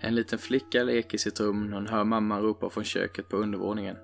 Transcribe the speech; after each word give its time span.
En 0.00 0.14
liten 0.14 0.38
flicka 0.38 0.82
leker 0.82 1.14
i 1.14 1.18
sitt 1.18 1.40
rum 1.40 1.66
när 1.66 1.76
hon 1.76 1.86
hör 1.86 2.04
mamman 2.04 2.42
ropa 2.42 2.70
från 2.70 2.84
köket 2.84 3.28
på 3.28 3.36
undervåningen. 3.36 3.96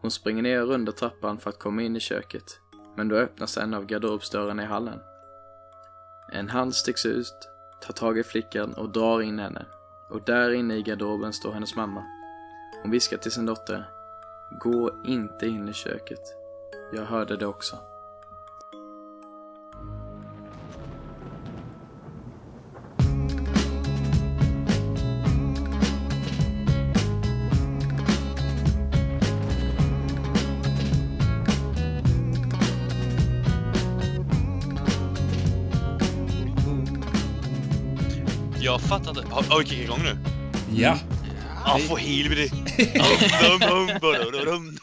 Hon 0.00 0.10
springer 0.10 0.42
ner 0.42 0.62
och 0.62 0.68
rundar 0.68 0.92
trappan 0.92 1.38
för 1.38 1.50
att 1.50 1.58
komma 1.58 1.82
in 1.82 1.96
i 1.96 2.00
köket, 2.00 2.60
men 2.96 3.08
då 3.08 3.16
öppnas 3.16 3.56
en 3.56 3.74
av 3.74 3.86
garderobsdörrarna 3.86 4.62
i 4.62 4.66
hallen. 4.66 4.98
En 6.32 6.48
hand 6.48 6.74
sticks 6.74 7.06
ut, 7.06 7.48
tar 7.82 7.92
tag 7.92 8.18
i 8.18 8.22
flickan 8.22 8.74
och 8.74 8.92
drar 8.92 9.22
in 9.22 9.38
henne. 9.38 9.66
Och 10.10 10.24
där 10.24 10.52
inne 10.52 10.76
i 10.76 10.82
garderoben 10.82 11.32
står 11.32 11.52
hennes 11.52 11.76
mamma. 11.76 12.04
Hon 12.82 12.90
viskar 12.90 13.16
till 13.16 13.32
sin 13.32 13.46
dotter. 13.46 13.90
Gå 14.60 15.02
inte 15.04 15.46
in 15.46 15.68
i 15.68 15.72
köket. 15.72 16.22
Jag 16.92 17.04
hörde 17.04 17.36
det 17.36 17.46
också. 17.46 17.78
Fattar 38.88 39.10
inte. 39.10 39.34
Har 39.34 39.58
vi 39.58 39.64
kickat 39.66 39.84
igång 39.84 40.02
nu? 40.02 40.16
Ja, 40.76 40.98
Ja, 41.66 41.78
dum. 44.44 44.78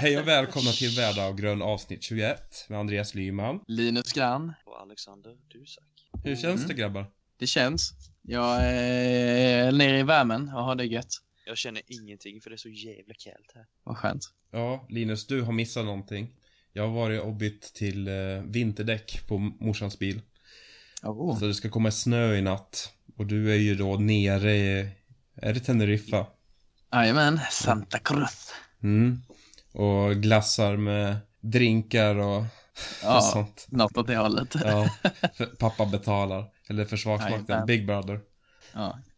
hej 0.00 0.18
och 0.18 0.28
välkomna 0.28 0.70
till 0.70 0.90
Värdeavgrund 0.96 1.62
avsnitt 1.62 2.02
21 2.02 2.66
med 2.68 2.78
Andreas 2.78 3.14
Lyman. 3.14 3.60
Linus 3.68 4.12
Grann. 4.12 4.52
Och 4.64 4.80
Alexander 4.80 5.30
Dusak. 5.52 5.84
Hur 6.24 6.36
känns 6.36 6.56
Mm. 6.64 6.68
det 6.68 6.74
grabbar? 6.74 7.06
Det 7.38 7.46
känns. 7.46 7.92
Jag 8.22 8.58
är 8.62 9.72
nere 9.72 9.98
i 9.98 10.02
värmen 10.02 10.48
och 10.48 10.64
har 10.64 10.74
det 10.74 10.84
gött. 10.84 11.14
Jag 11.46 11.56
känner 11.58 11.82
ingenting 11.86 12.40
för 12.40 12.50
det 12.50 12.56
är 12.56 12.58
så 12.58 12.68
jävla 12.68 13.14
kallt 13.14 13.52
här. 13.54 13.64
Vad 13.84 13.96
skönt. 13.96 14.22
Ja, 14.52 14.86
Linus, 14.90 15.26
du 15.26 15.42
har 15.42 15.52
missat 15.52 15.84
någonting. 15.84 16.28
Jag 16.72 16.82
har 16.88 16.94
varit 16.94 17.20
och 17.20 17.32
bytt 17.34 17.62
till 17.74 18.08
eh, 18.08 18.14
vinterdäck 18.44 19.26
på 19.28 19.38
morsans 19.38 19.98
bil. 19.98 20.20
Oh. 21.02 21.38
Så 21.38 21.46
det 21.46 21.54
ska 21.54 21.70
komma 21.70 21.90
snö 21.90 22.34
i 22.34 22.42
natt. 22.42 22.92
Och 23.16 23.26
du 23.26 23.52
är 23.52 23.56
ju 23.56 23.74
då 23.74 23.96
nere 23.96 24.56
i, 24.56 24.88
är 25.42 25.54
det 25.54 25.60
Teneriffa? 25.60 26.26
Jajamän, 26.92 27.40
Santa 27.50 27.98
Cruz. 27.98 28.52
Mm. 28.82 29.22
Och 29.72 30.14
glassar 30.16 30.76
med 30.76 31.16
drinkar 31.40 32.14
och, 32.16 32.38
och 32.38 32.44
Ja, 33.02 33.20
sånt. 33.32 33.66
något 33.68 33.96
åt 33.96 34.06
det 34.06 34.16
hållet. 34.16 34.54
Ja, 34.64 34.88
Ja, 35.38 35.46
pappa 35.58 35.86
betalar. 35.86 36.44
Eller 36.68 36.84
Försvarsmakten. 36.84 37.66
Big 37.66 37.86
Brother. 37.86 38.20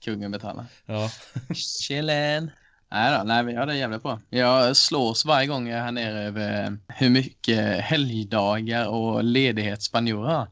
kungen 0.05 0.31
betalar. 0.31 0.67
Ja. 0.87 1.11
Chillen. 1.55 2.51
Nej 2.91 3.19
då, 3.19 3.25
nej 3.25 3.45
vi 3.45 3.55
har 3.55 3.67
det 3.67 3.77
jävligt 3.77 4.03
bra. 4.03 4.21
Jag 4.31 4.77
slås 4.77 5.25
varje 5.25 5.47
gång 5.47 5.69
jag 5.69 5.79
är 5.79 5.83
här 5.83 5.93
nere 5.93 6.23
över 6.25 6.79
hur 6.89 7.11
mycket 7.11 7.81
helgdagar 7.81 8.87
och 8.89 9.25
ledighet 9.25 9.83
spanjorer 9.83 10.35
har. 10.35 10.49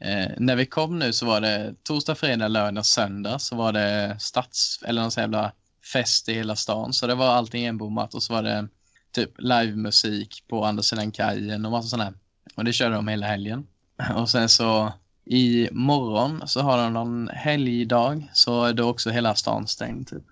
Eh, 0.00 0.30
när 0.38 0.56
vi 0.56 0.66
kom 0.66 0.98
nu 0.98 1.12
så 1.12 1.26
var 1.26 1.40
det 1.40 1.74
torsdag, 1.82 2.14
fredag, 2.14 2.48
lördag, 2.48 2.86
söndag 2.86 3.38
så 3.38 3.56
var 3.56 3.72
det 3.72 4.16
stads 4.20 4.82
eller 4.86 5.02
någon 5.02 5.10
sån 5.10 5.20
jävla 5.20 5.52
fest 5.92 6.28
i 6.28 6.34
hela 6.34 6.56
stan. 6.56 6.92
Så 6.92 7.06
det 7.06 7.14
var 7.14 7.26
allting 7.26 7.64
enbommat 7.64 8.14
och 8.14 8.22
så 8.22 8.32
var 8.32 8.42
det 8.42 8.68
typ 9.12 9.30
livemusik 9.38 10.44
på 10.48 10.64
andra 10.64 10.82
sidan 10.82 11.10
kajen 11.12 11.64
och 11.64 11.70
massa 11.70 11.88
sånt 11.88 12.02
här. 12.02 12.14
Och 12.54 12.64
det 12.64 12.72
körde 12.72 12.94
de 12.94 13.08
hela 13.08 13.26
helgen. 13.26 13.66
Och 14.16 14.30
sen 14.30 14.48
så 14.48 14.92
i 15.24 15.68
morgon 15.72 16.42
så 16.46 16.60
har 16.60 16.78
de 16.78 16.92
någon 16.92 17.28
helgdag 17.28 18.30
så 18.32 18.64
är 18.64 18.72
då 18.72 18.88
också 18.88 19.10
hela 19.10 19.34
stan 19.34 19.66
stängd 19.66 20.08
typ. 20.08 20.22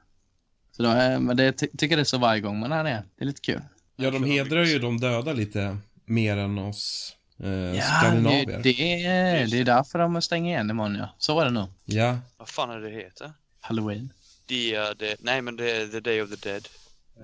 Så 0.73 0.83
då 0.83 0.89
är, 0.89 1.19
men 1.19 1.37
det 1.37 1.53
ty- 1.53 1.67
tycker 1.67 1.89
jag 1.89 1.99
det 1.99 2.03
är 2.03 2.05
så 2.05 2.19
varje 2.19 2.41
gång 2.41 2.59
man 2.59 2.73
är 2.73 2.85
nere. 2.85 3.05
Det 3.17 3.25
är 3.25 3.27
lite 3.27 3.41
kul. 3.41 3.63
Ja, 3.97 4.11
de 4.11 4.25
hedrar 4.25 4.65
ju 4.65 4.79
de 4.79 5.01
döda 5.01 5.33
lite 5.33 5.77
mer 6.05 6.37
än 6.37 6.59
oss 6.59 7.17
eh, 7.43 7.83
skandinavier. 7.99 8.47
det, 8.47 8.73
det, 8.73 9.05
är, 9.05 9.47
det 9.47 9.59
är 9.59 9.65
därför 9.65 9.99
de 9.99 10.23
stänger 10.23 10.53
igen 10.55 10.71
imorgon 10.71 10.95
ja. 10.97 11.15
Så 11.19 11.35
var 11.35 11.45
det 11.45 11.51
nog. 11.51 11.69
Ja, 11.85 12.19
Vad 12.37 12.49
fan 12.49 12.71
är 12.71 12.79
det 12.81 12.91
heter? 12.91 13.33
Halloween. 13.61 14.13
Dia 14.47 14.95
de... 14.95 15.17
Nej 15.19 15.43
men 15.43 15.57
det 15.57 15.71
är 15.71 15.87
The 15.89 16.01
Day 16.01 16.23
of 16.23 16.31
the 16.31 16.49
Dead. 16.49 16.69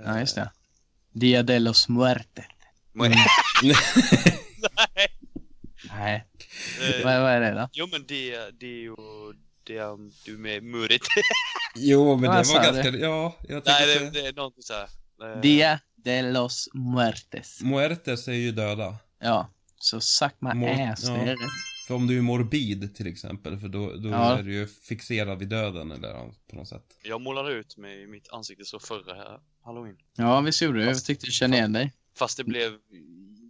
Ja, 0.05 0.21
just 0.21 0.35
det. 0.35 0.51
Dia 1.13 1.43
de 1.43 1.59
los 1.59 1.89
muertes. 1.89 2.45
Men, 2.93 3.11
Nej. 3.11 5.09
Nej, 5.91 6.27
Eh, 6.81 7.05
vad, 7.05 7.21
vad 7.23 7.31
är 7.33 7.41
det 7.41 7.51
då? 7.51 7.69
Jo 7.73 7.89
men 7.93 8.05
det, 8.07 8.51
det 8.61 8.67
är 8.67 8.81
ju... 8.83 8.95
Det 9.65 9.77
är 9.77 9.97
du 10.25 10.39
med 10.39 10.63
muret. 10.63 11.01
jo, 11.77 12.17
men 12.17 12.31
Vad 12.31 12.45
det 12.47 12.53
var 12.53 12.61
du? 12.61 12.73
ganska, 12.73 12.91
ja, 12.99 13.37
jag 13.49 13.63
Nej 13.67 13.87
det, 13.99 14.11
det 14.11 14.27
är 14.27 14.33
någonting 14.33 14.63
såhär. 14.63 14.89
Eh, 15.35 15.41
Dia 15.41 15.81
de 15.97 16.23
los 16.23 16.69
muertes. 16.75 17.61
Muertes 17.63 18.29
är 18.29 18.33
ju 18.33 18.53
döda. 18.53 18.97
Ja, 19.19 19.49
så 19.83 20.01
suck 20.01 20.35
my 20.39 20.55
Mor- 20.55 20.93
ass. 20.93 21.05
ja. 21.05 21.13
Det 21.15 21.21
är 21.21 21.27
rätt. 21.27 21.39
För 21.89 21.95
om 21.95 22.07
du 22.07 22.19
är 22.19 22.23
morbid 22.23 22.95
till 22.95 23.07
exempel, 23.07 23.59
för 23.59 23.69
då, 23.69 23.97
då 23.97 24.09
Ja. 24.09 24.39
är 24.39 24.43
du 24.43 24.55
ju 24.55 24.67
fixerad 24.67 25.39
vid 25.39 25.49
döden 25.49 25.91
eller 25.93 26.13
på 26.51 26.57
något 26.57 26.69
sätt. 26.69 26.85
Jag 27.05 27.21
målade 27.21 27.53
ut 27.53 27.77
med 27.77 28.09
mitt 28.09 28.29
ansikte 28.33 28.65
så 28.65 28.79
förra 28.79 29.15
här 29.15 29.41
halloween. 29.65 29.97
Ja, 30.17 30.41
visst 30.41 30.63
gjorde 30.63 30.79
du. 30.79 30.85
Jag 30.85 31.05
tyckte 31.05 31.27
du 31.27 31.33
kände 31.33 31.57
igen 31.57 31.73
dig. 31.73 31.93
Fast 32.19 32.37
det 32.37 32.45
blev, 32.45 32.73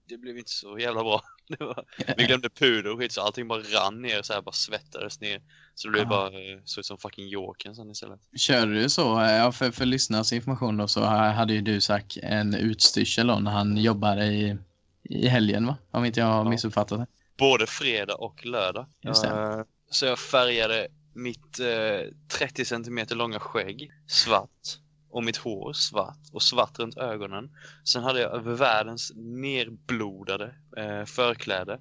det 0.09 0.16
blev 0.19 0.38
inte 0.38 0.50
så 0.50 0.78
jävla 0.78 1.03
bra. 1.03 1.22
Det 1.59 1.65
var, 1.65 1.84
vi 2.16 2.25
glömde 2.25 2.50
puder 2.50 2.92
och 2.92 2.98
skit 2.98 3.12
så 3.12 3.21
allting 3.21 3.48
bara 3.48 3.60
rann 3.62 4.03
ner 4.03 4.22
så 4.22 4.32
här 4.32 4.42
bara 4.42 4.53
svettades 4.53 5.21
ner. 5.21 5.42
Så 5.75 5.88
det 5.88 5.92
blev 5.92 6.04
Ah. 6.06 6.09
bara, 6.09 6.26
eh, 6.28 6.59
såg 6.65 6.81
ut 6.82 6.87
som 6.87 6.98
fucking 6.98 7.28
Jokern 7.28 7.75
sen 7.75 7.91
istället. 7.91 8.21
Körde 8.37 8.75
du 8.82 8.88
så, 8.88 9.03
ja, 9.03 9.53
för, 9.53 9.71
för 9.71 9.84
lyssnarnas 9.87 10.32
information 10.32 10.76
då, 10.76 10.88
så 10.88 11.00
hade 11.04 11.53
ju 11.54 11.60
du 11.60 11.81
sagt 11.81 12.16
en 12.22 12.54
utstyrsel 12.54 13.26
då 13.26 13.38
när 13.38 13.50
han 13.50 13.76
jobbade 13.76 14.26
i, 14.26 14.56
i 15.04 15.28
helgen 15.28 15.66
va? 15.66 15.76
Om 15.90 16.04
inte 16.04 16.20
jag 16.20 16.26
har 16.26 16.44
Ja. 16.44 16.50
missuppfattat 16.50 16.98
det. 16.98 17.06
Både 17.38 17.66
fredag 17.66 18.14
och 18.14 18.46
lördag. 18.46 18.86
Just 19.00 19.22
det. 19.22 19.28
Eh, 19.28 19.62
Så 19.90 20.06
jag 20.06 20.18
färgade 20.18 20.88
mitt 21.14 21.60
eh, 21.60 22.08
30 22.38 22.64
cm 22.64 22.98
långa 23.10 23.38
skägg 23.41 23.92
svart. 24.06 24.78
Och 25.10 25.24
mitt 25.24 25.36
hår 25.36 25.72
svart 25.72 26.18
och 26.32 26.42
svart 26.42 26.78
runt 26.78 26.96
ögonen. 26.96 27.50
Sen 27.84 28.02
hade 28.02 28.20
jag 28.20 28.41
världens 28.42 29.12
nerblodade 29.16 30.54
eh, 30.76 31.04
förkläde. 31.04 31.80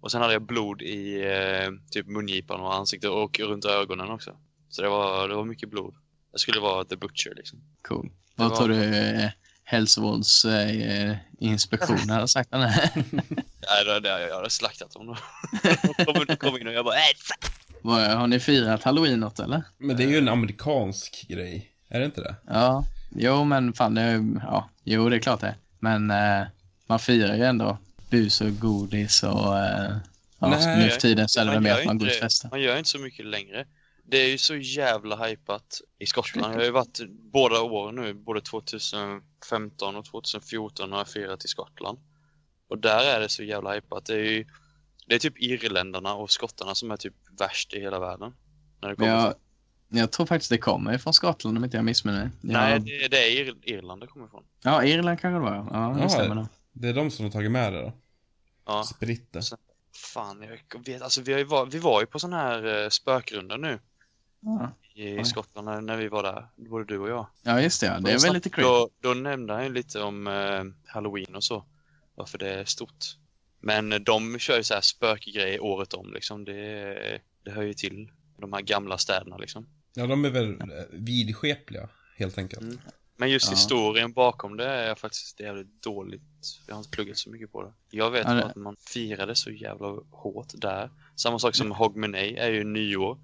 Och 0.00 0.10
sen 0.12 0.20
hade 0.20 0.32
jag 0.32 0.42
blod 0.42 0.82
i 0.82 1.20
eh, 1.20 1.70
typ 1.90 2.06
mungipan 2.06 2.60
och 2.60 2.74
ansiktet 2.74 3.10
och 3.10 3.40
runt 3.40 3.64
ögonen 3.64 4.10
också. 4.10 4.36
Så 4.68 4.82
det 4.82 4.88
var, 4.88 5.28
det 5.28 5.34
var 5.34 5.44
mycket 5.44 5.68
blod. 5.70 5.94
Jag 6.32 6.40
skulle 6.40 6.60
vara 6.60 6.84
the 6.84 6.96
butcher 6.96 7.32
liksom. 7.36 7.58
Cool. 7.82 8.10
Vad 8.34 8.50
var- 8.50 8.56
tror 8.56 8.68
du 8.68 8.84
eh, 8.84 9.30
hälsovårdsinspektionen 9.70 11.18
inspektionen 11.38 12.10
hade 12.16 12.28
sagt 12.28 12.50
det 12.50 12.66
här? 12.66 12.90
Nej, 13.10 13.84
det, 13.84 14.00
det, 14.00 14.28
jag 14.28 14.36
hade 14.36 14.50
slaktat 14.50 14.90
dem 14.90 15.06
då. 15.06 15.16
De 16.26 16.36
kom, 16.36 16.56
in 16.56 16.66
och 16.66 16.72
jag 16.72 16.84
bara 16.84 16.94
äh, 16.94 18.18
Har 18.18 18.26
ni 18.26 18.40
firat 18.40 18.82
halloween 18.82 19.20
något 19.20 19.40
eller? 19.40 19.62
Men 19.78 19.96
det 19.96 20.04
är 20.04 20.08
ju 20.08 20.18
en 20.18 20.28
amerikansk 20.28 21.26
grej, 21.28 21.70
är 21.88 22.00
det 22.00 22.06
inte 22.06 22.20
det? 22.20 22.34
Ja, 22.46 22.84
jo 23.10 23.44
men 23.44 23.72
fan 23.72 23.94
det 23.94 24.02
är, 24.02 24.24
ja, 24.42 24.70
jo 24.84 25.08
det 25.08 25.16
är 25.16 25.20
klart 25.20 25.40
det. 25.40 25.54
Men 25.78 26.10
eh, 26.10 26.46
man 26.86 26.98
firar 26.98 27.34
ju 27.34 27.44
ändå 27.44 27.78
bus 28.10 28.40
och 28.40 28.58
godis 28.58 29.22
och 29.22 29.58
eh, 29.58 29.96
ja, 30.38 30.76
nu 30.78 30.90
för 30.90 31.00
tiden 31.00 31.28
så 31.28 31.40
är 31.40 31.44
det 31.44 31.60
mer 31.60 31.74
att 31.74 31.84
man 31.84 31.98
går 31.98 32.06
och 32.06 32.12
festar. 32.12 32.50
Man 32.50 32.60
gör 32.60 32.76
inte 32.76 32.90
så 32.90 32.98
mycket 32.98 33.26
längre. 33.26 33.66
Det 34.10 34.16
är 34.18 34.28
ju 34.30 34.38
så 34.38 34.56
jävla 34.56 35.26
hypat 35.26 35.80
i 35.98 36.06
Skottland. 36.06 36.52
Jag 36.54 36.58
har 36.58 36.64
ju 36.64 36.70
varit 36.70 37.00
båda 37.32 37.60
åren 37.60 37.94
nu, 37.94 38.14
både 38.14 38.40
2015 38.40 39.96
och 39.96 40.04
2014 40.04 40.92
har 40.92 40.98
jag 40.98 41.08
firat 41.08 41.44
i 41.44 41.48
Skottland. 41.48 41.98
Och 42.68 42.78
där 42.78 43.04
är 43.16 43.20
det 43.20 43.28
så 43.28 43.42
jävla 43.42 43.74
hypat. 43.74 44.06
Det 44.06 44.14
är 44.14 44.18
ju 44.24 44.46
det 45.06 45.14
är 45.14 45.18
typ 45.18 45.42
irländarna 45.42 46.14
och 46.14 46.30
skottarna 46.30 46.74
som 46.74 46.90
är 46.90 46.96
typ 46.96 47.14
värst 47.40 47.74
i 47.74 47.80
hela 47.80 47.98
världen. 47.98 48.34
När 48.80 48.88
det 48.88 48.96
kommer 48.96 49.10
jag, 49.10 49.34
jag 49.88 50.12
tror 50.12 50.26
faktiskt 50.26 50.50
det 50.50 50.58
kommer 50.58 50.98
från 50.98 51.12
Skottland 51.14 51.58
om 51.58 51.64
inte 51.64 51.76
jag 51.76 51.84
missminner 51.84 52.18
mig. 52.20 52.30
till... 52.40 52.50
Ja, 52.50 52.60
Nej, 52.60 52.80
det, 52.80 53.08
det 53.08 53.16
är 53.18 53.30
Ir 53.30 53.56
Irland 53.62 54.00
det 54.00 54.06
kommer 54.06 54.26
ifrån. 54.26 54.44
ja, 54.62 54.84
Irland 54.84 55.20
kanske 55.20 55.36
det 55.36 55.50
var. 55.50 55.68
Ja, 55.72 55.94
det 55.96 56.02
Ja, 56.02 56.08
stämmer 56.08 56.34
nog. 56.34 56.46
Det 56.72 56.88
är 56.88 56.94
de 56.94 57.10
som 57.10 57.24
har 57.24 57.32
tagit 57.32 57.50
med 57.50 57.72
det 57.72 57.82
då? 57.82 57.92
Ja, 58.66 58.84
Spritter. 58.84 59.42
fan 60.12 60.42
jag 60.72 60.84
vet, 60.84 61.02
alltså 61.02 61.22
vi, 61.22 61.32
har 61.32 61.38
ju 61.38 61.44
var, 61.44 61.66
vi 61.66 61.78
var 61.78 62.00
ju 62.00 62.06
på 62.06 62.18
sån 62.18 62.32
här 62.32 62.82
uh, 62.84 62.88
spökrunda 62.88 63.56
nu 63.56 63.78
Ja. 64.40 64.72
i 64.94 65.18
Oj. 65.18 65.24
Skottland 65.24 65.64
när, 65.68 65.80
när 65.80 65.96
vi 65.96 66.08
var 66.08 66.22
där, 66.22 66.46
både 66.56 66.84
du 66.84 66.98
och 66.98 67.08
jag. 67.10 67.26
ja, 67.42 67.60
just 67.60 67.80
det. 67.80 67.86
Ja. 67.86 68.00
Det 68.00 68.12
är 68.12 68.18
väl 68.18 68.32
lite 68.34 68.50
creepy. 68.50 68.68
Då, 68.68 68.90
då 69.00 69.14
nämnde 69.14 69.52
han 69.54 69.64
ju 69.64 69.72
lite 69.72 70.00
om 70.02 70.26
eh, 70.26 70.64
Halloween 70.86 71.34
och 71.34 71.44
så. 71.44 71.64
Varför 72.14 72.38
det 72.38 72.54
är 72.54 72.64
stort. 72.64 73.16
Men 73.60 74.04
de 74.04 74.38
kör 74.38 74.56
ju 74.56 74.64
så 74.64 74.74
här 74.74 74.80
spökgrejer 74.80 75.60
året 75.62 75.94
om 75.94 76.12
liksom. 76.12 76.44
Det, 76.44 77.20
det 77.44 77.50
hör 77.50 77.62
ju 77.62 77.74
till 77.74 78.10
de 78.38 78.52
här 78.52 78.60
gamla 78.60 78.98
städerna 78.98 79.36
liksom. 79.36 79.66
Ja, 79.94 80.06
de 80.06 80.24
är 80.24 80.30
väl 80.30 80.50
eh, 80.60 80.66
vidskepliga, 80.92 81.88
helt 82.16 82.38
enkelt. 82.38 82.62
Mm. 82.62 82.78
Men 83.16 83.30
just 83.30 83.46
Ja. 83.46 83.50
historien 83.54 84.12
bakom 84.12 84.56
det 84.56 84.66
är 84.66 84.94
faktiskt 84.94 85.40
jävligt 85.40 85.82
dåligt. 85.82 86.22
Jag 86.66 86.74
har 86.74 86.78
inte 86.80 86.90
pluggat 86.90 87.16
så 87.18 87.30
mycket 87.30 87.52
på 87.52 87.62
det. 87.62 87.72
Jag 87.90 88.10
vet 88.10 88.26
Ja, 88.26 88.34
det- 88.34 88.44
att 88.44 88.56
man 88.56 88.76
firade 88.76 89.34
så 89.34 89.50
jävla 89.50 89.86
hårt 90.10 90.48
där. 90.54 90.90
Samma 91.16 91.38
sak 91.38 91.54
som 91.54 91.70
Hogmanay 91.72 92.34
är 92.36 92.50
ju 92.50 92.64
nyår. 92.64 93.18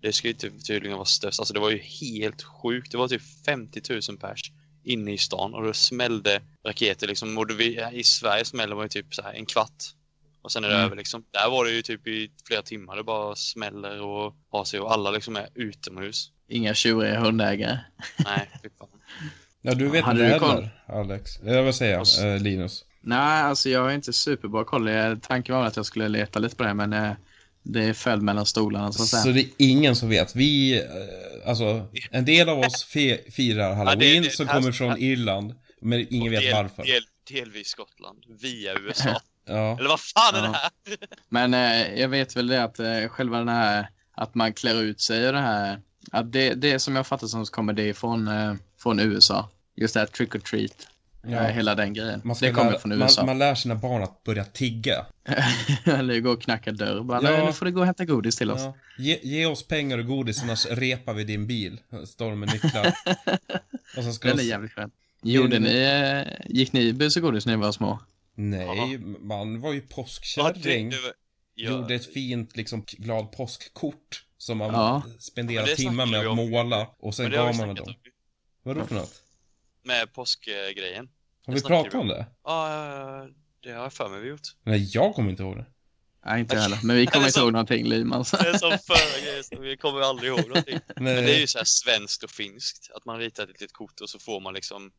Det 0.00 0.12
ska 0.12 0.28
ju 0.28 0.34
typ, 0.34 0.64
tydligen 0.66 0.96
vara 0.96 1.04
störst. 1.06 1.38
Alltså 1.40 1.54
det 1.54 1.60
var 1.60 1.70
ju 1.70 1.78
helt 1.78 2.42
sjukt. 2.42 2.92
Det 2.92 2.98
var 2.98 3.08
typ 3.08 3.22
50 3.46 3.80
000 4.08 4.18
pers 4.18 4.52
inne 4.84 5.12
i 5.12 5.18
stan 5.18 5.54
och 5.54 5.62
då 5.62 5.72
smällde 5.72 6.40
raketer 6.66 7.06
liksom. 7.06 7.38
Och 7.38 7.50
vi, 7.50 7.86
I 7.92 8.04
Sverige 8.04 8.44
smäller 8.44 8.74
man 8.76 8.84
ju 8.84 8.88
typ 8.88 9.14
så 9.14 9.22
här 9.22 9.32
en 9.32 9.46
kvart. 9.46 9.82
Och 10.42 10.52
sen 10.52 10.64
är 10.64 10.68
det 10.68 10.74
Mm. 10.74 10.86
över 10.86 10.96
liksom. 10.96 11.24
Där 11.30 11.50
var 11.50 11.64
det 11.64 11.70
ju 11.70 11.82
typ 11.82 12.06
i 12.06 12.30
flera 12.46 12.62
timmar. 12.62 12.96
Det 12.96 13.02
bara 13.04 13.34
smäller 13.36 14.02
och 14.02 14.34
har 14.50 14.64
sig 14.64 14.80
och 14.80 14.92
alla 14.92 15.10
liksom 15.10 15.36
är 15.36 15.48
utomhus. 15.54 16.30
Inga 16.48 16.74
tjuriga 16.74 17.20
hundägare. 17.20 17.78
Nej, 18.24 18.50
fy 18.62 18.68
fan. 18.78 18.88
Ja, 19.62 19.74
du 19.74 19.84
vet 19.88 20.06
inte 20.06 20.24
heller, 20.24 20.70
Alex. 20.86 21.30
Jag 21.44 21.62
vill 21.62 21.72
säga, 21.74 22.00
Och- 22.00 22.18
eh, 22.24 22.40
Linus. 22.40 22.84
Nej, 23.00 23.42
alltså 23.42 23.68
jag 23.68 23.80
har 23.82 23.90
inte 23.90 24.12
superbra 24.12 24.64
koll. 24.64 24.88
Tanken 25.22 25.54
var 25.54 25.64
att 25.66 25.76
jag 25.76 25.86
skulle 25.86 26.08
leta 26.08 26.38
lite 26.38 26.56
på 26.56 26.62
det, 26.62 26.74
men 26.74 26.92
eh, 26.92 27.12
det 27.62 27.94
föll 27.94 28.20
mellan 28.20 28.46
stolarna 28.46 28.92
så 28.92 29.02
att 29.02 29.08
säga. 29.08 29.22
Så 29.22 29.28
det 29.28 29.40
är 29.40 29.48
ingen 29.58 29.96
som 29.96 30.08
vet. 30.08 30.36
Vi, 30.36 30.78
eh, 30.82 31.48
alltså, 31.48 31.86
en 32.10 32.24
del 32.24 32.48
av 32.48 32.58
oss 32.58 32.86
fe- 32.94 33.30
firar 33.30 33.74
halloween 33.74 34.22
det- 34.22 34.30
som 34.30 34.48
här- 34.48 34.54
kommer 34.60 34.72
från 34.72 34.98
Irland, 34.98 35.54
men 35.80 36.06
ingen 36.10 36.28
Och 36.28 36.32
vet 36.32 36.40
del, 36.42 36.54
varför. 36.54 36.84
Del, 36.84 37.02
delvis 37.28 37.68
Skottland. 37.68 38.18
Via 38.40 38.78
USA. 38.78 39.20
Ja. 39.46 39.78
Eller 39.78 39.88
vad 39.88 40.00
fan 40.00 40.34
är 40.34 40.38
Ja. 40.38 40.44
det 40.44 40.56
här? 40.56 40.70
Men 41.28 41.54
eh, 41.54 42.00
jag 42.00 42.08
vet 42.08 42.36
väl 42.36 42.46
det 42.46 42.62
att 42.64 42.78
eh, 42.78 43.08
själva 43.08 43.38
den 43.38 43.48
här 43.48 43.88
att 44.16 44.34
man 44.34 44.52
klär 44.52 44.82
ut 44.82 45.00
sig 45.00 45.26
och 45.26 45.32
det 45.32 45.40
här. 45.40 45.80
Att 46.12 46.32
det, 46.32 46.54
det 46.54 46.78
som 46.78 46.96
jag 46.96 47.06
fattar 47.06 47.26
som 47.26 47.44
kommer 47.46 47.72
det 47.72 47.94
från, 47.94 48.28
eh, 48.28 48.54
från 48.82 49.00
USA. 49.00 49.48
Just 49.76 49.94
det 49.94 50.00
här 50.00 50.06
trick 50.06 50.34
or 50.34 50.38
treat. 50.38 50.86
Ja. 51.22 51.42
Hela 51.42 51.74
den 51.74 51.94
grejen. 51.94 52.20
Man, 52.24 52.36
Det 52.40 52.50
kommer 52.52 52.70
lära, 52.70 52.80
från 52.80 52.92
USA. 52.92 53.20
man, 53.20 53.26
man 53.26 53.38
lär 53.38 53.54
sina 53.54 53.74
barn 53.74 54.02
att 54.02 54.22
börja 54.24 54.44
tigga. 54.44 55.06
Eller 55.84 56.20
gå 56.20 56.30
och 56.30 56.42
knacka 56.42 56.72
dörr. 56.72 57.02
Bara, 57.02 57.22
Ja. 57.38 57.46
Nu 57.46 57.52
får 57.52 57.66
du 57.66 57.72
gå 57.72 57.80
och 57.80 57.86
hämta 57.86 58.04
godis 58.04 58.36
till 58.36 58.50
oss. 58.50 58.60
Ja. 58.60 58.74
Ge, 58.98 59.18
ge 59.22 59.46
oss 59.46 59.66
pengar 59.68 59.98
och 59.98 60.06
godis, 60.06 60.42
annars 60.42 60.66
repar 60.66 61.14
vi 61.14 61.24
din 61.24 61.46
bil. 61.46 61.80
Står 62.06 62.30
de 62.30 62.40
med 62.40 62.52
nycklar. 62.52 62.86
Och 63.96 64.04
så 64.04 64.12
ska 64.12 64.28
Den 64.28 64.38
är 64.38 64.42
jävligt 64.42 64.72
skön. 64.72 64.90
Gjorde 65.22 65.58
ni, 65.58 65.76
eh, 65.76 66.46
gick 66.54 66.72
ni 66.72 66.92
bus 66.92 67.16
och 67.16 67.22
godis 67.22 67.46
när 67.46 67.56
ni 67.56 67.62
var 67.62 67.72
små? 67.72 67.98
Nej, 68.34 68.98
man 69.20 69.60
var 69.60 69.72
ju 69.72 69.80
påskkärring. 69.80 70.92
ja, 71.54 71.70
Gjorde 71.70 71.94
ett 71.94 72.12
fint, 72.12 72.56
liksom, 72.56 72.84
glad 72.98 73.32
påskkort. 73.32 74.24
Som 74.38 74.58
man 74.58 74.70
Ja. 74.74 75.02
spenderade 75.18 75.76
timmar 75.76 76.06
med 76.06 76.26
att 76.26 76.36
måla. 76.36 76.86
Och 76.98 77.14
sen 77.14 77.30
gav 77.30 77.56
man 77.56 77.74
dem. 77.74 77.94
Vadå 78.62 78.84
för 78.84 78.94
något? 78.94 79.12
Med 79.82 80.12
påskgrejen. 80.12 81.08
Har 81.46 81.54
vi 81.54 81.62
pratat 81.62 81.94
om 81.94 82.08
det? 82.08 82.26
Ja, 82.44 83.28
det 83.62 83.72
har 83.72 83.82
jag 83.82 83.92
för 83.92 84.08
mig 84.08 84.20
vi 84.20 84.28
gjort. 84.28 84.48
Nej, 84.62 84.90
jag 84.94 85.14
kommer 85.14 85.30
inte 85.30 85.42
ihåg 85.42 85.56
det. 85.56 85.66
Nej, 86.26 86.40
inte 86.40 86.54
jag 86.54 86.62
heller. 86.62 86.78
Men 86.82 86.96
vi 86.96 87.06
kommer 87.06 87.26
inte 87.26 87.40
ihåg 87.40 87.52
någonting, 87.52 87.88
Liman. 87.88 88.24
Det 88.32 88.48
är 88.48 88.58
som 88.58 88.78
förra 88.86 89.20
grejen, 89.24 89.44
vi 89.60 89.76
kommer 89.76 90.00
aldrig 90.00 90.28
ihåg 90.28 90.48
någonting. 90.48 90.78
Nej. 90.86 90.94
Men 91.14 91.24
det 91.24 91.34
är 91.36 91.40
ju 91.40 91.46
så 91.46 91.58
här 91.58 91.64
svenskt 91.64 92.24
och 92.24 92.30
finskt, 92.30 92.90
att 92.94 93.04
man 93.04 93.18
ritar 93.18 93.42
ett 93.42 93.48
litet 93.48 93.72
kort 93.72 94.00
och 94.00 94.10
så 94.10 94.18
får 94.18 94.40
man 94.40 94.54
liksom 94.54 94.90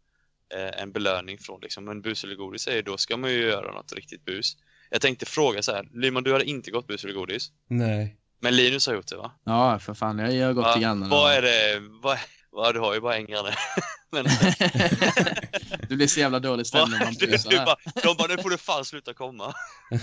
eh, 0.54 0.82
en 0.82 0.92
belöning 0.92 1.38
från 1.38 1.62
liksom. 1.62 1.86
Men 1.86 2.02
bus 2.02 2.24
eller 2.24 2.36
godis 2.36 2.68
är 2.68 2.76
ju, 2.76 2.82
då 2.82 2.98
ska 2.98 3.18
man 3.18 3.32
ju 3.32 3.42
göra 3.42 3.74
något 3.74 3.94
riktigt 3.94 4.26
bus. 4.26 4.58
Jag 4.90 5.02
tänkte 5.02 5.26
fråga 5.26 5.64
så 5.64 5.72
här, 5.72 5.90
Lyman 5.94 6.24
du 6.24 6.32
hade 6.34 6.46
inte 6.46 6.72
gått 6.72 6.88
bus 6.88 7.04
eller 7.04 7.14
godis? 7.14 7.52
Nej. 7.68 8.18
Men 8.40 8.56
Linus 8.56 8.88
har 8.88 8.94
gjort 8.94 9.08
det 9.08 9.18
va? 9.18 9.32
Ja, 9.44 9.80
för 9.80 9.94
fan. 9.94 10.20
Jag 10.20 10.48
har 10.48 10.54
gått 10.54 10.66
Va? 10.66 10.74
till 10.74 10.82
grannen. 10.82 11.10
Vad 11.10 11.34
är 11.34 11.42
det, 11.42 11.80
vad, 12.02 12.18
vad, 12.52 12.76
du 12.76 12.80
har 12.80 12.94
ju 12.94 13.02
bara 13.02 13.16
en 13.16 13.26
granne. 13.26 13.50
Men 14.12 14.26
det 15.90 15.96
blir 15.96 16.08
så 16.08 16.20
jävla 16.20 16.40
dålig 16.40 16.68
stämning 16.68 17.00
när 17.00 17.06
man 17.06 17.14
du, 17.14 17.28
busar 17.28 17.50
du 17.50 17.58
här. 17.58 17.66
bara, 17.66 17.76
de 18.04 18.18
bara, 18.18 18.36
nu 18.36 18.42
får 18.42 18.50
du 18.50 18.58
fan 18.58 18.86
sluta 18.86 19.14
komma. 19.14 19.54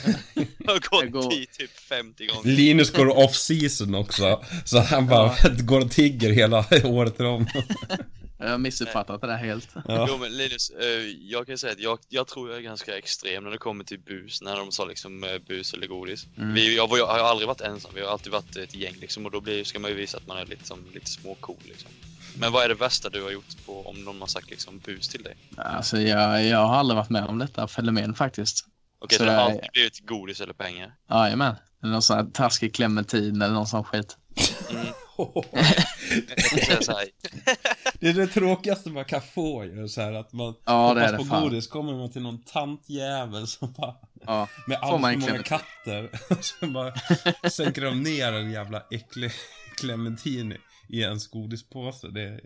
jag 0.58 0.72
har 0.72 0.78
gått 0.90 1.02
Jag 1.02 1.10
går- 1.12 1.31
dit 1.31 1.52
typ 1.52 1.78
50 1.81 2.26
gånger. 2.26 2.50
Linus 2.50 2.90
går 2.93 3.19
off 3.19 3.34
season 3.37 3.94
också. 3.94 4.44
Så 4.64 4.78
han 4.81 5.06
bara 5.06 5.34
går 5.58 5.81
och 5.81 5.90
tigger 5.90 6.31
hela 6.32 6.64
året 6.84 7.20
om. 7.20 7.46
Jag 8.40 8.49
har 8.50 8.58
missuppfattat 8.58 9.20
det 9.20 9.26
där 9.26 9.37
helt. 9.37 9.69
Ja. 9.88 10.06
Jo 10.08 10.16
men 10.19 10.37
Linus, 10.37 10.70
eh, 10.70 10.87
jag 11.20 11.46
kan 11.46 11.58
säga 11.58 11.72
att 11.72 11.78
jag, 11.81 11.99
jag 12.08 12.26
tror 12.26 12.49
jag 12.50 12.58
är 12.58 12.62
ganska 12.62 12.99
extrem 12.99 13.44
när 13.44 13.50
det 13.50 13.58
kommer 13.58 13.84
till 13.84 13.99
bus, 13.99 14.43
när 14.43 14.56
de 14.56 14.72
sa 14.72 14.84
liksom 14.84 15.25
eh, 15.25 15.38
bus 15.49 15.75
eller 15.75 15.87
godis. 15.87 16.26
Mm. 16.37 16.54
Vi, 16.54 16.76
jag, 16.76 16.99
jag 16.99 17.06
har 17.06 17.19
aldrig 17.19 17.49
varit 17.49 17.61
ensam, 17.61 17.90
vi 17.94 18.00
har 18.00 18.08
alltid 18.08 18.32
varit 18.32 18.56
ett 18.56 18.75
gäng 18.75 18.94
liksom 19.00 19.26
och 19.26 19.32
då 19.32 19.40
blir, 19.40 19.64
ska 19.64 19.78
man 19.78 19.90
ju 19.90 19.96
visa 19.96 20.16
att 20.16 20.26
man 20.26 20.38
är 20.38 20.46
lite, 20.46 20.64
som, 20.66 20.78
lite 20.94 21.11
småcool 21.11 21.56
liksom. 21.64 21.90
Men 22.40 22.52
vad 22.52 22.64
är 22.64 22.69
det 22.69 22.75
värsta 22.75 23.08
du 23.08 23.23
har 23.23 23.31
gjort 23.31 23.67
på, 23.67 23.87
om 23.88 24.05
någon 24.05 24.20
har 24.20 24.26
sagt 24.26 24.50
liksom 24.50 24.79
bus 24.79 25.08
till 25.08 25.23
dig? 25.23 25.37
Alltså, 25.56 26.00
jag, 26.00 26.44
jag 26.44 26.67
har 26.67 26.76
aldrig 26.76 26.96
varit 26.96 27.11
med 27.11 27.25
om 27.25 27.38
detta 27.38 27.69
fenomen 27.69 28.14
faktiskt. 28.14 28.64
Okej, 29.00 29.19
Så 29.19 29.25
så 29.25 29.31
det 29.31 29.37
har 29.37 29.43
alltid 29.43 29.70
blivit 29.73 30.06
godis 30.06 30.40
eller 30.40 30.52
pengar? 30.52 30.94
Jajamän. 31.11 31.55
Eller 31.82 31.93
någon 31.93 32.02
sån 32.02 32.17
här 32.17 32.25
taskig 32.25 32.75
clementin 32.75 33.43
eller 33.43 33.55
någon 33.55 33.67
sån 33.67 33.85
skit. 33.85 34.17
Mm. 34.70 34.87
Det 38.00 38.08
är 38.08 38.12
det 38.12 38.26
tråkigaste 38.26 38.90
man 38.90 39.05
kan 39.05 39.20
få 39.35 39.64
ju, 39.64 39.88
så 39.88 40.00
här 40.00 40.12
att 40.12 40.32
man 40.32 40.55
Ja, 40.64 40.94
det 40.94 41.00
hoppas 41.00 41.11
det 41.12 41.17
på 41.19 41.25
fan. 41.25 41.43
godis, 41.43 41.67
kommer 41.67 41.93
man 41.94 42.12
till 42.12 42.23
någon 42.23 42.43
tantjävel 42.43 43.46
som 43.46 43.73
bara, 43.73 43.94
Ja. 44.26 44.49
med 44.67 44.79
man 44.81 44.90
för 44.90 44.99
många 44.99 45.12
clementin. 45.20 45.43
katter, 45.43 46.11
och 46.31 46.44
så 46.61 46.67
bara 46.67 46.93
sänker 47.50 47.82
de 47.85 48.02
ner 48.02 48.32
en 48.32 48.50
jävla 48.50 48.82
äcklig 48.90 49.32
clementin 49.76 50.55
i 50.96 51.00
ens 51.00 51.26
godispåse. 51.26 52.08
Det, 52.08 52.40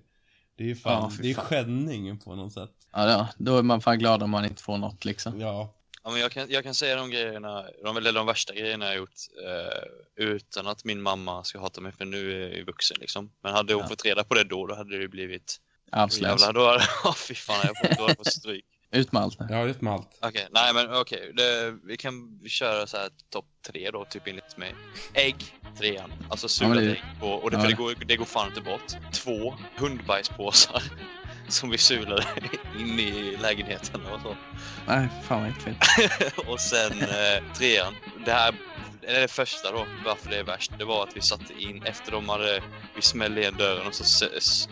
det 0.56 0.70
är 0.70 0.74
fan, 0.74 1.10
Ja, 1.16 1.22
det 1.22 1.30
är 1.30 1.34
fan. 1.34 1.44
skändning 1.44 2.18
på 2.18 2.34
något 2.34 2.52
sätt. 2.52 2.70
Ja, 2.92 3.06
då, 3.38 3.44
då 3.44 3.58
är 3.58 3.62
man 3.62 3.80
fan 3.80 3.98
glad 3.98 4.22
om 4.22 4.30
man 4.30 4.44
inte 4.44 4.62
får 4.62 4.78
något 4.78 5.04
liksom. 5.04 5.40
Ja, 5.40 5.74
Ja, 6.04 6.10
men 6.10 6.20
jag, 6.20 6.32
kan, 6.32 6.46
jag 6.50 6.64
kan 6.64 6.74
säga 6.74 6.96
de 6.96 7.10
grejerna, 7.10 7.64
de, 7.84 7.96
eller 7.96 8.12
de 8.12 8.26
värsta 8.26 8.54
grejerna 8.54 8.84
jag 8.86 8.96
gjort 8.96 9.10
eh, 9.44 10.24
utan 10.26 10.66
att 10.66 10.84
min 10.84 11.02
mamma 11.02 11.44
ska 11.44 11.60
hata 11.60 11.80
mig 11.80 11.92
för 11.92 12.04
nu 12.04 12.32
är 12.34 12.40
jag 12.48 12.56
ju 12.56 12.64
vuxen 12.64 12.96
liksom. 13.00 13.32
Men 13.42 13.52
hade 13.52 13.74
hon 13.74 13.82
Ja. 13.82 13.88
fått 13.88 14.04
reda 14.04 14.24
på 14.24 14.34
det 14.34 14.44
då, 14.44 14.66
då 14.66 14.74
hade 14.74 14.90
det 14.96 15.02
ju 15.02 15.08
blivit... 15.08 15.56
Arvslös. 15.92 16.30
Jävlar, 16.30 16.52
då 16.52 16.66
hade... 16.66 16.84
Ja, 17.04 17.14
fy 17.28 17.34
fan, 17.34 17.56
jag 17.64 17.76
fått, 17.78 17.90
då 17.98 18.02
hade 18.02 18.10
jag 18.10 18.16
fått 18.16 18.32
stryk. 18.32 18.64
Ut 18.92 19.12
med 19.12 19.22
allt 19.22 19.40
nu. 19.40 19.46
ja 19.50 19.64
ut 19.66 19.80
med 19.80 19.92
allt. 19.92 20.18
Okej, 20.22 20.46
nej 20.50 20.74
men 20.74 20.94
okej. 20.94 21.32
det- 21.34 21.70
Vi 21.84 21.96
kan 21.96 22.38
vi 22.42 22.48
köra 22.48 22.86
så 22.86 22.96
här 22.96 23.08
topp 23.30 23.46
tre 23.66 23.90
då, 23.90 24.04
typ 24.04 24.26
enligt 24.26 24.56
mig. 24.56 24.74
Ägg, 25.14 25.44
trean. 25.78 26.10
Alltså 26.30 26.44
Ja, 26.44 26.48
sulat 26.48 26.76
det- 26.76 26.92
ägg. 26.92 27.04
på- 27.20 27.26
Och 27.34 27.50
det, 27.50 27.56
ja, 27.56 27.66
det- 27.66 27.72
går, 27.72 27.94
det 28.06 28.16
går 28.16 28.24
fan 28.24 28.46
inte 28.46 28.60
bort. 28.60 28.84
Två, 29.14 29.54
hundbajspåsar. 29.80 30.82
Som 31.48 31.70
vi 31.70 31.78
sulade 31.78 32.24
in 32.72 32.98
i 33.00 33.36
lägenheten 33.36 34.06
och 34.06 34.20
så. 34.20 34.36
Nej, 34.86 35.08
fan 35.22 35.40
vad 35.40 35.50
äckligt. 35.50 35.78
och 36.46 36.60
sen 36.60 37.02
eh, 37.02 37.52
trean. 37.58 37.98
Det 38.24 38.32
här, 38.32 38.54
eller 39.04 39.20
det 39.20 39.28
första 39.28 39.72
då, 39.72 39.86
varför 40.04 40.30
det 40.30 40.36
är 40.36 40.44
värst, 40.44 40.72
det 40.78 40.84
var 40.84 41.02
att 41.02 41.16
vi 41.16 41.20
satte 41.20 41.52
in, 41.58 41.82
efter 41.82 42.12
de 42.12 42.28
hade, 42.28 42.62
vi 42.96 43.02
smällde 43.02 43.40
igen 43.40 43.54
dörren 43.58 43.86
och 43.86 43.94
så 43.94 44.26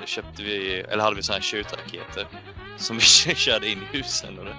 köpte 0.07 0.43
vi, 0.43 0.81
eller 0.81 1.03
hade 1.03 1.17
vi 1.17 1.23
såna 1.23 1.37
här 1.37 1.43
tjutraketer. 1.43 2.27
Som 2.79 2.97
vi 2.97 3.03
körde 3.35 3.69
in 3.69 3.79
i 3.79 3.97
husen. 3.97 4.39
Och 4.39 4.45
det, 4.45 4.55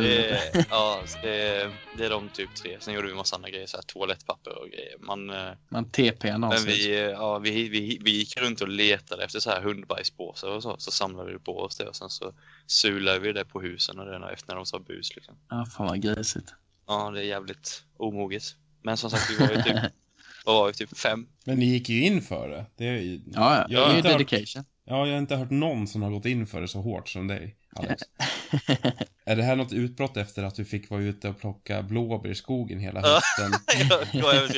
det, 0.00 0.66
ja, 0.70 1.02
det, 1.22 1.70
det 1.96 2.04
är 2.04 2.10
de 2.10 2.28
typ 2.28 2.54
tre. 2.54 2.76
Sen 2.80 2.94
gjorde 2.94 3.08
vi 3.08 3.14
massa 3.14 3.36
andra 3.36 3.50
grejer, 3.50 3.66
så 3.66 3.76
här 3.76 3.82
toalettpapper 3.82 4.58
och 4.58 4.68
grejer. 4.68 4.96
Man, 4.98 5.30
eh, 5.30 5.52
Man 5.68 5.90
TP 5.90 6.30
men 6.30 6.40
någonstans. 6.40 6.76
vi, 6.76 6.94
eh, 6.98 7.00
ja, 7.00 7.38
vi, 7.38 7.68
vi, 7.68 7.98
vi 8.02 8.10
gick 8.10 8.36
runt 8.36 8.60
och 8.60 8.68
letade 8.68 9.24
efter 9.24 9.40
så 9.40 9.50
här 9.50 9.60
hundbajspåsar 9.60 10.48
och 10.48 10.62
så. 10.62 10.76
Så 10.78 10.90
samlade 10.90 11.32
vi 11.32 11.38
på 11.38 11.60
oss 11.60 11.76
det 11.76 11.88
och 11.88 11.96
sen 11.96 12.10
så 12.10 12.32
sulade 12.66 13.18
vi 13.18 13.32
det 13.32 13.44
på 13.44 13.60
husen 13.60 13.98
och 13.98 14.06
det 14.06 14.32
efter 14.32 14.48
när 14.48 14.56
de 14.56 14.66
sa 14.66 14.78
bus 14.78 15.16
liksom. 15.16 15.34
Ja, 15.48 15.66
fan 15.66 15.86
vad 15.86 16.02
grisigt. 16.02 16.54
Ja, 16.88 17.10
det 17.10 17.20
är 17.20 17.24
jävligt 17.24 17.82
omoget. 17.96 18.42
Men 18.82 18.96
som 18.96 19.10
sagt, 19.10 19.30
vi 19.30 19.36
var 19.46 19.52
ju 19.54 19.62
typ, 19.62 19.76
vad 20.44 20.54
var 20.54 20.66
vi, 20.66 20.72
typ 20.72 20.98
fem? 20.98 21.26
Men 21.44 21.58
ni 21.58 21.66
gick 21.66 21.88
ju 21.88 22.02
in 22.04 22.22
för 22.22 22.48
det. 22.48 22.66
det 22.76 22.86
är, 22.88 22.92
ju- 22.98 23.20
Ja, 23.26 23.56
ja. 23.56 23.66
Jag 23.68 23.70
det 23.70 23.76
har 23.80 23.88
är 23.88 23.92
ju 23.92 23.96
inte 23.96 24.08
hört- 24.08 24.18
dedication. 24.18 24.64
ja, 24.84 25.06
jag 25.06 25.12
har 25.14 25.18
inte 25.18 25.36
hört 25.36 25.50
någon 25.50 25.88
som 25.88 26.02
har 26.02 26.10
gått 26.10 26.24
in 26.26 26.46
för 26.46 26.60
det 26.60 26.68
så 26.68 26.80
hårt 26.80 27.08
som 27.08 27.26
dig, 27.26 27.56
Alex. 27.76 28.02
är 29.24 29.36
det 29.36 29.42
här 29.42 29.56
något 29.56 29.72
utbrott 29.72 30.16
efter 30.16 30.42
att 30.42 30.54
du 30.54 30.64
fick 30.64 30.90
vara 30.90 31.00
ute 31.02 31.28
och 31.28 31.40
plocka 31.40 31.82
blåbär 31.82 32.30
i 32.30 32.34
skogen 32.34 32.78
hela 32.80 33.00
Ja. 33.04 33.08
hösten? 33.14 33.60
jag, 34.12 34.50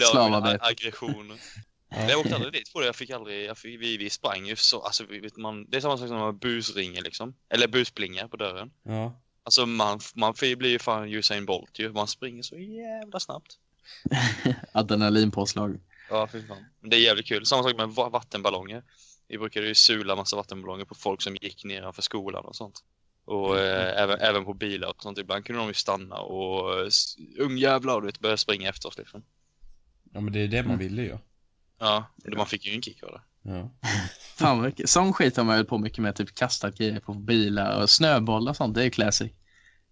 jag, 0.00 0.42
med 0.42 0.58
aggressioner. 0.62 1.36
Men 1.96 2.08
Jag 2.08 2.20
åkte 2.20 2.34
aldrig 2.34 2.52
dit 2.52 2.72
på 2.72 2.80
det, 2.80 2.86
jag 2.86 2.96
fick 2.96 3.10
aldrig, 3.10 3.44
jag 3.44 3.58
fick, 3.58 3.80
vi, 3.80 3.96
vi 3.96 4.10
sprang 4.10 4.46
ju 4.46 4.56
så, 4.56 4.80
alltså 4.82 5.04
vi, 5.10 5.18
vet 5.20 5.36
man, 5.36 5.70
det 5.70 5.76
är 5.76 5.80
samma 5.80 5.98
sak 5.98 6.08
som 6.08 6.16
när 6.16 6.24
man 6.24 6.38
busringer 6.38 7.02
liksom. 7.02 7.34
Eller 7.50 7.68
busplingar 7.68 8.28
på 8.28 8.36
dörren. 8.36 8.70
Ja. 8.82 9.20
Alltså 9.44 9.66
man, 9.66 10.00
man 10.14 10.34
blir 10.40 10.66
ju 10.66 10.78
fan 10.78 11.08
Usain 11.14 11.46
Bolt 11.46 11.78
ju, 11.78 11.92
man 11.92 12.08
springer 12.08 12.42
så 12.42 12.56
jävla 12.58 13.20
snabbt. 13.20 13.58
Adrenalinpåslag. 14.72 15.80
Ja, 16.10 16.28
fy 16.32 16.46
fan. 16.46 16.64
Men 16.80 16.90
det 16.90 16.96
är 16.96 17.00
jävligt 17.00 17.26
kul. 17.26 17.46
Samma 17.46 17.62
sak 17.62 17.76
med 17.76 17.88
va- 17.88 18.08
vattenballonger. 18.08 18.82
Vi 19.28 19.38
brukade 19.38 19.66
ju 19.66 19.74
sula 19.74 20.16
massa 20.16 20.36
vattenballonger 20.36 20.84
på 20.84 20.94
folk 20.94 21.22
som 21.22 21.36
gick 21.40 21.64
nedanför 21.64 22.02
skolan 22.02 22.44
och 22.44 22.56
sånt. 22.56 22.84
Och 23.24 23.58
eh, 23.58 24.02
även, 24.02 24.20
även 24.20 24.44
på 24.44 24.54
bilar 24.54 24.88
och 24.88 25.02
sånt. 25.02 25.18
Ibland 25.18 25.44
kunde 25.44 25.60
de 25.62 25.68
ju 25.68 25.74
stanna 25.74 26.16
och 26.16 26.80
eh, 26.80 26.86
s- 26.86 27.16
ungjävlar 27.38 28.00
du 28.00 28.06
vet, 28.06 28.20
börja 28.20 28.36
springa 28.36 28.68
efter 28.68 28.88
oss 28.88 28.98
liksom. 28.98 29.22
ja, 30.12 30.20
men 30.20 30.32
det 30.32 30.40
är 30.40 30.48
det 30.48 30.62
man 30.62 30.78
ville 30.78 31.02
ju. 31.02 31.18
Ja, 31.78 32.04
och 32.24 32.36
man 32.36 32.46
fick 32.46 32.66
ju 32.66 32.74
en 32.74 32.82
kick 32.82 33.02
av 33.02 33.10
det. 33.10 33.20
Ja. 33.44 33.70
Fan 34.36 34.62
mycket. 34.62 34.90
Sån 34.90 35.12
skit 35.12 35.36
har 35.36 35.44
man 35.44 35.56
väl 35.56 35.64
på 35.64 35.78
mycket 35.78 35.98
med. 35.98 36.16
Typ 36.16 36.34
kastat 36.34 36.78
grejer 36.78 37.00
på 37.00 37.14
bilar 37.14 37.82
och 37.82 37.90
snöbollar 37.90 38.50
och 38.50 38.56
sånt. 38.56 38.74
Det 38.74 38.80
är 38.80 38.84
ju 38.84 38.90
classic. 38.90 39.32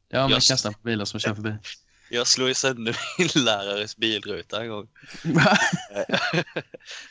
Det 0.08 0.16
har 0.16 0.24
man 0.24 0.30
Just. 0.30 0.48
kastat 0.48 0.74
på 0.74 0.80
bilar 0.82 1.04
som 1.04 1.20
kör 1.20 1.34
förbi. 1.34 1.54
Jag 2.10 2.26
slog 2.26 2.48
ju 2.48 2.54
sönder 2.54 2.96
min 3.18 3.44
lärares 3.44 3.96
bilruta 3.96 4.62
en 4.62 4.68
gång. 4.68 4.88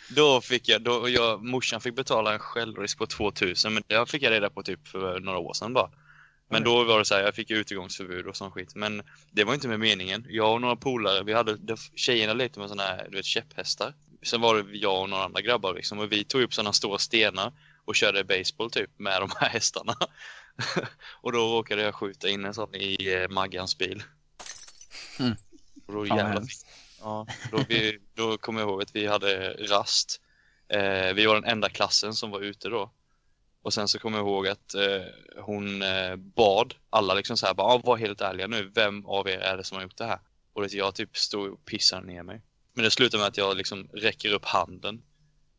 då 0.09 0.41
fick 0.41 0.69
jag, 0.69 0.81
då 0.81 1.09
jag, 1.09 1.43
morsan 1.43 1.81
fick 1.81 1.95
betala 1.95 2.33
en 2.33 2.39
självrisk 2.39 2.97
på 2.97 3.05
2000 3.05 3.73
men 3.73 3.83
det 3.87 4.09
fick 4.09 4.23
jag 4.23 4.31
reda 4.31 4.49
på 4.49 4.63
typ 4.63 4.87
för 4.87 5.19
några 5.19 5.37
år 5.37 5.53
sedan 5.53 5.73
bara. 5.73 5.89
Men 6.49 6.63
då 6.63 6.83
var 6.83 6.99
det 6.99 7.05
så 7.05 7.15
här, 7.15 7.21
jag 7.21 7.35
fick 7.35 7.51
utegångsförbud 7.51 8.27
och 8.27 8.37
sån 8.37 8.51
skit. 8.51 8.75
Men 8.75 9.01
det 9.31 9.43
var 9.43 9.53
inte 9.53 9.67
med 9.67 9.79
meningen. 9.79 10.25
Jag 10.29 10.53
och 10.53 10.61
några 10.61 10.75
polare, 10.75 11.23
vi 11.23 11.33
hade, 11.33 11.77
tjejerna 11.95 12.33
lite 12.33 12.59
med 12.59 12.69
såna 12.69 12.83
här, 12.83 13.07
du 13.09 13.17
vet, 13.17 13.25
käpphästar. 13.25 13.93
Sen 14.23 14.41
var 14.41 14.55
det 14.55 14.77
jag 14.77 15.01
och 15.01 15.09
några 15.09 15.23
andra 15.23 15.41
grabbar 15.41 15.73
liksom. 15.73 15.99
Och 15.99 16.11
vi 16.11 16.23
tog 16.23 16.41
upp 16.41 16.53
sådana 16.53 16.73
stora 16.73 16.97
stenar 16.97 17.53
och 17.85 17.95
körde 17.95 18.23
baseball 18.23 18.71
typ 18.71 18.89
med 18.99 19.21
de 19.21 19.29
här 19.39 19.49
hästarna. 19.49 19.95
och 21.21 21.31
då 21.31 21.39
råkade 21.39 21.81
jag 21.81 21.95
skjuta 21.95 22.29
in 22.29 22.45
en 22.45 22.53
sån 22.53 22.75
i 22.75 23.13
eh, 23.13 23.29
Maggans 23.29 23.77
bil. 23.77 24.03
Mm. 25.19 25.35
Och 25.87 25.93
då 25.93 26.15
hemskt. 26.15 26.65
Ja, 27.01 27.27
då, 27.51 27.63
vi, 27.69 27.99
då 28.13 28.37
kommer 28.37 28.59
jag 28.59 28.69
ihåg 28.69 28.81
att 28.81 28.95
vi 28.95 29.07
hade 29.07 29.53
rast. 29.53 30.21
Eh, 30.67 31.13
vi 31.13 31.25
var 31.25 31.35
den 31.35 31.51
enda 31.51 31.69
klassen 31.69 32.13
som 32.13 32.31
var 32.31 32.39
ute 32.39 32.69
då. 32.69 32.91
Och 33.61 33.73
sen 33.73 33.87
så 33.87 33.99
kommer 33.99 34.17
jag 34.17 34.27
ihåg 34.27 34.47
att 34.47 34.73
eh, 34.73 35.01
hon 35.43 35.81
eh, 35.81 36.15
bad 36.15 36.73
alla 36.89 37.13
liksom 37.13 37.37
så 37.37 37.45
här, 37.45 37.53
bara, 37.53 37.67
ah, 37.67 37.77
var 37.77 37.97
helt 37.97 38.21
ärliga 38.21 38.47
nu, 38.47 38.71
vem 38.75 39.05
av 39.05 39.29
er 39.29 39.39
är 39.39 39.57
det 39.57 39.63
som 39.63 39.75
har 39.75 39.83
gjort 39.83 39.97
det 39.97 40.05
här? 40.05 40.19
Och 40.53 40.63
vet, 40.63 40.73
jag 40.73 40.95
typ 40.95 41.17
stod 41.17 41.53
och 41.53 41.65
pissade 41.65 42.07
ner 42.07 42.23
mig. 42.23 42.41
Men 42.73 42.83
det 42.83 42.91
slutar 42.91 43.17
med 43.17 43.27
att 43.27 43.37
jag 43.37 43.57
liksom 43.57 43.87
räcker 43.93 44.33
upp 44.33 44.45
handen. 44.45 45.01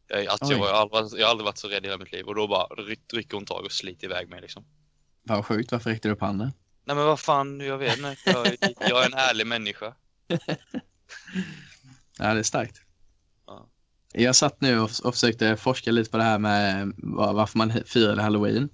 Jag, 0.08 0.26
att 0.26 0.40
jag, 0.40 0.50
Oj. 0.50 0.58
var, 0.58 0.72
aldrig, 0.72 1.20
jag 1.20 1.26
har 1.26 1.30
aldrig 1.30 1.44
varit 1.44 1.58
så 1.58 1.68
rädd 1.68 1.84
i 1.84 1.86
hela 1.88 1.98
mitt 1.98 2.12
liv 2.12 2.26
och 2.26 2.34
då 2.34 2.48
bara 2.48 2.66
ryck- 2.66 3.12
rycker 3.14 3.36
hon 3.36 3.46
tag 3.46 3.64
och 3.64 3.72
sliter 3.72 4.04
iväg 4.06 4.28
mig 4.28 4.40
liksom. 4.40 4.64
Vad 5.22 5.46
sjukt, 5.46 5.72
varför 5.72 5.90
räckte 5.90 6.08
du 6.08 6.12
upp 6.14 6.20
handen? 6.20 6.52
Nej 6.84 6.96
men 6.96 7.04
vad 7.06 7.20
fan, 7.20 7.60
jag 7.60 7.78
vet 7.78 7.96
inte. 7.98 8.16
Jag, 8.24 8.46
jag 8.80 9.02
är 9.02 9.06
en 9.06 9.14
ärlig 9.14 9.46
människa. 9.46 9.94
Ja, 12.18 12.34
det 12.34 12.38
är 12.38 12.42
starkt. 12.42 12.80
Ja. 13.46 13.68
Jag 14.12 14.36
satt 14.36 14.60
nu 14.60 14.80
och, 14.80 14.90
och 15.04 15.14
försökte 15.14 15.56
forska 15.56 15.90
lite 15.92 16.10
på 16.10 16.16
det 16.16 16.22
här 16.22 16.38
med 16.38 16.92
var, 16.96 17.32
varför 17.32 17.58
man 17.58 17.72
firade 17.86 18.22
halloween. 18.22 18.68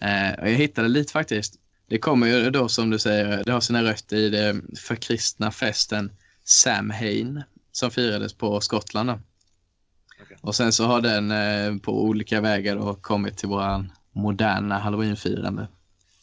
Eh, 0.00 0.32
och 0.40 0.48
jag 0.48 0.54
hittade 0.54 0.88
lite 0.88 1.12
faktiskt. 1.12 1.54
Det 1.88 1.98
kommer 1.98 2.26
ju 2.26 2.50
då 2.50 2.68
som 2.68 2.90
du 2.90 2.98
säger, 2.98 3.44
det 3.44 3.52
har 3.52 3.60
sina 3.60 3.82
rötter 3.82 4.16
i 4.16 4.28
den 4.30 4.76
förkristna 4.76 5.50
festen 5.50 6.12
Samhain 6.44 7.42
som 7.76 7.90
firades 7.90 8.34
på 8.34 8.60
Skottland. 8.60 9.10
Okej. 9.10 10.36
Och 10.40 10.54
sen 10.54 10.72
så 10.72 10.84
har 10.84 11.00
den 11.00 11.30
eh, 11.30 11.76
på 11.82 12.02
olika 12.04 12.40
vägar 12.40 12.76
då 12.76 12.94
kommit 12.94 13.38
till 13.38 13.48
våran 13.48 13.92
moderna 14.12 14.78
halloweenfirande. 14.78 15.68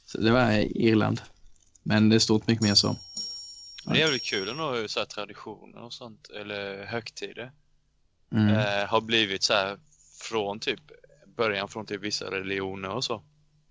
Så 0.05 0.21
det 0.21 0.31
var 0.31 0.51
Irland. 0.81 1.21
Men 1.83 2.09
det 2.09 2.15
är 2.15 2.19
stort 2.19 2.47
mycket 2.47 2.63
mer 2.63 2.73
så. 2.75 2.95
Det 3.85 3.91
är 3.91 3.95
jävligt 3.95 4.23
kul 4.23 4.49
ändå 4.49 4.87
så 4.87 4.99
här 4.99 5.05
traditioner 5.05 5.81
och 5.83 5.93
sånt, 5.93 6.29
eller 6.29 6.85
högtider, 6.85 7.51
Mm. 8.31 8.49
eh, 8.49 8.87
har 8.89 9.01
blivit 9.01 9.43
så 9.43 9.53
här 9.53 9.79
från 10.29 10.59
typ 10.59 10.79
början 11.37 11.67
från 11.67 11.85
typ 11.85 12.01
vissa 12.01 12.31
religioner 12.31 12.89
och 12.89 13.03
så. 13.03 13.23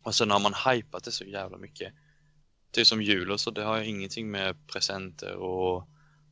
Och 0.03 0.15
sen 0.15 0.31
har 0.31 0.41
man 0.41 0.55
hypat 0.75 1.05
det 1.05 1.13
så 1.13 1.25
jävla 1.25 1.59
mycket. 1.59 1.93
Typ 2.73 2.87
som 2.87 3.03
jul 3.03 3.31
och 3.31 3.41
så, 3.41 3.51
det 3.51 3.63
har 3.63 3.81
ingenting 3.81 4.31
med 4.31 4.67
presenter 4.67 5.35
och 5.35 5.89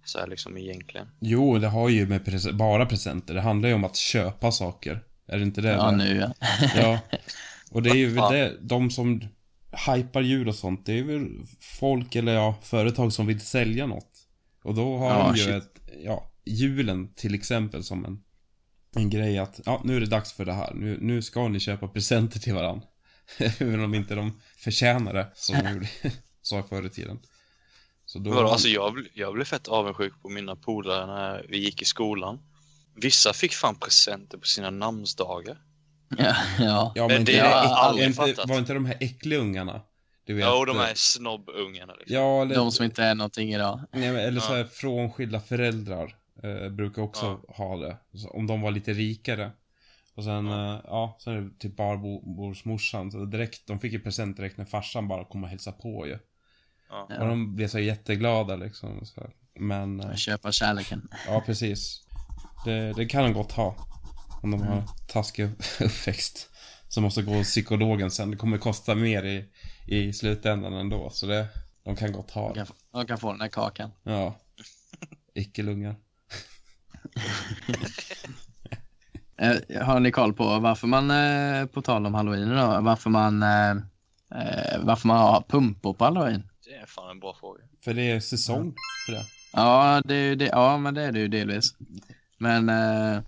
så 0.08 0.18
här 0.18 0.26
liksom 0.26 0.56
egentligen. 0.58 1.06
Jo, 1.20 1.58
det 1.58 1.68
har 1.68 1.88
ju 1.88 2.06
med 2.06 2.24
prese- 2.24 2.52
bara 2.52 2.86
presenter. 2.86 3.34
Det 3.34 3.40
handlar 3.40 3.68
ju 3.68 3.74
om 3.74 3.84
att 3.84 3.96
köpa 3.96 4.52
saker. 4.52 5.02
Är 5.26 5.36
det 5.36 5.42
inte 5.42 5.60
det? 5.60 5.68
Ja, 5.72 5.90
det? 5.90 5.96
nu 5.96 6.16
ja. 6.16 6.32
Ja. 6.76 6.98
Och 7.70 7.82
det 7.82 7.90
är 7.90 7.94
ju 7.94 8.14
det, 8.14 8.56
de 8.60 8.90
som 8.90 9.20
hypar 9.86 10.20
jul 10.20 10.48
och 10.48 10.54
sånt, 10.54 10.86
det 10.86 10.98
är 10.98 11.02
väl 11.02 11.28
folk 11.60 12.14
eller 12.16 12.34
ja, 12.34 12.58
företag 12.62 13.12
som 13.12 13.26
vill 13.26 13.40
sälja 13.40 13.86
något. 13.86 14.10
Och 14.62 14.74
då 14.74 14.96
har 14.98 15.10
Ja, 15.10 15.26
de 15.32 15.36
ju 15.38 15.44
shit. 15.44 15.54
ett, 15.54 15.80
ja, 16.04 16.32
julen 16.44 17.14
till 17.14 17.34
exempel 17.34 17.84
som 17.84 18.04
en, 18.04 18.18
en 18.96 19.10
grej 19.10 19.38
att, 19.38 19.60
ja, 19.66 19.80
nu 19.84 19.96
är 19.96 20.00
det 20.00 20.06
dags 20.06 20.32
för 20.32 20.44
det 20.44 20.52
här. 20.52 20.74
Nu, 20.74 20.98
nu 21.00 21.22
ska 21.22 21.48
ni 21.48 21.60
köpa 21.60 21.88
presenter 21.88 22.38
till 22.40 22.54
varandra. 22.54 22.86
Även 23.38 23.84
om 23.84 23.94
inte 23.94 24.14
de 24.14 24.40
förtjänar 24.56 25.14
det, 25.14 25.30
som 25.34 25.56
de 25.64 25.72
gjorde, 25.72 25.88
sa 26.42 26.62
förr 26.62 26.86
i 26.86 26.90
tiden. 26.90 27.18
Så 28.18 28.25
då... 28.25 28.30
Vadå, 28.30 28.48
alltså 28.48 28.68
jag, 28.68 29.08
jag 29.14 29.34
blev 29.34 29.44
fett 29.44 29.68
avundsjuk 29.68 30.22
på 30.22 30.28
mina 30.28 30.56
polare 30.56 31.06
när 31.06 31.46
vi 31.48 31.58
gick 31.58 31.82
i 31.82 31.84
skolan. 31.84 32.38
Vissa 32.94 33.32
fick 33.32 33.52
fan 33.52 33.75
presenter 33.75 34.38
på 34.38 34.46
sina 34.46 34.70
namnsdagar. 34.70 35.58
ja, 36.18 36.34
ja. 36.58 36.92
Ja, 36.94 37.08
Men 37.08 37.25
det 37.25 37.38
har 37.38 37.48
jag 37.48 37.64
aldrig 37.64 38.06
inte, 38.06 38.16
fattat. 38.26 38.48
var 38.48 38.58
inte 38.58 38.75
de 38.75 38.87
här 38.87 38.96
äckliga 39.00 39.38
ungarna? 39.38 39.80
Du 40.26 40.34
vet, 40.34 40.44
Ja, 40.44 40.58
och 40.58 40.66
de 40.66 40.76
eh, 40.76 40.82
här 40.82 40.92
snobbungarna 40.94 41.94
liksom. 41.94 42.16
Ja, 42.16 42.42
eller, 42.42 42.54
De 42.54 42.72
som 42.72 42.84
inte 42.84 43.02
är 43.04 43.14
någonting 43.14 43.54
idag. 43.54 43.80
nej, 43.92 44.12
men, 44.12 44.20
eller 44.20 44.40
så 44.40 44.52
Ja. 44.52 44.56
här 44.56 44.64
frånskilda 44.64 45.40
föräldrar 45.40 46.16
eh, 46.42 46.68
brukar 46.70 47.02
också 47.02 47.40
ha 47.48 47.76
det. 47.76 47.96
Så, 48.14 48.28
om 48.30 48.46
de 48.46 48.60
var 48.60 48.70
lite 48.70 48.92
rikare. 48.92 49.50
Och 50.14 50.25
sen, 50.25 50.46
Ja. 50.46 50.66
ja, 50.75 50.80
ja 50.84 51.16
så 51.20 51.30
är 51.30 51.34
det 51.37 51.50
typ 51.58 51.76
barbordsmorsan. 51.76 53.10
Så 53.12 53.25
direkt, 53.25 53.66
de 53.66 53.80
fick 53.80 53.92
ju 53.92 54.00
present 54.00 54.37
direkt 54.37 54.58
när 54.58 54.64
farsan 54.64 55.08
bara 55.08 55.25
kom 55.25 55.42
och 55.44 55.50
hälsade 55.50 55.76
på 55.76 56.06
ju. 56.06 56.18
Ja. 56.88 57.09
Och 57.21 57.28
de 57.28 57.57
blev 57.57 57.68
så 57.68 57.78
jätteglada 57.78 58.57
liksom. 58.57 59.04
Så. 59.07 59.30
Men, 59.61 60.00
eh, 60.00 60.14
Köpa 60.14 60.52
kärleken. 60.52 61.09
ja 61.26 61.42
precis. 61.47 62.02
Det, 62.64 62.92
det 62.92 63.07
kan 63.07 63.25
de 63.25 63.33
gott 63.33 63.52
ha. 63.52 63.75
Om 64.42 64.50
de 64.50 64.62
har 64.62 64.85
taskig 65.07 65.45
uppväxt. 65.80 66.50
Så 66.88 67.00
måste 67.00 67.23
gå 67.23 67.33
hos 67.33 67.47
psykologen 67.47 68.11
sen. 68.11 68.30
Det 68.30 68.37
kommer 68.37 68.59
kosta 68.59 68.95
mer 68.95 69.25
i, 69.25 69.45
i 69.87 70.12
slutändan 70.12 70.73
ändå. 70.73 71.11
Så 71.11 71.26
det, 71.26 71.49
de 71.85 71.97
kan 71.97 72.12
gott 72.12 72.30
ha 72.30 72.49
De 72.49 72.54
kan, 72.54 72.66
de 72.92 73.07
kan 73.07 73.18
få 73.18 73.33
den 73.33 73.40
här 73.40 73.49
kakan. 73.49 73.90
Ja. 74.02 74.35
Äckelungar. 75.35 75.97
Eh, 79.40 79.83
har 79.83 80.00
ni 80.00 80.11
koll 80.12 80.33
på 80.33 80.59
varför 80.59 80.87
man, 80.87 81.11
eh, 81.11 81.66
på 81.66 81.83
tal 81.83 82.07
om 82.07 82.14
halloween 82.14 82.49
då, 82.49 82.80
varför 82.80 83.11
man, 83.11 83.40
varför 84.80 85.07
man 85.09 85.16
har 85.18 85.45
pumpor 85.49 85.95
på 85.95 86.04
halloween? 86.04 86.48
Det 86.68 86.75
är 86.75 86.87
fan 86.87 87.10
en 87.10 87.20
bra 87.20 87.37
fråga. 87.40 87.60
För 87.84 87.94
det 87.94 88.02
är 88.10 88.20
säsong 88.20 88.75
för 89.06 89.12
det. 89.12 89.25
Ja, 89.52 90.02
det 90.04 90.34
det, 90.34 90.44
ja 90.46 90.78
men 90.78 90.94
det 90.94 91.02
är 91.02 91.12
det 91.12 91.18
ju 91.20 91.28
delvis. 91.28 91.75
Men 92.38 92.68
eh, 92.68 93.20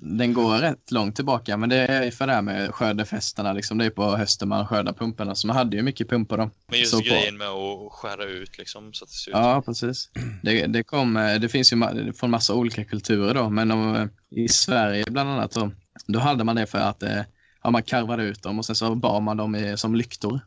den 0.00 0.32
går 0.32 0.58
rätt 0.58 0.90
långt 0.90 1.16
tillbaka, 1.16 1.56
men 1.56 1.68
det 1.68 1.76
är 1.76 2.10
för 2.10 2.26
det 2.26 2.32
här 2.32 2.42
med 2.42 2.74
skördefesterna 2.74 3.52
liksom. 3.52 3.78
Det 3.78 3.84
är 3.84 3.90
på 3.90 4.16
hösten 4.16 4.48
man 4.48 4.66
skördar 4.66 4.92
pumporna, 4.92 5.34
så 5.34 5.46
man 5.46 5.56
hade 5.56 5.76
ju 5.76 5.82
mycket 5.82 6.08
pumpor 6.08 6.36
då. 6.36 6.50
Men 6.66 6.78
just 6.78 6.90
Så 6.90 6.96
på- 6.98 7.02
grejen 7.04 7.36
med 7.36 7.48
att 7.48 7.92
skära 7.92 8.24
ut 8.24 8.58
liksom 8.58 8.92
så 8.92 9.04
att 9.04 9.10
det 9.10 9.16
ser 9.16 9.30
ut. 9.30 9.36
Ja, 9.36 9.62
precis. 9.66 10.10
Det, 10.42 10.66
det, 10.66 10.82
kom, 10.82 11.16
eh, 11.16 11.34
det 11.34 11.48
finns 11.48 11.72
ju 11.72 11.76
ma- 11.76 12.12
från 12.12 12.30
massa 12.30 12.54
olika 12.54 12.84
kulturer 12.84 13.34
då, 13.34 13.50
men 13.50 13.70
om, 13.70 13.94
eh, 13.96 14.06
i 14.30 14.48
Sverige 14.48 15.04
bland 15.10 15.30
annat 15.30 15.50
då, 15.52 15.70
då 16.06 16.18
hade 16.18 16.44
man 16.44 16.56
det 16.56 16.66
för 16.66 16.78
att 16.78 17.02
eh, 17.02 17.22
ja, 17.62 17.70
man 17.70 17.82
karvade 17.82 18.22
ut 18.22 18.42
dem 18.42 18.58
och 18.58 18.64
sen 18.66 18.76
så 18.76 18.94
bar 18.94 19.20
man 19.20 19.36
dem 19.36 19.56
i, 19.56 19.76
som 19.76 19.94
lyktor. 19.94 20.40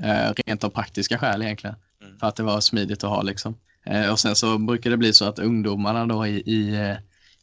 Eh, 0.00 0.32
rent 0.46 0.64
av 0.64 0.68
praktiska 0.70 1.18
skäl 1.18 1.42
egentligen. 1.42 1.76
Mm. 2.04 2.18
För 2.18 2.26
att 2.26 2.36
det 2.36 2.42
var 2.42 2.60
smidigt 2.60 3.04
att 3.04 3.10
ha 3.10 3.22
liksom. 3.22 3.58
Eh, 3.86 4.10
och 4.12 4.20
sen 4.20 4.36
så 4.36 4.58
brukar 4.58 4.90
det 4.90 4.96
bli 4.96 5.12
så 5.12 5.24
att 5.24 5.38
ungdomarna 5.38 6.06
då 6.06 6.26
i, 6.26 6.36
i, 6.36 6.74
eh, 6.74 6.96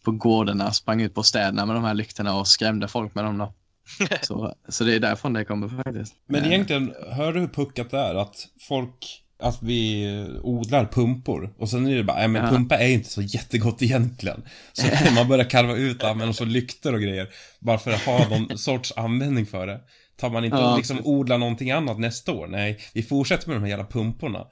på 0.03 0.11
gårdarna 0.11 0.71
sprang 0.71 1.01
ut 1.01 1.13
på 1.13 1.23
städerna 1.23 1.65
med 1.65 1.75
de 1.75 1.83
här 1.83 1.93
lyktorna 1.93 2.35
och 2.39 2.47
skrämde 2.47 2.87
folk 2.87 3.15
med 3.15 3.23
dem 3.23 3.37
då. 3.37 3.53
så, 4.21 4.55
så 4.69 4.83
det 4.83 4.95
är 4.95 4.99
därifrån 4.99 5.33
det 5.33 5.45
kommer 5.45 5.83
faktiskt. 5.83 6.15
Men 6.27 6.41
Eh, 6.41 6.47
egentligen, 6.47 6.93
hör 7.11 7.33
du 7.33 7.39
hur 7.39 7.47
puckat 7.47 7.91
det 7.91 7.99
är? 7.99 8.15
Att 8.15 8.47
folk, 8.67 9.23
att 9.39 9.63
vi 9.63 10.05
odlar 10.43 10.85
pumpor. 10.85 11.53
Och 11.57 11.69
sen 11.69 11.87
är 11.87 11.95
det 11.95 12.03
bara, 12.03 12.17
nej 12.17 12.27
men 12.27 12.43
Ja. 12.43 12.49
pumpa 12.49 12.77
är 12.77 12.87
inte 12.89 13.09
så 13.09 13.21
jättegott 13.21 13.81
egentligen. 13.81 14.43
Så 14.73 14.87
man 15.15 15.27
börjar 15.27 15.49
karva 15.49 15.75
ut 15.75 16.03
använda 16.03 16.33
så 16.33 16.45
lyktor 16.45 16.93
och 16.93 17.01
grejer. 17.01 17.27
Bara 17.59 17.77
för 17.77 17.91
att 17.91 18.01
ha 18.01 18.29
någon 18.29 18.57
sorts 18.57 18.93
användning 18.95 19.45
för 19.45 19.67
det. 19.67 19.79
Tar 20.21 20.29
man 20.29 20.45
inte 20.45 20.57
Ja, 20.57 20.77
liksom 20.77 20.99
odlar 21.03 21.37
någonting 21.37 21.71
annat 21.71 21.99
nästa 21.99 22.31
år? 22.31 22.47
Nej, 22.47 22.79
vi 22.93 23.03
fortsätter 23.03 23.47
med 23.47 23.57
de 23.57 23.61
här 23.61 23.69
jävla 23.69 23.85
pumporna. 23.85 24.47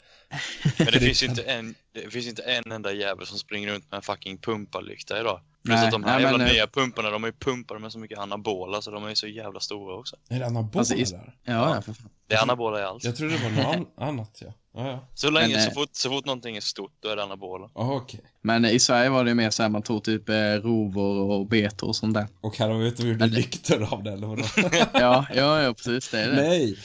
Men 0.78 0.88
det 0.88 1.00
finns 1.00 1.24
ju 1.24 1.28
inte 1.28 1.44
en, 1.44 1.76
det 1.94 2.10
finns 2.14 2.28
inte 2.28 2.42
en 2.42 2.72
enda 2.72 2.92
jävel 2.94 3.26
som 3.26 3.38
springer 3.38 3.70
runt 3.70 3.92
med 3.92 3.98
en 3.98 4.02
fucking 4.02 4.38
pumpalykta 4.38 5.20
idag. 5.20 5.40
Plus 5.64 5.76
Nej, 5.76 5.86
att 5.86 5.92
de 5.92 6.04
här 6.04 6.14
nej, 6.14 6.22
jävla 6.24 6.38
men, 6.38 6.48
eh, 6.48 6.54
nya 6.54 6.68
pumparna, 6.68 7.10
de 7.10 7.24
är 7.24 7.28
ju 7.28 7.34
pumpade 7.34 7.80
med 7.80 7.92
så 7.92 8.00
mycket 8.00 8.20
anabola 8.20 8.82
så 8.82 8.92
de 8.92 9.06
är 9.06 9.10
ju 9.10 9.16
så 9.16 9.28
jävla 9.28 9.60
stora 9.60 9.96
också. 9.96 10.16
Är 10.30 10.40
det 10.40 10.46
anabola 10.46 10.80
Alltså, 10.80 10.96
is- 10.96 11.12
där? 11.12 11.36
Ja, 11.44 11.76
ja, 11.76 11.82
för 11.82 11.94
fan. 11.94 12.10
Det 12.28 12.36
är 12.36 12.42
anabola 12.42 12.80
i 12.80 12.84
allt. 12.84 13.04
Jag 13.04 13.16
trodde 13.16 13.38
det 13.38 13.44
var 13.44 13.50
något 13.52 13.76
an- 13.76 13.88
annat 14.08 14.38
ja. 14.42 14.54
Ja, 14.76 14.90
ja. 14.92 15.08
Så 15.16 15.30
länge, 15.30 15.54
Men, 15.56 15.64
så 15.64 15.70
eh, 15.70 15.74
fort, 15.74 15.90
så 15.92 16.10
fort 16.10 16.26
någonting 16.26 16.58
är 16.58 16.62
stort, 16.62 16.94
då 17.00 17.10
är 17.10 17.16
det 17.16 17.24
anabola. 17.24 17.70
Jaha, 17.76 17.96
okej. 17.96 18.20
Men 18.42 18.66
eh, 18.66 18.72
i 18.72 18.80
Sverige 18.80 19.10
var 19.10 19.24
det 19.24 19.30
ju 19.30 19.36
mer 19.36 19.50
så 19.50 19.64
här, 19.64 19.70
man 19.70 19.82
tog 19.82 20.04
typ 20.04 20.30
eh, 20.30 20.36
rovor 20.36 21.32
och 21.32 21.48
betor 21.48 21.88
och 21.88 21.96
sånt 21.96 22.14
där. 22.14 22.28
Och 22.42 22.54
ut 22.60 23.00
och 23.00 23.06
gjorde 23.06 23.20
Men 23.20 23.30
det- 23.30 23.36
lyktor 23.36 23.94
av 23.94 24.04
det 24.04 24.12
eller 24.12 24.28
vadå? 24.28 24.44
Ja, 24.94 25.26
ja, 25.36 25.62
ja 25.62 25.74
precis 25.74 26.10
det 26.10 26.20
är 26.22 26.28
det. 26.32 26.36
Nej! 26.36 26.78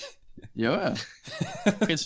Ja, 0.53 0.81
ja. 0.83 0.91
Du. 1.87 1.97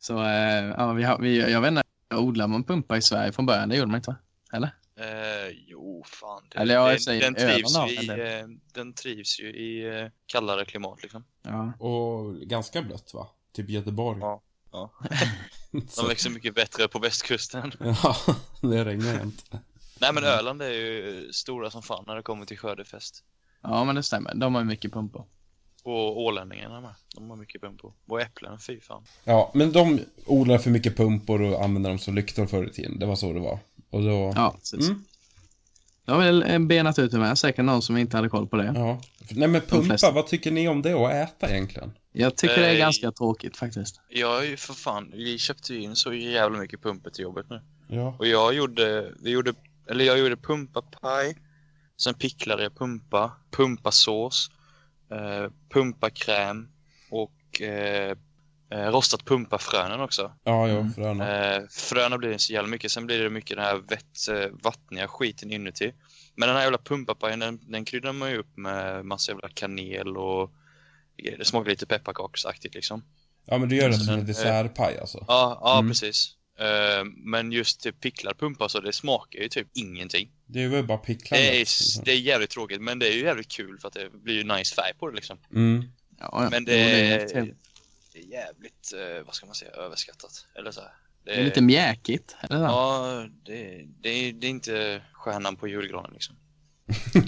Så 0.00 0.22
eh, 0.22 0.64
ja, 0.78 0.92
vi 0.92 1.02
har, 1.02 1.18
vi, 1.18 1.50
jag 1.52 1.60
vet 1.60 1.68
inte, 1.68 1.82
odlar 2.14 2.46
man 2.46 2.64
pumpa 2.64 2.96
i 2.96 3.02
Sverige 3.02 3.32
från 3.32 3.46
början? 3.46 3.68
Det 3.68 3.76
gjorde 3.76 3.90
man 3.90 3.96
inte 3.98 4.10
va? 4.10 4.16
Eller? 4.52 4.70
Eh, 4.96 5.56
jo, 5.66 6.04
fan. 6.06 6.42
Det, 6.50 6.58
Eller 6.58 6.74
ja, 6.74 6.82
den, 6.82 6.92
jag 6.92 7.02
säger 7.02 7.20
den, 7.20 7.34
trivs 7.34 7.76
i, 7.76 8.08
eh, 8.08 8.46
den 8.74 8.92
trivs 8.92 9.40
ju 9.40 9.46
i 9.46 10.00
eh, 10.00 10.08
kallare 10.26 10.64
klimat 10.64 11.02
liksom. 11.02 11.24
Ja. 11.42 11.72
Och 11.78 12.36
ganska 12.36 12.82
blött 12.82 13.14
va? 13.14 13.28
Typ 13.52 13.70
Göteborg. 13.70 14.18
Ja. 14.20 14.42
Ja. 14.72 14.92
De 15.70 16.08
växer 16.08 16.30
mycket 16.30 16.54
bättre 16.54 16.88
på 16.88 16.98
västkusten. 16.98 17.72
Ja, 18.02 18.16
det 18.60 18.84
regnar 18.84 19.12
jämt. 19.12 19.44
Nej 20.00 20.12
men 20.12 20.24
Öland 20.24 20.62
är 20.62 20.70
ju 20.70 21.28
stora 21.32 21.70
som 21.70 21.82
fan 21.82 22.04
när 22.06 22.16
det 22.16 22.22
kommer 22.22 22.46
till 22.46 22.58
skördefest. 22.58 23.24
Ja, 23.62 23.84
men 23.84 23.94
det 23.94 24.02
stämmer. 24.02 24.34
De 24.34 24.54
har 24.54 24.62
ju 24.62 24.66
mycket 24.66 24.92
pumpor. 24.92 25.26
Och 25.82 26.20
ålänningarna 26.20 26.80
med. 26.80 26.94
De 27.14 27.30
har 27.30 27.36
mycket 27.36 27.60
pumpor. 27.60 27.92
Och 28.06 28.20
äpplen, 28.20 28.58
fy 28.58 28.80
fan. 28.80 29.04
Ja, 29.24 29.50
men 29.54 29.72
de 29.72 30.00
odlar 30.26 30.58
för 30.58 30.70
mycket 30.70 30.96
pumpor 30.96 31.42
och 31.42 31.64
använder 31.64 31.90
dem 31.90 31.98
som 31.98 32.14
lyktor 32.14 32.46
förr 32.46 32.66
i 32.66 32.70
tiden. 32.72 32.98
Det 32.98 33.06
var 33.06 33.16
så 33.16 33.32
det 33.32 33.40
var. 33.40 33.58
Och 33.90 34.02
då... 34.02 34.32
Ja, 34.36 34.56
precis. 34.58 34.88
Mm. 34.88 35.04
Det 36.04 36.12
har 36.12 36.18
väl 36.18 36.42
eh, 36.42 36.58
benat 36.58 36.98
ut 36.98 37.10
det 37.10 37.18
med. 37.18 37.38
Säkert 37.38 37.64
någon 37.64 37.82
som 37.82 37.96
inte 37.96 38.16
hade 38.16 38.28
koll 38.28 38.46
på 38.48 38.56
det. 38.56 38.72
Ja. 38.76 39.00
Nej 39.30 39.48
men 39.48 39.60
pumpa, 39.60 40.10
vad 40.10 40.26
tycker 40.26 40.50
ni 40.50 40.68
om 40.68 40.82
det 40.82 40.92
att 40.92 41.12
äta 41.12 41.50
egentligen? 41.50 41.92
Jag 42.12 42.36
tycker 42.36 42.56
det 42.56 42.66
är 42.66 42.74
Eh, 42.74 42.78
ganska 42.78 43.12
tråkigt 43.12 43.56
faktiskt. 43.56 44.00
Jag 44.08 44.44
är 44.44 44.50
ju 44.50 44.56
för 44.56 44.74
fan, 44.74 45.12
vi 45.14 45.38
köpte 45.38 45.74
ju 45.74 45.80
in 45.80 45.96
så 45.96 46.12
jävla 46.12 46.58
mycket 46.58 46.82
pumpor 46.82 47.10
till 47.10 47.22
jobbet 47.22 47.46
nu. 47.50 47.60
Ja. 47.88 48.16
Och 48.18 48.26
jag 48.26 48.54
gjorde, 48.54 49.12
vi 49.22 49.30
gjorde, 49.30 49.54
eller 49.90 50.04
jag 50.04 50.18
gjorde 50.18 50.36
pumpapaj. 50.36 51.36
Sen 51.96 52.14
picklade 52.14 52.62
jag 52.62 52.78
pumpa, 52.78 53.32
pumpasås, 53.50 54.50
pumpakräm 55.72 56.68
och 57.10 57.60
eh, 57.60 58.16
eh, 58.70 58.90
rostat 58.90 59.24
pumpafrönen 59.24 60.00
också. 60.00 60.32
Ja, 60.44 60.68
ja, 60.68 60.74
Mm. 60.78 60.92
fröna. 60.92 61.54
Eh, 61.56 61.62
fröna 61.70 62.18
blir 62.18 62.28
det 62.28 62.32
inte 62.32 62.44
så 62.44 62.52
jävla 62.52 62.68
mycket, 62.68 62.92
sen 62.92 63.06
blir 63.06 63.22
det 63.22 63.30
mycket 63.30 63.56
den 63.56 63.64
här 63.66 63.76
vett, 63.76 64.28
eh, 64.30 64.50
vattniga 64.62 65.08
skiten 65.08 65.50
inuti. 65.50 65.92
Men 66.34 66.46
den 66.48 66.56
här 66.56 66.62
jävla 66.62 66.78
pumpapajen, 66.78 67.38
den, 67.38 67.60
den 67.70 67.84
kryddar 67.84 68.12
man 68.12 68.30
ju 68.30 68.36
upp 68.38 68.56
med 68.56 69.04
massa 69.04 69.32
jävla 69.32 69.48
kanel 69.48 70.16
och 70.16 70.50
det 71.38 71.46
smakar 71.46 71.70
lite 71.70 71.86
pepparkaksaktigt 71.86 72.74
liksom. 72.74 73.04
Ja, 73.46 73.58
men 73.58 73.68
du 73.68 73.76
gör 73.76 73.88
det 73.88 73.94
så 73.94 74.04
som 74.04 74.10
den- 74.12 74.20
en 74.20 74.26
dessertpaj 74.26 74.98
alltså. 74.98 75.24
Ja, 75.28 75.58
ja 75.62 75.78
Mm. 75.78 75.90
precis. 75.90 76.36
Eh, 76.60 77.04
men 77.04 77.52
just 77.52 77.80
typ 77.80 78.00
picklad 78.00 78.38
pumpa 78.38 78.68
så 78.68 78.80
det 78.80 78.92
smakar 78.92 79.40
ju 79.40 79.48
typ 79.48 79.68
ingenting. 79.74 80.30
Det 80.46 80.62
är 80.62 80.68
väl 80.68 80.86
bara 80.86 80.98
picklande. 80.98 81.46
Det 81.46 81.60
är, 81.60 82.04
det 82.04 82.12
är 82.12 82.18
jävligt 82.18 82.50
tråkigt 82.50 82.80
men 82.80 82.98
det 82.98 83.08
är 83.08 83.12
ju 83.12 83.20
jävligt 83.20 83.48
kul 83.48 83.78
för 83.78 83.88
att 83.88 83.94
det 83.94 84.10
blir 84.12 84.34
ju 84.34 84.44
nice 84.44 84.74
färg 84.74 84.92
på 84.98 85.08
det 85.10 85.16
liksom. 85.16 85.38
Mm. 85.54 85.84
Ja, 86.18 86.28
ja. 86.32 86.48
Men 86.50 86.62
Jo, 86.62 86.64
det 86.66 86.80
är, 86.80 87.54
det 88.12 88.18
är 88.18 88.24
jävligt, 88.24 88.92
eh, 88.94 89.26
vad 89.26 89.34
ska 89.34 89.46
man 89.46 89.54
säga, 89.54 89.70
överskattat. 89.70 90.46
Eller 90.58 90.70
så 90.70 90.80
här. 90.80 90.90
Det 91.24 91.30
det 91.30 91.40
är 91.40 91.44
lite 91.44 91.60
mjäkigt. 91.60 92.36
Eller? 92.40 92.64
Ja, 92.64 93.26
det, 93.44 93.86
det, 94.00 94.08
är, 94.08 94.32
det 94.32 94.46
är 94.46 94.50
inte 94.50 95.02
stjärnan 95.12 95.56
på 95.56 95.68
julgranen 95.68 96.10
liksom. 96.12 96.36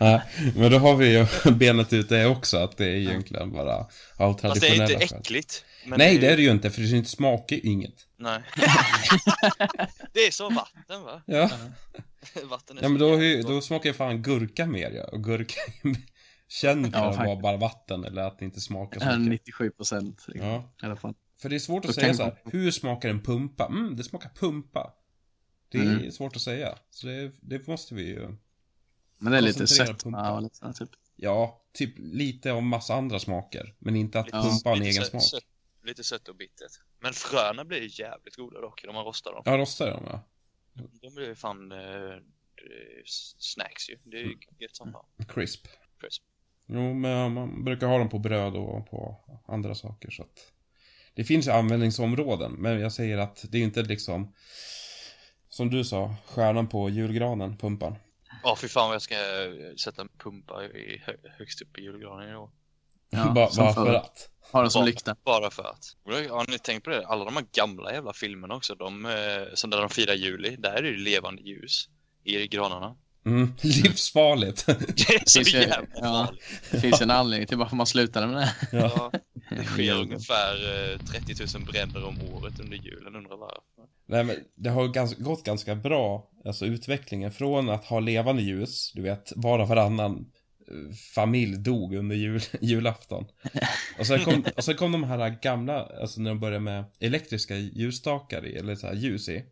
Nej, 0.00 0.22
men 0.56 0.72
då 0.72 0.78
har 0.78 0.96
vi 0.96 1.18
ju 1.18 1.26
benat 1.52 1.92
ut 1.92 2.08
det 2.08 2.26
också, 2.26 2.56
att 2.56 2.76
det 2.76 2.84
är 2.84 2.94
egentligen 2.94 3.52
bara 3.52 3.86
av 4.16 4.32
Fast 4.32 4.60
det 4.60 4.66
är 4.66 4.70
traditionella 4.70 4.92
inte 4.92 5.08
skäl. 5.08 5.20
äckligt. 5.20 5.64
Men 5.86 5.98
Nej, 5.98 6.18
det 6.18 6.26
är 6.26 6.36
det 6.36 6.42
ju 6.42 6.50
inte, 6.50 6.70
för 6.70 6.80
det 6.82 6.96
inte 6.96 7.10
smakar 7.10 7.56
ju 7.56 7.62
inget. 7.62 8.06
Nej. 8.16 8.42
det 10.12 10.20
är 10.20 10.30
så 10.30 10.50
vatten 10.50 11.02
va? 11.02 11.22
Ja, 11.26 11.50
vatten 12.50 12.78
är 12.78 12.82
ja 12.82 12.88
men 12.88 12.98
så 12.98 13.16
då, 13.48 13.54
då 13.54 13.60
smakar 13.60 13.88
ju 13.90 13.94
fan 13.94 14.22
gurka 14.22 14.66
mer 14.66 14.90
ja. 14.90 15.04
Och 15.12 15.24
gurka 15.24 15.54
känd 16.48 16.92
för 16.92 17.00
Ja, 17.00 17.10
att 17.10 17.16
vara 17.16 17.36
bara 17.40 17.56
vatten, 17.56 18.04
eller 18.04 18.22
att 18.22 18.38
det 18.38 18.44
inte 18.44 18.60
smakar 18.60 19.00
så 19.00 19.06
Ja, 19.06 19.18
mycket. 19.18 19.30
97 19.46 19.70
procent 19.70 20.24
liksom, 20.28 20.48
Ja. 20.50 20.72
i 20.82 20.86
alla 20.86 20.96
fall. 20.96 21.14
För 21.40 21.48
det 21.48 21.54
är 21.56 21.60
svårt 21.60 21.84
att 21.84 21.88
Då 21.94 22.00
säga 22.00 22.14
så 22.14 22.22
här, 22.22 22.36
hur 22.44 22.70
smakar 22.70 23.08
en 23.08 23.22
pumpa? 23.22 23.66
Mm, 23.66 23.96
det 23.96 24.04
smakar 24.04 24.30
pumpa. 24.30 24.92
Det 25.72 25.78
är 25.78 25.82
Mm. 25.82 26.10
svårt 26.12 26.36
att 26.36 26.42
säga. 26.42 26.78
Så 26.90 27.06
det, 27.06 27.32
det 27.40 27.66
måste 27.66 27.94
vi 27.94 28.02
ju... 28.08 28.36
Men 29.18 29.32
det 29.32 29.38
är 29.38 29.42
lite 29.42 29.66
sött 29.66 30.02
ja, 30.04 30.32
och 30.36 30.42
lite 30.42 30.56
sånt, 30.56 30.76
typ. 30.78 30.90
Ja, 31.16 31.62
typ 31.74 31.94
lite 31.98 32.52
av 32.52 32.62
massa 32.62 32.94
andra 32.94 33.18
smaker. 33.18 33.74
Men 33.78 33.96
inte 33.96 34.20
att 34.20 34.26
Lite- 34.26 34.38
pumpa 34.38 34.68
har 34.68 34.76
en 34.76 34.82
egen 34.82 35.02
sött- 35.04 35.10
smak. 35.22 35.42
Lite 35.88 36.04
sött 36.04 36.28
och 36.28 36.36
bittert. 36.36 36.72
Men 37.00 37.12
fröna 37.12 37.64
blir 37.64 37.80
ju 37.80 38.04
jävligt 38.04 38.36
goda 38.36 38.60
dock 38.60 38.84
om 38.88 38.94
man 38.94 39.04
rostar 39.04 39.32
dem. 39.32 39.42
Ja, 39.44 39.56
rostar 39.56 39.90
de 39.90 40.04
ja. 40.06 40.28
De 41.00 41.14
blir 41.14 41.28
ju 41.28 41.34
fan 41.34 41.72
eh, 41.72 41.78
eh, 41.78 43.02
snacks 43.38 43.90
ju. 43.90 43.98
Det 44.04 44.16
är 44.16 44.22
ju 44.22 44.38
gött 44.58 44.76
som 44.76 44.92
fan. 44.92 45.26
Crisp. 45.28 45.66
Crisp. 46.00 46.22
Jo, 46.66 46.94
men 46.94 47.32
man 47.32 47.64
brukar 47.64 47.86
ha 47.86 47.98
dem 47.98 48.08
på 48.08 48.18
bröd 48.18 48.56
och 48.56 48.90
på 48.90 49.16
andra 49.46 49.74
saker 49.74 50.10
så 50.10 50.22
att... 50.22 50.52
Det 51.14 51.24
finns 51.24 51.48
användningsområden, 51.48 52.52
men 52.52 52.80
jag 52.80 52.92
säger 52.92 53.18
att 53.18 53.44
det 53.50 53.58
är 53.58 53.62
inte 53.62 53.82
liksom... 53.82 54.34
Som 55.48 55.70
du 55.70 55.84
sa, 55.84 56.16
stjärnan 56.26 56.68
på 56.68 56.90
julgranen, 56.90 57.56
pumpan. 57.56 57.96
Ja, 58.42 58.56
fy 58.60 58.68
fan 58.68 58.88
vad 58.88 58.94
jag 58.94 59.02
ska 59.02 59.14
eh, 59.14 59.74
sätta 59.74 60.02
en 60.02 60.08
pumpa 60.18 60.64
i, 60.64 61.02
hö, 61.06 61.12
högst 61.38 61.62
upp 61.62 61.78
i 61.78 61.82
julgranen 61.82 62.30
i 62.30 62.36
år. 62.36 62.50
Ja, 63.10 63.32
bara 63.34 63.72
för 63.74 63.94
att. 63.94 64.28
Ha 64.52 64.62
det 64.62 64.70
som 64.70 64.80
Bara- 64.80 64.86
lykta. 64.86 65.16
Bara 65.24 65.50
för 65.50 65.62
att. 65.62 65.96
Har 66.30 66.50
ni 66.50 66.58
tänkt 66.58 66.84
på 66.84 66.90
det? 66.90 67.06
Alla 67.06 67.24
de 67.24 67.36
här 67.36 67.44
gamla 67.54 67.92
jävla 67.92 68.12
filmerna 68.12 68.54
också, 68.54 68.74
de, 68.74 69.06
eh, 69.06 69.12
som 69.54 69.70
där 69.70 69.80
de 69.80 69.88
firar 69.90 70.14
juli, 70.14 70.56
där 70.56 70.72
är 70.72 70.82
det 70.82 70.88
ju 70.88 70.96
levande 70.96 71.42
ljus 71.42 71.88
i 72.24 72.46
granarna. 72.46 72.96
Mm, 73.26 73.52
livsfarligt. 73.62 74.66
Det 74.66 75.14
är 75.14 75.22
så 75.26 75.38
Finns 75.38 75.54
ju- 75.54 75.58
jävla 75.58 75.86
ja. 75.94 76.28
Det 76.70 76.80
finns 76.80 77.00
en 77.00 77.10
anledning 77.10 77.46
till 77.46 77.56
varför 77.56 77.76
man 77.76 77.86
slutade 77.86 78.26
med 78.26 78.36
det. 78.36 78.54
Ja, 78.78 79.12
det 79.50 79.64
sker 79.64 79.92
ungefär 80.00 80.54
eh, 80.92 80.98
30 80.98 81.58
000 81.58 81.66
bränder 81.66 82.04
om 82.04 82.18
året 82.34 82.60
under 82.60 82.76
julen, 82.76 83.16
undrar 83.16 83.36
varför. 83.36 83.62
Nej, 84.06 84.24
men 84.24 84.36
det 84.54 84.70
har 84.70 84.88
ganska, 84.88 85.22
gått 85.22 85.44
ganska 85.44 85.74
bra, 85.74 86.30
alltså 86.44 86.66
utvecklingen 86.66 87.32
från 87.32 87.68
att 87.68 87.84
ha 87.84 88.00
levande 88.00 88.42
ljus, 88.42 88.92
du 88.94 89.02
vet, 89.02 89.32
bara 89.36 89.64
varannan 89.64 90.12
eh, 90.12 90.22
familj 91.14 91.56
dog 91.58 91.94
under 91.94 92.16
jul, 92.16 92.40
julafton. 92.60 93.24
Och 93.98 94.06
sen, 94.06 94.24
kom, 94.24 94.44
och 94.56 94.64
sen 94.64 94.76
kom 94.76 94.92
de 94.92 95.04
här 95.04 95.38
gamla, 95.42 95.82
alltså 96.00 96.20
när 96.20 96.30
de 96.30 96.40
började 96.40 96.60
med 96.60 96.84
elektriska 97.00 97.56
ljusstakar 97.56 98.46
i, 98.46 98.56
eller 98.56 98.74
så 98.74 98.86
här 98.86 98.94
ljus 98.94 99.28
i. 99.28 99.44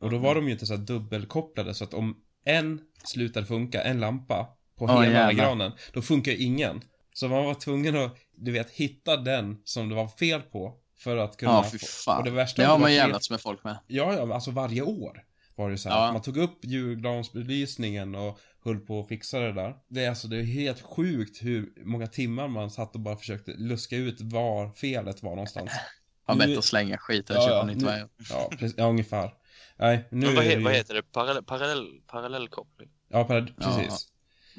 Och 0.00 0.10
då 0.10 0.18
var 0.18 0.34
de 0.34 0.46
ju 0.46 0.52
inte 0.52 0.66
så 0.66 0.74
här 0.76 0.82
dubbelkopplade, 0.82 1.74
så 1.74 1.84
att 1.84 1.94
om 1.94 2.16
en 2.44 2.80
slutade 3.04 3.46
funka, 3.46 3.82
en 3.82 4.00
lampa, 4.00 4.48
på 4.78 4.84
Ja, 4.86 5.00
hela 5.00 5.12
jävlar. 5.14 5.32
granen, 5.44 5.72
då 5.92 6.02
funkar 6.02 6.32
ju 6.32 6.38
ingen. 6.38 6.80
Så 7.14 7.28
man 7.28 7.44
var 7.44 7.54
tvungen 7.54 7.96
att, 7.96 8.16
du 8.36 8.52
vet, 8.52 8.70
hitta 8.70 9.16
den 9.16 9.56
som 9.64 9.88
det 9.88 9.94
var 9.94 10.08
fel 10.08 10.40
på, 10.42 10.74
för 10.98 11.16
att 11.16 11.36
kunna 11.36 11.52
Ja, 11.52 11.68
fy 11.72 11.78
få- 11.78 11.86
fan. 11.86 12.18
Och 12.18 12.24
det 12.24 12.30
värsta 12.30 12.62
Det 12.62 12.68
har 12.68 12.78
man 12.78 12.94
jävlats 12.94 13.30
med 13.30 13.40
folk 13.40 13.64
med. 13.64 13.78
Ja, 13.86 14.14
ja, 14.14 14.34
alltså 14.34 14.50
varje 14.50 14.82
år 14.82 15.22
var 15.56 15.70
det 15.70 15.78
så 15.78 15.88
här. 15.88 15.96
Ja. 16.06 16.12
Man 16.12 16.22
tog 16.22 16.36
upp 16.36 16.58
julgransbelysningen 16.64 18.14
och 18.14 18.40
höll 18.64 18.80
på 18.80 19.00
att 19.00 19.08
fixa 19.08 19.38
det 19.40 19.52
där. 19.52 19.74
Det 19.88 20.04
är 20.04 20.08
alltså, 20.08 20.28
det 20.28 20.36
är 20.36 20.42
helt 20.42 20.80
sjukt 20.82 21.42
hur 21.42 21.72
många 21.84 22.06
timmar 22.06 22.48
man 22.48 22.70
satt 22.70 22.94
och 22.94 23.00
bara 23.00 23.16
försökte 23.16 23.50
luska 23.58 23.96
ut 23.96 24.20
var 24.20 24.70
felet 24.70 25.22
var 25.22 25.30
någonstans. 25.30 25.70
Har 26.24 26.34
Nu- 26.34 26.46
bett 26.46 26.58
att 26.58 26.64
slänga 26.64 26.98
skiten 26.98 27.36
och 27.36 27.42
Ja, 27.42 27.46
köpa 27.46 27.56
ja, 27.56 27.64
nytt 27.64 27.76
nu-. 27.82 28.08
Ja, 28.30 28.48
precis, 28.50 28.74
ja 28.76 28.84
ungefär. 28.88 29.34
Nej, 29.76 30.08
nu 30.10 30.26
Men 30.26 30.34
vad, 30.36 30.44
är 30.44 30.48
he, 30.48 30.54
det 30.54 30.58
ju... 30.58 30.64
vad 30.64 30.72
heter 30.74 30.94
det? 30.94 31.02
Parallell, 31.02 31.44
parallell, 31.44 32.00
parallellkoppling? 32.06 32.88
Ja, 33.08 33.24
par- 33.24 33.54
Ja. 33.60 33.76
precis. 33.78 34.08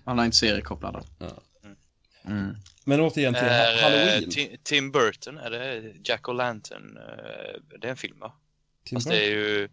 Man 0.04 0.18
har 0.18 0.26
inte 0.26 0.38
seriekopplad. 0.38 1.06
Ja. 1.20 1.28
Mm. 2.26 2.56
Men 2.86 3.00
återigen 3.02 3.34
till 3.34 3.44
Är, 3.44 3.78
eh, 3.78 3.84
Halloween. 3.84 4.30
Ti- 4.30 4.58
Tim 4.64 4.92
Burton, 4.92 5.38
är 5.38 5.50
det 5.50 5.94
Jack 6.04 6.22
O'Lantern? 6.28 6.98
eh, 6.98 7.62
Det 7.82 7.88
är 7.88 7.92
en 7.92 7.98
film 7.98 8.20
va? 8.20 8.34
Tim 8.86 8.96
Fast 8.96 9.10
det 9.10 9.26
är 9.26 9.30
ju... 9.30 9.70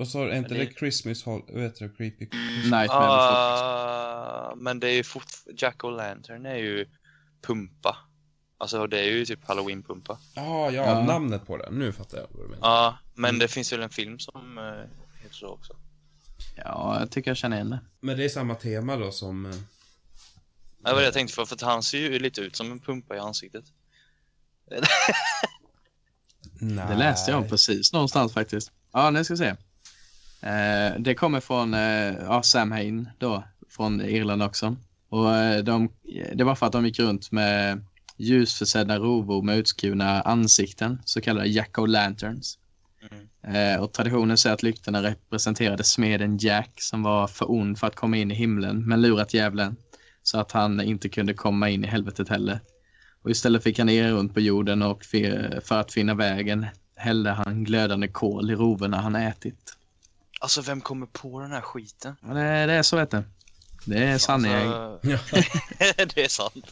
Vad 0.00 0.08
sa 0.08 0.24
du, 0.24 0.30
är 0.30 0.36
inte 0.36 0.54
det- 0.54 0.64
det 0.64 0.74
Christmas 0.78 1.24
Hall... 1.24 1.42
Vad 1.48 1.62
heter 1.62 1.88
det? 1.88 1.94
Creepy... 1.96 2.24
Nightmare 2.62 2.86
Christmas. 2.86 3.60
Ah, 3.62 4.54
men 4.56 4.80
det 4.80 4.88
är 4.88 4.92
ju 4.94 5.04
fort... 5.04 5.26
Jack 5.56 5.82
O'Lantern 5.82 6.46
är 6.48 6.56
ju 6.56 6.86
pumpa. 7.42 7.96
Alltså 8.58 8.86
det 8.86 8.98
är 9.00 9.04
ju 9.10 9.24
typ 9.26 9.44
halloween-pumpa. 9.44 10.18
Ah, 10.34 10.70
ja, 10.70 10.70
Ja. 10.70 11.02
namnet 11.04 11.46
på 11.46 11.56
det. 11.56 11.68
Nu 11.70 11.92
fattar 11.92 12.18
jag 12.18 12.26
vad 12.30 12.44
du 12.46 12.48
menar. 12.50 12.68
Ja, 12.68 12.98
men 13.14 13.28
Mm. 13.28 13.38
det 13.38 13.48
finns 13.48 13.72
väl 13.72 13.82
en 13.82 13.90
film 13.90 14.18
som 14.18 14.58
eh, 14.58 14.64
heter 15.22 15.34
så 15.34 15.46
också. 15.48 15.76
Ja, 16.56 16.96
jag 17.00 17.10
tycker 17.10 17.30
jag 17.30 17.36
känner 17.36 17.56
igen 17.56 17.70
det. 17.70 17.80
Men 18.00 18.16
det 18.16 18.24
är 18.24 18.28
samma 18.28 18.54
tema 18.54 18.96
då 18.96 19.10
som... 19.12 19.46
eh, 19.46 19.52
Det 20.78 20.92
var 20.92 20.98
det 20.98 21.04
jag 21.04 21.14
tänkte 21.14 21.34
för, 21.34 21.44
för 21.44 21.54
att 21.54 21.60
han 21.62 21.82
ser 21.82 21.98
ju 21.98 22.18
lite 22.18 22.40
ut 22.40 22.56
som 22.56 22.72
en 22.72 22.80
pumpa 22.80 23.16
i 23.16 23.18
ansiktet. 23.18 23.64
Nej. 24.70 24.80
Det 26.88 26.96
läste 26.96 27.30
jag 27.30 27.40
om 27.42 27.48
precis 27.48 27.92
någonstans 27.92 28.32
faktiskt. 28.34 28.72
Ja, 28.92 29.10
nu 29.10 29.24
ska 29.24 29.34
vi 29.34 29.38
se. 29.38 29.54
Eh, 30.40 30.98
det 30.98 31.14
kommer 31.14 31.40
från 31.40 31.74
eh, 31.74 32.40
Sam 32.42 32.72
Hain 32.72 33.08
då, 33.18 33.44
från 33.68 34.00
Irland 34.00 34.42
också. 34.42 34.76
Och 35.08 35.36
eh, 35.36 35.64
de, 35.64 35.90
det 36.34 36.44
var 36.44 36.54
för 36.54 36.66
att 36.66 36.72
de 36.72 36.86
gick 36.86 36.98
runt 36.98 37.32
med 37.32 37.84
ljusförsedda 38.16 38.98
rovor 38.98 39.42
med 39.42 39.58
utskurna 39.58 40.22
ansikten, 40.22 41.02
så 41.04 41.20
kallade 41.20 41.48
Jack-o'-lanterns. 41.48 42.58
Mm. 43.10 43.74
Eh, 43.74 43.82
och 43.82 43.92
traditionen 43.92 44.36
säger 44.36 44.54
att 44.54 44.62
lyktorna 44.62 45.02
representerade 45.02 45.84
smeden 45.84 46.38
Jack 46.38 46.70
som 46.82 47.02
var 47.02 47.26
för 47.26 47.50
ond 47.50 47.78
för 47.78 47.86
att 47.86 47.96
komma 47.96 48.16
in 48.16 48.30
i 48.30 48.34
himlen, 48.34 48.88
men 48.88 49.02
lurat 49.02 49.34
djävulen 49.34 49.76
så 50.22 50.38
att 50.38 50.52
han 50.52 50.80
inte 50.80 51.08
kunde 51.08 51.34
komma 51.34 51.68
in 51.68 51.84
i 51.84 51.86
helvetet 51.86 52.28
heller. 52.28 52.60
Och 53.22 53.30
istället 53.30 53.62
fick 53.62 53.78
han 53.78 53.86
ner 53.86 54.12
runt 54.12 54.34
på 54.34 54.40
jorden 54.40 54.82
och 54.82 55.04
för 55.04 55.72
att 55.72 55.92
finna 55.92 56.14
vägen 56.14 56.66
hällde 56.96 57.30
han 57.30 57.64
glödande 57.64 58.08
kol 58.08 58.50
i 58.50 58.54
rovorna 58.54 59.00
han 59.00 59.16
ätit. 59.16 59.76
Alltså 60.42 60.60
vem 60.62 60.80
kommer 60.80 61.06
på 61.06 61.40
den 61.40 61.52
här 61.52 61.60
skiten? 61.60 62.16
Och 62.22 62.34
det, 62.34 62.66
det 62.66 62.72
är 62.72 62.82
så 62.82 62.96
vet 62.96 63.10
du. 63.10 63.22
Det 63.84 63.98
är 64.04 64.18
sanning. 64.18 64.52
Alltså, 64.52 65.08
Ja. 65.08 65.18
det 66.14 66.24
är 66.24 66.28
sant. 66.28 66.66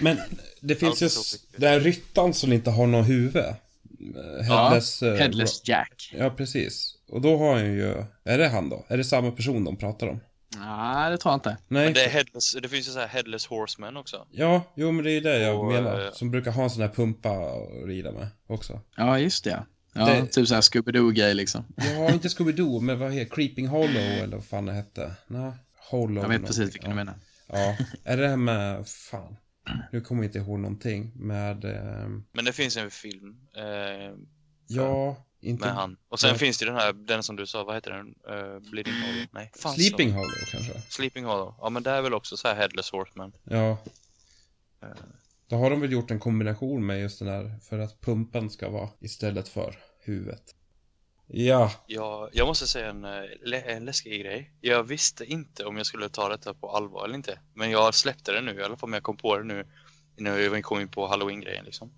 Men 0.00 0.18
det 0.60 0.74
finns 0.74 1.02
ju 1.02 1.08
den 1.56 1.70
här 1.72 1.80
ryttaren 1.80 2.34
som 2.34 2.52
inte 2.52 2.70
har 2.70 2.86
något 2.86 3.08
huvud. 3.08 3.36
Eh, 3.36 4.44
Headless... 4.44 5.02
eh, 5.02 5.14
Headless 5.16 5.68
Jack. 5.68 6.10
Ja, 6.18 6.30
precis. 6.30 6.94
Och 7.08 7.20
då 7.20 7.38
har 7.38 7.54
han 7.54 7.64
ju... 7.64 8.04
Är 8.24 8.38
det 8.38 8.48
han 8.48 8.68
då? 8.68 8.84
Är 8.88 8.96
det 8.96 9.04
samma 9.04 9.30
person 9.30 9.64
de 9.64 9.76
pratar 9.76 10.06
om? 10.08 10.20
Nej, 10.58 11.10
det 11.10 11.18
tror 11.18 11.32
jag 11.32 11.36
inte. 11.36 11.56
Nej. 11.68 11.84
Men 11.84 11.92
det, 11.92 12.04
är 12.04 12.08
headless, 12.08 12.52
det 12.62 12.68
finns 12.68 12.88
ju 12.88 12.92
så 12.92 12.98
här 12.98 13.06
headless 13.08 13.46
horseman 13.46 13.96
också. 13.96 14.26
Ja, 14.30 14.62
jo 14.76 14.92
men 14.92 15.04
det 15.04 15.10
är 15.12 15.20
det 15.20 15.38
jag 15.38 15.60
Och, 15.60 15.72
menar. 15.72 16.04
eh, 16.06 16.12
Som 16.12 16.30
brukar 16.30 16.50
ha 16.50 16.62
en 16.64 16.70
sån 16.70 16.82
här 16.82 16.88
pumpa 16.88 17.30
att 17.30 17.86
rida 17.86 18.12
med 18.12 18.28
också. 18.46 18.80
Ja, 18.96 19.18
just 19.18 19.44
det. 19.44 19.62
Ja, 19.94 20.06
Det- 20.06 20.26
typ 20.26 20.48
såhär 20.48 20.60
Scooby-Doo-grej 20.60 21.34
liksom. 21.34 21.64
Ja, 21.76 22.12
inte 22.12 22.28
Scooby-Doo, 22.28 22.80
men 22.80 22.98
vad 22.98 23.12
heter 23.12 23.34
Creeping 23.34 23.66
Hollow 23.66 23.96
eller 23.96 24.36
vad 24.36 24.44
fan 24.44 24.66
det 24.66 24.72
hette? 24.72 25.14
Nej, 25.26 25.52
Hollow. 25.90 26.22
Jag 26.22 26.28
vet 26.28 26.40
någonting. 26.40 26.46
precis 26.46 26.74
vilken 26.74 26.82
ja. 26.82 26.88
du 26.88 26.94
menar. 26.94 27.14
Ja, 27.46 27.76
är 28.04 28.16
det 28.16 28.28
här 28.28 28.36
med, 28.36 28.88
fan. 28.88 29.36
Nu 29.92 30.00
kommer 30.00 30.22
jag 30.22 30.28
inte 30.28 30.38
ihåg 30.38 30.58
någonting 30.58 31.12
med, 31.14 31.64
ehm, 31.64 32.24
Men 32.32 32.44
det 32.44 32.52
finns 32.52 32.76
en 32.76 32.90
film 32.90 33.36
eh, 33.56 34.12
ja, 34.66 35.16
inte... 35.40 35.66
med 35.66 35.74
han. 35.74 35.96
Och 36.08 36.20
sen 36.20 36.30
Nej. 36.30 36.38
finns 36.38 36.58
det 36.58 36.64
den 36.64 36.74
här, 36.74 36.92
den 36.92 37.22
som 37.22 37.36
du 37.36 37.46
sa, 37.46 37.64
vad 37.64 37.74
heter 37.74 37.90
den? 37.90 38.06
Uh, 38.06 38.70
Bleeding 38.70 38.94
Hollow? 38.94 39.26
Nej, 39.32 39.50
fan, 39.56 39.74
Sleeping 39.74 40.08
så. 40.10 40.14
Hollow 40.16 40.34
kanske? 40.52 40.82
Sleeping 40.88 41.24
Hollow. 41.24 41.54
Ja 41.60 41.70
men 41.70 41.82
det 41.82 41.90
är 41.90 42.02
väl 42.02 42.14
också 42.14 42.36
så 42.36 42.48
här 42.48 42.54
headless 42.54 42.90
horseman. 42.90 43.32
Ja. 43.44 43.78
Eh. 44.82 44.88
Då 45.54 45.58
har 45.58 45.70
de 45.70 45.80
väl 45.80 45.92
gjort 45.92 46.10
en 46.10 46.18
kombination 46.18 46.86
med 46.86 47.00
just 47.00 47.18
den 47.18 47.28
här, 47.28 47.58
för 47.62 47.78
att 47.78 48.00
pumpen 48.00 48.50
ska 48.50 48.70
vara 48.70 48.88
istället 49.00 49.48
för 49.48 49.78
huvudet. 50.00 50.42
Ja, 51.26 51.70
Jag, 51.86 52.28
jag 52.32 52.46
måste 52.46 52.66
säga 52.66 52.90
en, 52.90 53.04
eh, 53.04 53.66
en 53.66 53.84
läskig 53.84 54.20
grej. 54.20 54.50
Jag 54.60 54.82
visste 54.82 55.24
inte 55.24 55.64
om 55.64 55.76
jag 55.76 55.86
skulle 55.86 56.08
ta 56.08 56.28
detta 56.28 56.54
på 56.54 56.70
allvar 56.70 57.04
eller 57.04 57.14
inte. 57.14 57.38
Men 57.54 57.70
jag 57.70 57.94
släppte 57.94 58.32
det 58.32 58.40
nu, 58.40 58.60
i 58.60 58.62
alla 58.62 58.76
fall 58.76 58.88
om 58.88 58.92
jag 58.92 59.02
kom 59.02 59.16
på 59.16 59.38
det 59.38 59.44
nu. 59.44 59.66
När 60.16 60.48
vi 60.48 60.62
kom 60.62 60.80
in 60.80 60.88
på 60.88 61.06
halloween-grejen 61.06 61.64
liksom. 61.64 61.92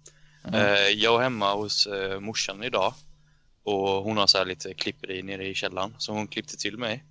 Eh, 0.55 0.89
jag 0.89 1.13
var 1.13 1.23
hemma 1.23 1.55
hos 1.55 1.87
uh, 1.87 2.21
morsan 2.21 2.63
idag. 2.63 2.95
Och 3.63 3.89
hon 3.89 4.17
har 4.17 4.27
så 4.27 4.39
här 4.39 4.45
lite 4.45 4.75
klipperi 4.75 5.23
nere 5.23 5.49
i 5.49 5.55
källaren. 5.55 5.95
Så 5.99 6.13
hon 6.13 6.29
klippte 6.29 6.57
till 6.57 6.79
mig. 6.79 7.05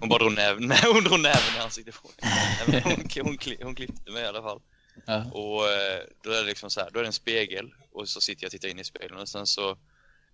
Hon 0.00 0.08
bara 0.08 0.18
drog 0.18 0.32
näven, 0.32 0.62
nej, 0.66 0.78
hon 0.92 1.04
drog 1.04 1.20
näven 1.20 1.56
i 1.56 1.60
ansiktet 1.60 1.94
på 2.02 2.08
mig. 2.68 2.80
Hon, 2.84 2.92
hon, 3.24 3.36
hon 3.62 3.74
klippte 3.74 4.10
mig 4.10 4.22
i 4.22 4.26
alla 4.26 4.42
fall. 4.42 4.60
Ja. 5.06 5.24
Och 5.32 5.68
eh, 5.68 6.00
då 6.24 6.30
är 6.30 6.36
det 6.40 6.46
liksom 6.46 6.70
så 6.70 6.80
här, 6.80 6.90
då 6.92 6.98
är 6.98 7.02
det 7.02 7.08
en 7.08 7.12
spegel 7.12 7.74
och 7.92 8.08
så 8.08 8.20
sitter 8.20 8.44
jag 8.44 8.48
och 8.48 8.52
tittar 8.52 8.68
in 8.68 8.78
i 8.78 8.84
spegeln 8.84 9.16
och 9.16 9.28
sen 9.28 9.46
så 9.46 9.70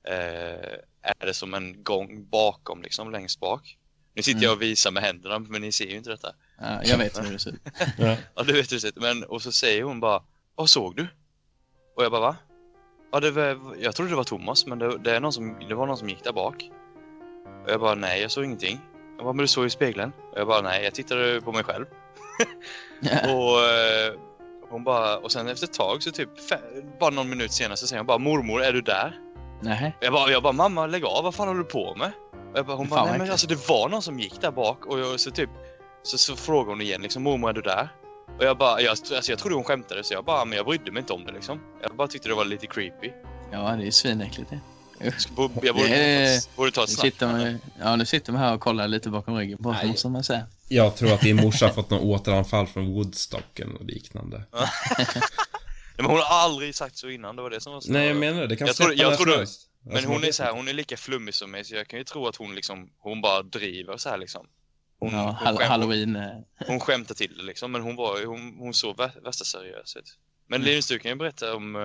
eh, 0.05 0.75
är 1.03 1.27
det 1.27 1.35
som 1.35 1.55
en 1.55 1.83
gång 1.83 2.29
bakom 2.31 2.83
liksom 2.83 3.11
längst 3.11 3.41
bak. 3.41 3.77
Nu 4.15 4.23
sitter 4.23 4.39
Mm. 4.39 4.45
jag 4.45 4.53
och 4.53 4.63
visar 4.63 4.91
med 4.91 5.03
händerna 5.03 5.39
men 5.39 5.61
ni 5.61 5.73
ser 5.73 5.87
ju 5.87 5.97
inte 5.97 6.11
detta. 6.11 6.35
Ja, 6.61 6.85
jag 6.85 6.99
vet 6.99 7.19
hur 7.25 7.33
det 7.33 7.39
ser 7.39 7.51
ut. 7.51 7.61
ja. 7.99 8.17
Ja 8.35 8.43
du 8.43 8.53
vet 8.53 8.73
hur 8.73 8.77
det 8.77 8.81
ser 8.81 8.89
ut. 8.89 8.97
Men 8.97 9.25
och 9.25 9.43
så 9.43 9.53
säger 9.53 9.83
hon 9.83 10.01
bara 10.01 10.23
Vad 10.55 10.71
såg 10.71 10.97
du? 10.97 11.07
Och 11.97 12.05
jag 12.05 12.11
bara 12.13 12.21
va? 12.21 12.37
Ja 13.13 13.21
det 13.21 13.31
var, 13.31 13.77
jag 13.81 13.95
trodde 13.97 14.11
det 14.11 14.17
var 14.17 14.25
Thomas 14.25 14.67
men 14.67 14.79
det, 14.79 14.99
det, 14.99 15.17
är 15.17 15.21
någon 15.21 15.33
som, 15.33 15.59
det 15.69 15.75
var 15.75 15.87
någon 15.87 15.99
som 15.99 16.09
gick 16.09 16.25
där 16.25 16.33
bak. 16.33 16.71
Och 17.65 17.71
jag 17.71 17.81
bara 17.81 17.95
nej 17.95 18.23
jag 18.23 18.31
såg 18.31 18.45
ingenting. 18.45 18.81
Bara 19.19 19.33
men 19.33 19.37
du 19.37 19.49
såg 19.49 19.67
i 19.67 19.71
spegeln? 19.71 20.13
Och 20.33 20.39
jag 20.39 20.47
bara 20.47 20.61
nej 20.61 20.85
jag 20.85 20.95
tittade 20.95 21.41
på 21.41 21.53
mig 21.53 21.65
själv. 21.65 21.87
Och 23.25 23.61
eh, 23.61 24.13
hon 24.71 24.85
bara, 24.85 25.19
och 25.19 25.33
sen 25.33 25.49
efter 25.49 25.67
ett 25.67 25.73
tag 25.73 26.03
så 26.03 26.11
typ, 26.11 26.29
bara 27.01 27.11
någon 27.11 27.29
minut 27.31 27.53
senare 27.53 27.77
så 27.77 27.87
säger 27.87 28.01
hon 28.01 28.07
bara 28.07 28.19
mormor 28.19 28.63
är 28.63 28.73
du 28.73 28.81
där? 28.81 29.19
Nej. 29.63 29.97
Jag 30.01 30.13
bara, 30.13 30.31
jag 30.31 30.43
bara 30.43 30.53
mamma 30.53 30.87
lägg 30.87 31.05
av, 31.05 31.25
vad 31.25 31.35
fan 31.35 31.49
håller 31.49 31.61
du 31.61 31.67
på 31.67 31.95
med? 31.95 32.13
Och 32.53 32.59
jag 32.59 32.67
bara, 32.67 32.77
hon 32.77 32.89
bara, 32.89 33.05
nej 33.05 33.19
men 33.19 33.31
alltså 33.31 33.47
det 33.47 33.69
var 33.69 33.89
någon 33.89 34.03
som 34.03 34.19
gick 34.21 34.41
där 34.41 34.51
bak 34.51 34.87
och 34.87 35.01
jag, 35.01 35.21
så 35.21 35.31
typ, 35.31 35.51
så, 36.03 36.19
så 36.19 36.37
frågade 36.37 36.71
hon 36.71 36.81
igen 36.81 37.03
liksom 37.03 37.23
mormor 37.23 37.49
är 37.49 37.53
du 37.53 37.61
där? 37.61 37.89
Och 38.39 38.45
jag 38.45 38.59
bara, 38.59 38.81
jag, 38.81 38.91
alltså, 38.91 39.33
jag 39.33 39.39
trodde 39.39 39.55
hon 39.55 39.65
skämtade 39.65 40.05
så 40.05 40.15
jag 40.15 40.25
bara, 40.25 40.45
men 40.45 40.57
jag 40.57 40.67
brydde 40.67 40.93
mig 40.93 41.01
inte 41.01 41.13
om 41.13 41.25
det 41.25 41.33
liksom. 41.33 41.61
Jag 41.83 41.97
bara 41.97 42.09
tyckte 42.09 42.29
det 42.29 42.35
var 42.35 42.45
lite 42.45 42.67
creepy. 42.67 43.11
Ja, 43.53 43.77
det 43.77 43.87
är 43.87 43.91
svinäckligt 43.91 44.51
det. 44.51 44.61
Jag, 45.63 45.75
borde, 45.75 45.89
Det- 45.89 46.41
ta, 46.41 46.51
borde 46.57 46.71
ta 46.71 46.81
Nu 46.81 46.85
ett 46.85 46.91
snack. 46.91 47.01
sitter, 47.13 47.27
man, 47.27 47.59
ja, 47.81 47.97
nu 47.97 48.07
sitter 48.07 48.33
man 48.33 48.43
här 48.43 48.55
och 48.55 48.61
kollar 48.61 48.89
lite 48.89 49.11
bakom 49.11 49.37
ryggen 49.37 49.59
på 49.63 49.73
Nej. 49.73 49.87
måste 49.89 50.09
man 50.09 50.25
säga. 50.25 50.47
Jag 50.69 50.97
tror 50.97 51.13
att 51.13 51.21
din 51.21 51.37
morsa 51.43 51.67
har 51.67 51.73
fått 51.73 51.91
något 51.91 52.03
återanfall 52.03 52.67
från 52.67 52.87
Woodstock 52.95 53.59
eller 53.61 53.73
något 53.73 53.83
liknande. 53.91 54.45
Nej, 54.53 54.67
men 55.97 56.07
hon 56.07 56.17
har 56.19 56.25
aldrig 56.45 56.75
sagt 56.75 56.97
så 56.97 57.09
innan, 57.11 57.37
det 57.37 57.43
var 57.43 57.51
det 57.51 57.61
som 57.61 57.73
var 57.73 57.81
så. 57.81 57.93
Nej, 57.93 58.07
jag 58.07 58.17
menar 58.17 58.47
det. 58.47 58.57
Kan 58.57 58.67
Jag 58.67 58.77
tror- 58.77 58.95
jag 58.95 59.19
tror. 59.19 59.47
Men 59.85 59.97
Alltså, 59.97 60.11
hon 60.11 60.25
är 60.25 60.33
så 60.33 60.43
här, 60.43 60.53
hon 60.53 60.69
är 60.69 60.73
lika 60.73 60.97
flummig 60.97 61.35
som 61.35 61.51
mig 61.51 61.65
så 61.65 61.75
jag 61.75 61.89
kan 61.89 61.99
ju 61.99 62.05
tro 62.05 62.27
att 62.27 62.37
hon 62.37 62.55
liksom, 62.55 62.91
hon 62.99 63.21
bara 63.21 63.43
driver 63.43 63.97
så 63.97 64.09
här 64.09 64.19
liksom. 64.19 64.47
Hon, 65.01 65.11
Ja, 65.13 65.19
hon, 65.25 65.35
hall- 65.35 65.57
skäm, 65.57 65.69
halloween. 65.71 66.17
eh, 66.17 66.23
hon 66.67 66.81
skämtar 66.81 67.15
till 67.15 67.37
det 67.37 67.43
liksom, 67.43 67.73
men 67.73 67.83
hon 67.83 67.97
var 67.97 68.19
ju- 68.19 68.27
hon, 68.27 68.57
hon 68.59 68.75
såg 68.75 68.97
vä- 68.97 69.25
värsta 69.25 69.45
seriös 69.45 69.97
ut. 69.97 70.17
Men 70.49 70.61
Mm. 70.61 70.69
Linus, 70.71 70.89
du 70.89 70.99
kan 70.99 71.11
ju 71.11 71.17
berätta 71.17 71.55
om, 71.57 71.77
eh, 71.77 71.83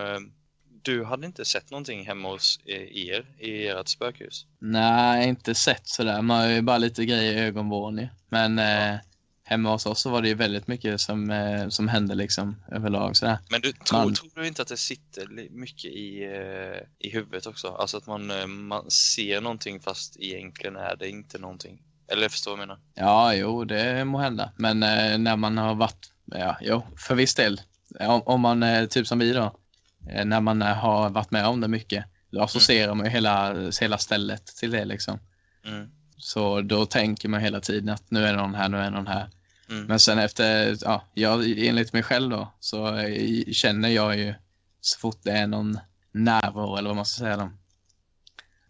du 0.84 1.04
hade 1.04 1.26
inte 1.26 1.46
sett 1.46 1.72
någonting 1.72 2.06
hemma 2.06 2.30
hos 2.30 2.60
eh, 2.66 2.98
er, 3.08 3.26
i 3.40 3.68
ert 3.68 3.88
spökhus? 3.88 4.46
Nej, 4.60 5.28
inte 5.30 5.56
sett 5.56 5.88
sådär. 5.88 6.22
Man 6.22 6.40
har 6.40 6.48
ju 6.48 6.62
bara 6.62 6.78
lite 6.78 7.06
grejer 7.06 7.34
i 7.34 7.40
ögonvrån 7.40 7.98
ju. 7.98 8.08
Men 8.30 8.60
eh, 8.60 8.96
hemma 9.44 9.72
hos 9.72 9.86
oss 9.86 10.02
så 10.02 10.10
var 10.10 10.22
det 10.22 10.28
ju 10.28 10.34
väldigt 10.36 10.68
mycket 10.68 11.02
som, 11.02 11.30
eh, 11.30 11.68
som 11.70 11.88
hände 11.88 12.16
liksom 12.16 12.56
överlag 12.72 13.16
sådär. 13.18 13.38
Men 13.50 13.62
du, 13.62 13.72
tror, 13.72 14.00
Man- 14.00 14.14
tror 14.14 14.32
du 14.36 14.48
inte 14.48 14.62
att 14.62 14.68
det 14.68 14.78
sitter 14.78 15.28
mycket 15.52 15.86
i, 15.92 16.24
eh, 16.24 17.08
i 17.08 17.10
huvudet 17.14 17.46
också? 17.48 17.68
Alltså 17.68 17.98
att 17.98 18.08
man, 18.08 18.32
eh, 18.32 18.48
man 18.48 18.92
ser 18.92 19.42
någonting 19.42 19.80
fast 19.80 20.18
egentligen 20.20 20.76
är 20.76 20.96
det 20.96 21.10
inte 21.10 21.40
någonting. 21.40 21.82
Eller 22.12 22.30
förstår 22.30 22.52
du 22.52 22.56
vad 22.58 22.62
jag 22.62 22.68
menar? 22.68 22.82
Ja, 22.96 23.34
jo, 23.34 23.64
det 23.66 24.06
må 24.06 24.18
hända. 24.18 24.52
Men 24.58 24.84
eh, 24.84 25.18
när 25.18 25.36
man 25.36 25.58
har 25.58 25.76
varit, 25.76 26.12
ja, 26.26 26.58
jo, 26.62 26.84
för 26.98 27.16
viss 27.16 27.36
del. 27.36 27.62
Om, 28.00 28.22
om 28.26 28.42
man, 28.42 28.88
typ 28.90 29.08
som 29.08 29.20
vi 29.20 29.34
då, 29.34 29.56
när 30.06 30.42
man 30.42 30.62
eh, 30.62 30.68
har 30.68 31.10
varit 31.10 31.32
med 31.32 31.46
om 31.48 31.62
det 31.62 31.68
mycket, 31.68 32.06
då 32.32 32.42
associerar 32.42 32.94
man 32.96 33.06
ju 33.06 33.12
hela, 33.12 33.56
hela 33.82 33.98
stället 33.98 34.46
till 34.46 34.72
det 34.72 34.86
liksom. 34.86 35.20
Mm. 35.66 35.90
Så 36.18 36.62
då 36.62 36.86
tänker 36.86 37.30
man 37.30 37.42
hela 37.42 37.60
tiden 37.60 37.90
att 37.90 38.12
nu 38.12 38.26
är 38.26 38.36
någon 38.36 38.56
här, 38.56 38.70
nu 38.70 38.78
är 38.78 38.92
någon 38.92 39.08
här. 39.08 39.30
Mm. 39.70 39.86
Men 39.86 40.00
sen 40.00 40.20
efter, 40.20 40.78
ja, 40.82 41.04
jag, 41.14 41.60
enligt 41.68 41.94
mig 41.94 42.04
själv 42.04 42.30
då, 42.30 42.54
så 42.60 42.98
eh, 42.98 43.44
känner 43.52 43.90
jag 43.90 44.18
ju 44.18 44.34
så 44.82 45.00
fort 45.00 45.20
det 45.24 45.32
är 45.32 45.48
någon 45.48 45.80
närvaro 46.12 46.78
eller 46.78 46.90
vad 46.90 46.96
man 46.96 47.06
ska 47.06 47.20
säga 47.20 47.38
då. 47.38 47.52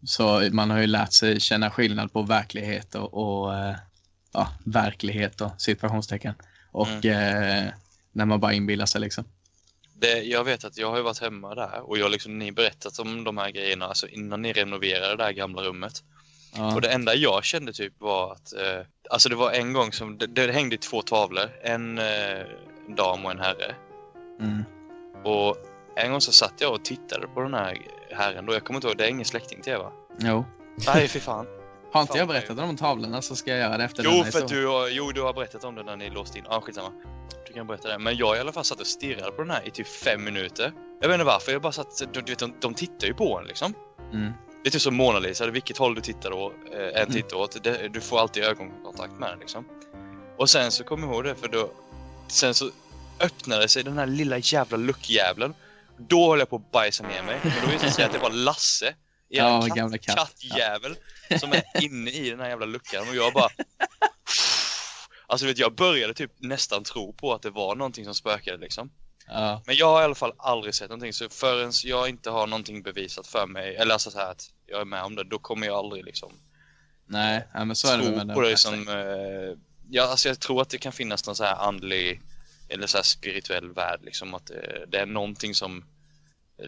Så 0.06 0.50
man 0.52 0.70
har 0.70 0.80
ju 0.80 0.88
lärt 0.88 1.14
sig 1.14 1.40
känna 1.40 1.72
skillnad 1.72 2.14
på 2.14 2.22
verklighet 2.22 2.96
och, 2.96 3.14
och 3.14 3.56
eh, 3.56 3.76
ja, 4.34 4.48
verklighet 4.66 5.42
och 5.42 5.52
situationstecken. 5.62 6.34
Och 6.72 7.06
eh, 7.06 7.70
när 8.12 8.26
man 8.26 8.40
bara 8.40 8.54
inbillar 8.54 8.86
sig 8.86 9.02
liksom. 9.02 9.26
Det, 10.04 10.24
jag 10.24 10.44
vet 10.44 10.64
att 10.66 10.78
jag 10.78 10.90
har 10.90 10.98
ju 10.98 11.04
varit 11.04 11.22
hemma 11.22 11.56
där 11.56 11.90
och 11.90 11.98
jag 11.98 12.12
liksom, 12.12 12.40
ni 12.40 12.52
berättat 12.52 13.00
om 13.00 13.24
de 13.24 13.38
här 13.38 13.52
grejerna 13.52 13.86
alltså 13.86 14.08
innan 14.08 14.42
ni 14.42 14.54
renoverade 14.54 15.16
det 15.16 15.24
här 15.24 15.32
gamla 15.32 15.62
rummet. 15.62 16.04
Ja, 16.56 16.76
Och 16.76 16.82
det 16.82 16.90
enda 16.90 17.16
jag 17.16 17.44
kände 17.44 17.74
typ 17.74 17.94
var 18.00 18.32
att, 18.32 18.54
eh, 18.54 18.86
alltså 19.10 19.30
det 19.30 19.36
var 19.36 19.52
en 19.52 19.74
gång 19.74 19.92
som, 19.92 20.18
det, 20.18 20.28
det 20.28 20.52
hängde 20.52 20.78
två 20.78 21.02
tavlor, 21.02 21.50
en 21.64 21.98
eh, 21.98 22.46
dam 22.98 23.26
och 23.26 23.32
en 23.32 23.40
herre. 23.40 23.76
mm, 24.40 24.64
Och 25.24 25.58
en 25.96 26.12
gång 26.12 26.22
så 26.22 26.32
satt 26.32 26.54
jag 26.62 26.74
och 26.74 26.86
tittade 26.86 27.28
på 27.28 27.42
den 27.42 27.54
här 27.54 27.78
herren 28.12 28.46
då, 28.46 28.54
jag 28.54 28.64
kommer 28.64 28.78
inte 28.78 28.88
ihåg, 28.88 28.98
det 28.98 29.06
är 29.06 29.10
ingen 29.10 29.26
släkting 29.26 29.62
till 29.62 29.74
er 29.74 29.78
va? 29.78 29.92
jo. 30.20 30.46
Nej 30.88 31.08
fy 31.08 31.20
fan. 31.20 31.46
Har 31.94 32.02
inte 32.02 32.18
jag 32.18 32.28
berättat 32.28 32.60
om 32.60 32.78
tavlorna 32.78 33.22
så 33.22 33.36
ska 33.36 33.52
jag 33.52 33.60
göra 33.60 33.78
det 33.78 33.84
efter 33.84 34.04
Jo, 34.04 34.24
för 34.24 34.40
att 34.40 34.48
du 34.48 34.68
har, 34.68 34.88
jo, 34.88 35.12
du 35.12 35.22
har 35.22 35.34
berättat 35.34 35.64
om 35.64 35.76
det 35.76 35.84
när 35.84 35.96
ni 35.96 36.10
låste 36.10 36.38
in. 36.38 36.46
Ja, 36.50 36.56
ah, 36.56 36.62
skitsamma. 36.62 36.92
Du 37.48 37.54
kan 37.54 37.68
berätta 37.68 37.88
det. 37.88 38.00
Men 38.00 38.18
jag 38.18 38.38
i 38.38 38.40
alla 38.40 38.52
fall 38.52 38.64
satt 38.66 38.80
och 38.80 38.88
stirrade 38.88 39.32
på 39.32 39.42
den 39.42 39.52
här 39.52 39.68
i 39.68 39.72
typ 39.72 39.88
fem 39.88 40.24
minuter. 40.24 40.74
Jag 41.02 41.08
vet 41.08 41.16
inte 41.16 41.26
varför, 41.26 41.52
jag 41.52 41.62
bara 41.62 41.72
satt, 41.72 42.02
du, 42.14 42.22
du 42.22 42.32
vet, 42.32 42.40
de, 42.40 42.54
de 42.60 42.74
tittar 42.74 43.08
ju 43.08 43.14
på 43.14 43.40
en 43.40 43.48
liksom. 43.48 43.74
Mm. 44.14 44.34
Det 44.64 44.70
är 44.70 44.72
typ 44.72 44.82
som 44.82 44.96
Mona 44.96 45.20
Lisa, 45.20 45.48
vilket 45.48 45.78
håll 45.78 45.96
du 45.96 46.02
tittar 46.02 46.30
då, 46.32 46.54
eh, 46.74 46.80
en 46.80 46.96
Mm. 46.96 47.12
tittar 47.12 47.38
åt. 47.38 47.64
Det, 47.64 47.88
du 47.94 48.02
får 48.02 48.20
alltid 48.20 48.44
ögonkontakt 48.44 49.14
med 49.20 49.30
den 49.30 49.40
liksom. 49.40 49.66
Och 50.38 50.50
sen 50.50 50.72
så 50.72 50.84
kom 50.84 51.04
jag 51.04 51.14
ihåg 51.14 51.24
det, 51.24 51.36
för 51.36 51.48
då, 51.48 51.72
sen 52.28 52.54
så 52.54 52.70
öppnade 53.20 53.68
sig 53.68 53.84
den 53.84 53.98
här 53.98 54.06
lilla 54.06 54.38
jävla 54.38 54.78
luckjävlen. 54.78 55.54
Då 55.98 56.30
höll 56.30 56.40
jag 56.40 56.50
på 56.50 56.56
att 56.56 56.72
bajsa 56.72 57.04
ner 57.04 57.24
mig. 57.24 57.40
Men 57.44 57.52
då 57.62 57.68
visade 57.68 57.88
det 57.88 57.92
sig 57.92 58.06
att 58.06 58.14
det 58.14 58.20
var 58.20 58.30
Lasse, 58.30 58.94
Ja, 59.36 59.62
katt, 59.62 59.78
gamla 59.78 59.98
katt. 59.98 60.16
kattjävel, 60.16 60.96
som 61.40 61.52
är 61.52 61.84
inne 61.84 62.12
i 62.12 62.30
den 62.30 62.40
här 62.40 62.50
jävla 62.50 62.66
luckan. 62.66 63.10
Och 63.10 63.16
jag 63.16 63.34
bara... 63.34 63.50
Alltså 65.28 65.46
vet 65.46 65.58
jag 65.58 65.76
började 65.76 66.14
typ 66.14 66.32
nästan 66.38 66.84
tro 66.84 67.14
på 67.14 67.34
att 67.34 67.42
det 67.42 67.50
var 67.50 67.76
någonting 67.76 68.06
som 68.06 68.16
spökade 68.16 68.58
liksom. 68.58 68.92
Ja, 69.28 69.62
Men 69.66 69.76
jag 69.76 69.86
har 69.86 70.02
i 70.02 70.04
alla 70.04 70.16
fall 70.16 70.34
aldrig 70.38 70.76
sett 70.76 70.90
någonting 70.90 71.14
så 71.14 71.30
förrän 71.30 71.72
jag 71.84 72.10
inte 72.10 72.30
har 72.30 72.48
någonting 72.48 72.84
bevisat 72.84 73.28
för 73.28 73.48
mig, 73.48 73.76
eller 73.76 73.94
alltså 73.94 74.12
så 74.12 74.20
här 74.20 74.32
att 74.32 74.50
jag 74.66 74.82
är 74.82 74.86
med 74.86 75.04
om 75.04 75.16
det, 75.16 75.24
då 75.24 75.40
kommer 75.40 75.68
jag 75.68 75.76
aldrig 75.76 76.06
liksom 76.06 76.40
nej, 77.06 77.48
ja, 77.54 77.66
men 77.66 77.76
så 77.76 77.88
är 77.88 77.98
det 77.98 78.26
med 78.26 78.36
på 78.36 78.42
det 78.42 78.58
som, 78.58 78.88
eh, 78.88 79.58
ja 79.90 80.04
alltså 80.04 80.28
jag 80.28 80.40
tror 80.40 80.62
att 80.62 80.70
det 80.70 80.78
kan 80.78 80.92
finnas 80.92 81.26
någon 81.26 81.36
så 81.36 81.44
här 81.44 81.56
andlig 81.56 82.22
eller 82.70 82.88
så 82.88 82.98
här 82.98 83.04
spirituell 83.04 83.74
värld 83.74 84.00
liksom 84.04 84.34
att 84.34 84.46
det, 84.46 84.86
det 84.88 85.00
är 85.00 85.06
någonting 85.06 85.56
som 85.56 85.86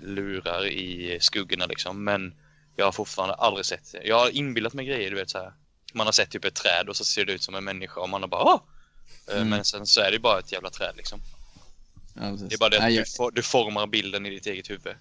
lurar 0.01 0.67
i 0.67 1.17
skuggorna 1.21 1.65
liksom 1.65 2.03
men 2.03 2.35
jag 2.75 2.85
har 2.85 2.91
fortfarande 2.91 3.35
aldrig 3.35 3.65
sett 3.65 3.91
det. 3.91 4.03
Jag 4.03 4.19
har 4.19 4.29
inbillat 4.29 4.73
mig 4.73 4.85
grejer 4.85 5.09
du 5.09 5.15
vet 5.15 5.29
så 5.29 5.37
här. 5.37 5.53
Man 5.93 6.07
har 6.07 6.11
sett 6.11 6.29
typ 6.29 6.45
ett 6.45 6.55
träd 6.55 6.89
och 6.89 6.95
så 6.95 7.03
ser 7.03 7.25
det 7.25 7.33
ut 7.33 7.43
som 7.43 7.55
en 7.55 7.63
människa 7.63 8.01
och 8.01 8.09
man 8.09 8.21
har 8.21 8.29
bara 8.29 8.43
Åh! 8.43 8.53
Eh, 8.53 9.35
Mm. 9.35 9.49
Men 9.49 9.65
sen 9.65 9.85
så 9.85 10.01
är 10.01 10.11
det 10.11 10.19
bara 10.19 10.39
ett 10.39 10.51
jävla 10.51 10.69
träd 10.69 10.93
liksom. 10.97 11.19
Ja. 12.13 12.21
Det 12.21 12.55
är 12.55 12.57
bara 12.57 12.69
det 12.69 12.77
att 12.77 12.83
Nej, 12.83 12.97
du, 12.97 13.05
for, 13.05 13.31
du 13.31 13.41
formar 13.41 13.87
bilden 13.87 14.25
i 14.25 14.29
ditt 14.29 14.45
eget 14.45 14.69
huvud. 14.69 14.95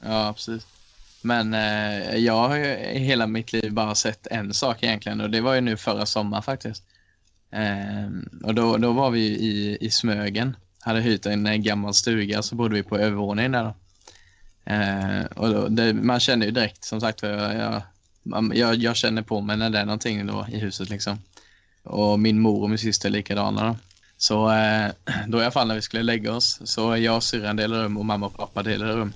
Ja, 0.00 0.32
precis. 0.32 0.66
Men 1.22 1.54
eh, 1.54 2.16
jag 2.16 2.48
har 2.48 2.56
ju 2.56 2.64
i 2.64 2.98
hela 2.98 3.26
mitt 3.26 3.52
liv 3.52 3.72
bara 3.72 3.94
sett 3.94 4.26
en 4.26 4.54
sak 4.54 4.82
egentligen 4.82 5.20
och 5.20 5.30
det 5.30 5.40
var 5.40 5.54
ju 5.54 5.60
nu 5.60 5.76
förra 5.76 6.06
sommaren 6.06 6.42
faktiskt. 6.42 6.82
Eh, 7.50 8.06
och 8.44 8.54
då, 8.54 8.76
då 8.76 8.92
var 8.92 9.10
vi 9.10 9.20
i, 9.20 9.78
i 9.80 9.90
Smögen. 9.90 10.56
Hade 10.80 11.00
hyrt 11.00 11.26
en 11.26 11.46
eh, 11.46 11.56
gammal 11.56 11.94
stuga 11.94 12.42
så 12.42 12.54
bodde 12.54 12.74
vi 12.74 12.82
på 12.82 12.98
övervåningen 12.98 13.52
där 13.52 13.64
då. 13.64 13.74
Eh, 14.66 15.24
och 15.34 15.50
då, 15.50 15.68
det, 15.68 15.94
man 15.94 16.20
känner 16.20 16.46
ju 16.46 16.52
direkt 16.52 16.84
som 16.84 17.00
sagt 17.00 17.20
för 17.20 17.32
jag, 17.32 17.82
jag, 18.24 18.56
jag, 18.56 18.74
jag 18.74 18.96
känner 18.96 19.22
på 19.22 19.40
mig 19.40 19.56
när 19.56 19.70
det 19.70 19.78
är 19.78 19.84
någonting 19.84 20.26
då 20.26 20.46
i 20.48 20.58
huset 20.58 20.90
liksom. 20.90 21.18
Och 21.82 22.20
min 22.20 22.40
mor 22.40 22.62
och 22.62 22.68
min 22.68 22.78
syster 22.78 23.08
är 23.08 23.12
likadana 23.12 23.66
då. 23.66 23.76
Så 24.16 24.50
eh, 24.50 24.90
då 25.28 25.38
i 25.38 25.42
alla 25.42 25.50
fall 25.50 25.68
när 25.68 25.74
vi 25.74 25.82
skulle 25.82 26.02
lägga 26.02 26.32
oss 26.32 26.60
så 26.64 26.96
jag 26.96 27.16
och 27.16 27.22
syrran 27.22 27.56
delade 27.56 27.84
rum 27.84 27.96
och 27.96 28.04
mamma 28.04 28.26
och 28.26 28.36
pappa 28.36 28.62
delade 28.62 28.92
rum. 28.92 29.12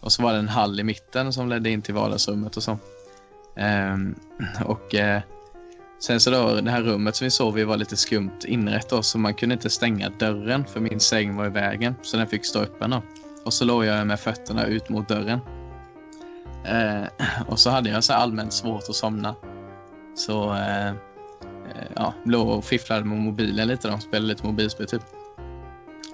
Och 0.00 0.12
så 0.12 0.22
var 0.22 0.32
det 0.32 0.38
en 0.38 0.48
hall 0.48 0.80
i 0.80 0.84
mitten 0.84 1.32
som 1.32 1.48
ledde 1.48 1.70
in 1.70 1.82
till 1.82 1.94
vardagsrummet 1.94 2.56
och 2.56 2.62
så. 2.62 2.78
Eh, 3.56 3.96
och 4.66 4.94
eh, 4.94 5.22
sen 6.00 6.20
så 6.20 6.30
då, 6.30 6.60
det 6.60 6.70
här 6.70 6.82
rummet 6.82 7.16
som 7.16 7.24
vi 7.24 7.30
sov 7.30 7.58
i 7.58 7.64
var 7.64 7.76
lite 7.76 7.96
skumt 7.96 8.40
inrett 8.46 8.88
då, 8.90 9.02
så 9.02 9.18
man 9.18 9.34
kunde 9.34 9.52
inte 9.52 9.70
stänga 9.70 10.10
dörren 10.10 10.64
för 10.64 10.80
min 10.80 11.00
säng 11.00 11.36
var 11.36 11.46
i 11.46 11.50
vägen. 11.50 11.94
Så 12.02 12.16
den 12.16 12.26
fick 12.26 12.46
stå 12.46 12.60
öppen 12.60 12.90
då. 12.90 13.02
Och 13.44 13.52
så 13.52 13.64
låg 13.64 13.84
jag 13.84 14.06
med 14.06 14.20
fötterna 14.20 14.66
ut 14.66 14.88
mot 14.88 15.08
dörren. 15.08 15.40
Eh, 16.64 17.08
och 17.46 17.58
så 17.58 17.70
hade 17.70 17.90
jag 17.90 18.04
så 18.04 18.12
allmänt 18.12 18.52
svårt 18.52 18.88
att 18.88 18.94
somna. 18.94 19.34
Så 20.14 20.54
eh, 20.54 20.88
eh, 20.88 20.94
ja, 21.96 22.14
låg 22.24 22.48
och 22.48 22.64
fifflade 22.64 23.04
med 23.04 23.18
mobilen 23.18 23.68
lite 23.68 23.88
då, 23.88 23.98
spelade 23.98 24.26
lite 24.26 24.46
mobilspel 24.46 24.86
typ. 24.86 25.02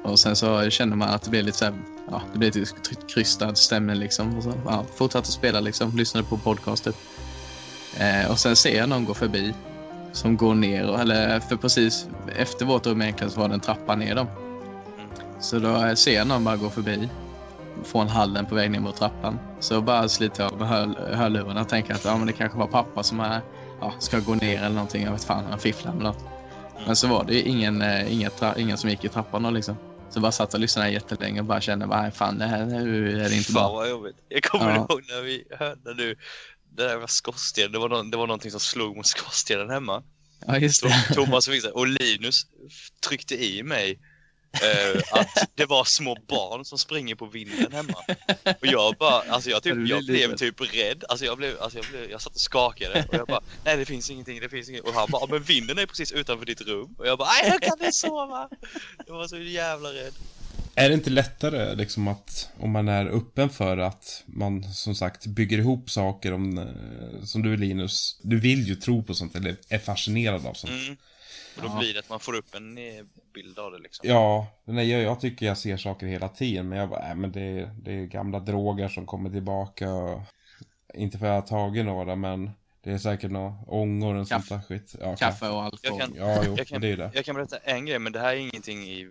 Och 0.03 0.19
sen 0.19 0.37
så 0.37 0.71
kände 0.71 0.97
man 0.97 1.09
att 1.09 1.23
det 1.23 1.31
blev 1.31 1.45
lite 1.45 1.59
så 1.59 1.65
här, 1.65 1.75
ja, 2.11 2.23
det 2.33 2.39
blev 2.39 2.57
lite 2.57 2.75
krystad 3.15 3.55
stämning 3.55 3.97
liksom. 3.97 4.37
Och 4.37 4.43
så, 4.43 4.53
ja, 4.65 4.85
fortsatte 4.95 5.33
spela 5.33 5.61
liksom, 5.61 5.97
lyssnade 5.97 6.27
på 6.27 6.39
podcast 6.39 6.85
typ. 6.85 6.97
Eh, 7.99 8.31
och 8.31 8.39
sen 8.39 8.57
ser 8.57 8.79
jag 8.79 8.89
någon 8.89 9.05
gå 9.05 9.15
förbi 9.15 9.55
som 10.13 10.37
går 10.37 10.55
ner, 10.55 11.01
eller 11.01 11.41
för 11.41 11.57
precis 11.57 12.07
efter 12.37 12.67
vårt 12.67 12.87
rum 12.87 13.03
egentligen 13.03 13.31
så 13.31 13.41
var 13.41 13.49
det 13.49 13.55
en 13.55 13.61
trappa 13.61 13.97
ner 13.97 14.15
dem. 14.15 14.27
Så 15.41 15.59
då 15.59 15.97
ser 15.97 16.15
jag 16.15 16.27
någon 16.27 16.45
bara 16.45 16.57
gå 16.57 16.71
förbi 16.71 17.09
från 17.85 18.09
hallen 18.09 18.47
på 18.47 18.55
väg 18.55 18.71
ner 18.71 18.81
mot 18.81 18.97
trappan. 18.97 19.39
Så 19.61 19.81
bara 19.81 20.09
sliter 20.09 20.43
jag 20.43 20.59
med 20.59 20.69
hör, 20.69 21.15
hörlurarna 21.15 21.61
och 21.61 21.69
tänker 21.69 21.95
att 21.95 22.05
ja, 22.05 22.17
men 22.17 22.27
det 22.27 22.33
kanske 22.33 22.59
var 22.59 22.67
pappa 22.67 23.03
som 23.03 23.21
är, 23.21 23.41
ja, 23.81 23.95
ska 23.99 24.19
gå 24.21 24.35
ner 24.35 24.59
eller 24.59 24.75
någonting. 24.75 25.03
Jag 25.05 25.13
vet 25.13 25.25
fan, 25.25 25.45
han 25.51 25.59
fifflar 25.59 25.93
med 25.93 26.03
något. 26.03 26.25
Men 26.87 26.97
så 26.97 27.09
var 27.09 27.25
det 27.25 27.35
ju 27.35 27.43
ingen, 27.43 27.83
eh, 27.83 28.07
tra- 28.09 28.59
ingen 28.59 28.79
som 28.79 28.91
gick 28.91 29.05
i 29.05 29.09
trappan 29.09 29.43
då 29.43 29.51
liksom. 29.51 29.77
Så 30.11 30.21
bara 30.21 30.33
satt 30.33 30.55
och 30.55 30.61
lyssnade 30.61 30.91
jättelänge 30.91 31.41
och 31.41 31.47
bara 31.47 31.61
kände, 31.61 31.87
nej 31.87 32.11
fan 32.11 32.39
det 32.39 32.45
här 32.47 32.65
nu 32.67 33.21
är 33.25 33.29
det 33.29 33.35
inte 33.37 33.53
Fan 33.53 33.63
bra. 33.63 33.73
vad 33.73 33.89
jobbigt. 33.91 34.17
Jag 34.29 34.43
kommer 34.43 34.71
Ja. 34.71 34.77
ihåg 34.77 35.03
när 35.09 35.23
vi 35.23 35.45
hörde 35.59 35.95
du, 35.95 36.17
det 36.77 36.83
där 36.89 36.97
var 36.97 37.07
skorstenen, 37.07 37.73
det 37.73 37.79
var, 37.79 38.11
det 38.11 38.17
var 38.17 38.27
någonting 38.27 38.51
som 38.51 38.61
slog 38.61 38.97
mot 38.97 39.07
skorstenen 39.07 39.71
hemma. 39.71 40.03
Ja 40.47 40.59
just 40.59 40.83
det. 40.83 41.15
Thomas 41.15 41.49
och 41.73 41.87
Linus 41.87 42.47
tryckte 43.09 43.45
i 43.45 43.63
mig 43.63 43.99
eh, 44.53 45.03
att 45.13 45.49
det 45.55 45.67
var 45.67 45.85
små 45.85 46.17
barn 46.29 46.65
som 46.65 46.79
springer 46.79 47.15
på 47.15 47.27
vinden 47.27 47.73
hemma. 47.73 47.99
Och 48.61 48.67
jag 48.67 48.95
bara, 48.97 49.23
alltså 49.29 49.51
jag, 49.51 49.63
Du 49.63 49.71
typ, 49.71 49.89
jag 49.89 50.07
blev 50.07 50.37
typ 50.37 50.61
rädd. 50.61 51.05
Alltså 51.09 51.25
jag 51.25 51.39
blev, 51.39 51.63
alltså 51.63 51.79
jag 51.79 51.87
blev, 51.87 52.11
jag 52.11 52.23
satt 52.23 52.35
och 52.35 52.41
skakade 52.41 53.05
och 53.09 53.15
jag 53.15 53.27
bara, 53.27 53.41
nej 53.65 53.77
det 53.77 53.85
finns 53.85 54.11
ingenting, 54.11 54.41
det 54.41 54.49
finns 54.49 54.69
ingenting. 54.69 54.93
Och 54.93 55.01
han 55.01 55.11
bara, 55.11 55.27
men 55.27 55.43
vinden 55.43 55.79
är 55.79 55.87
precis 55.87 56.13
utanför 56.13 56.47
ditt 56.47 56.61
rum. 56.61 56.95
Och 56.99 57.07
jag 57.07 57.19
bara, 57.19 57.29
nej 57.29 57.51
jag 57.51 57.63
kan 57.63 57.73
inte 57.73 57.93
sova. 57.93 58.49
Jag 59.07 59.15
var 59.15 59.29
så 59.29 59.39
jävla 59.39 59.89
rädd. 59.89 60.15
Är 60.75 60.89
det 60.89 60.95
inte 60.95 61.11
lättare 61.11 61.75
liksom 61.75 62.09
att 62.09 62.49
om 62.59 62.71
man 62.71 62.89
är 62.89 63.07
öppen 63.07 63.51
för 63.51 63.79
att 63.79 64.23
man 64.27 64.65
som 64.75 64.95
sagt 64.95 65.27
bygger 65.27 65.59
ihop 65.59 65.91
saker 65.91 66.33
om, 66.33 66.59
eh, 66.59 67.25
som 67.25 67.43
du 67.43 67.57
Linus, 67.57 68.21
du 68.23 68.41
vill 68.41 68.69
ju 68.69 68.75
tro 68.75 69.03
på 69.03 69.15
sånt 69.15 69.37
eller 69.37 69.57
är 69.69 69.79
fascinerad 69.79 70.47
av 70.47 70.55
sånt. 70.55 70.73
Mm. 70.73 70.97
Och 71.57 71.63
då 71.63 71.69
Ja. 71.69 71.79
blir 71.79 71.95
det 71.95 72.01
att 72.01 72.09
man 72.09 72.21
får 72.21 72.35
upp 72.35 72.55
en 72.55 72.79
eh, 72.79 73.05
bild 73.35 73.59
av 73.59 73.73
det 73.73 73.79
liksom. 73.79 74.09
Ja, 74.09 74.47
nej, 74.65 74.91
jag, 74.91 75.03
jag 75.03 75.21
tycker 75.21 75.47
jag 75.47 75.59
ser 75.59 75.77
saker 75.77 76.07
hela 76.07 76.29
tiden 76.29 76.69
men 76.69 76.79
jag 76.79 76.89
bara, 76.89 77.09
äh, 77.09 77.15
men 77.15 77.33
det, 77.33 77.71
det 77.83 77.93
är 77.93 78.05
gamla 78.07 78.41
droger 78.41 78.89
som 78.89 79.07
kommer 79.07 79.31
tillbaka 79.31 79.93
och, 79.93 80.21
inte 80.95 81.19
för 81.19 81.27
att 81.27 81.51
jag 81.51 81.57
har 81.59 81.67
tagit 81.69 81.85
några 81.85 82.17
men 82.17 82.51
det 82.83 82.91
är 82.93 82.99
säkert 82.99 83.31
några 83.31 83.55
ångor 83.67 84.15
och 84.15 84.29
sånt 84.29 84.49
där 84.49 84.61
skit. 84.69 84.95
Ja, 85.01 85.17
Kaffe 85.17 85.49
och 85.49 85.63
alkohol. 85.63 85.99
Jag 86.01 86.09
kan- 86.09 86.15
Ja, 86.17 86.43
jo, 86.47 86.55
Jag 86.59 86.67
kan, 86.67 86.81
det 86.81 86.89
är 86.89 86.97
det. 86.97 87.11
jag 87.15 87.25
kan 87.25 87.35
berätta 87.35 87.57
en 87.57 87.87
grej, 87.87 87.99
men 87.99 88.13
det 88.13 88.21
här 88.21 88.33
är 88.33 88.37
ingenting 88.37 88.83
i 88.83 89.11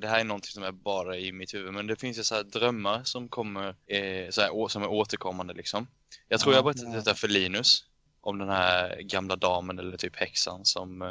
det 0.00 0.08
här 0.08 0.20
är 0.20 0.24
någonting 0.24 0.48
som 0.50 0.62
är 0.62 0.72
bara 0.72 1.16
i 1.16 1.32
mitt 1.32 1.54
huvud, 1.54 1.74
men 1.74 1.86
det 1.86 1.96
finns 2.00 2.18
ju 2.18 2.22
så 2.24 2.34
här 2.34 2.42
drömmar 2.42 3.00
som 3.04 3.28
kommer, 3.28 3.66
eh, 3.68 4.30
så 4.30 4.40
här, 4.40 4.68
som 4.68 4.82
är 4.82 4.88
återkommande 4.90 5.54
liksom. 5.54 5.86
Jag 6.28 6.40
tror 6.40 6.52
Ja, 6.54 6.56
jag 6.58 6.64
berättade 6.64 6.90
ja. 6.90 6.96
detta 6.96 7.14
för 7.14 7.28
Linus, 7.28 7.84
om 8.20 8.38
den 8.38 8.48
här 8.48 9.00
gamla 9.00 9.36
damen 9.36 9.78
eller 9.78 9.96
typ 9.96 10.16
häxan 10.16 10.64
som, 10.64 11.02
eh, 11.02 11.08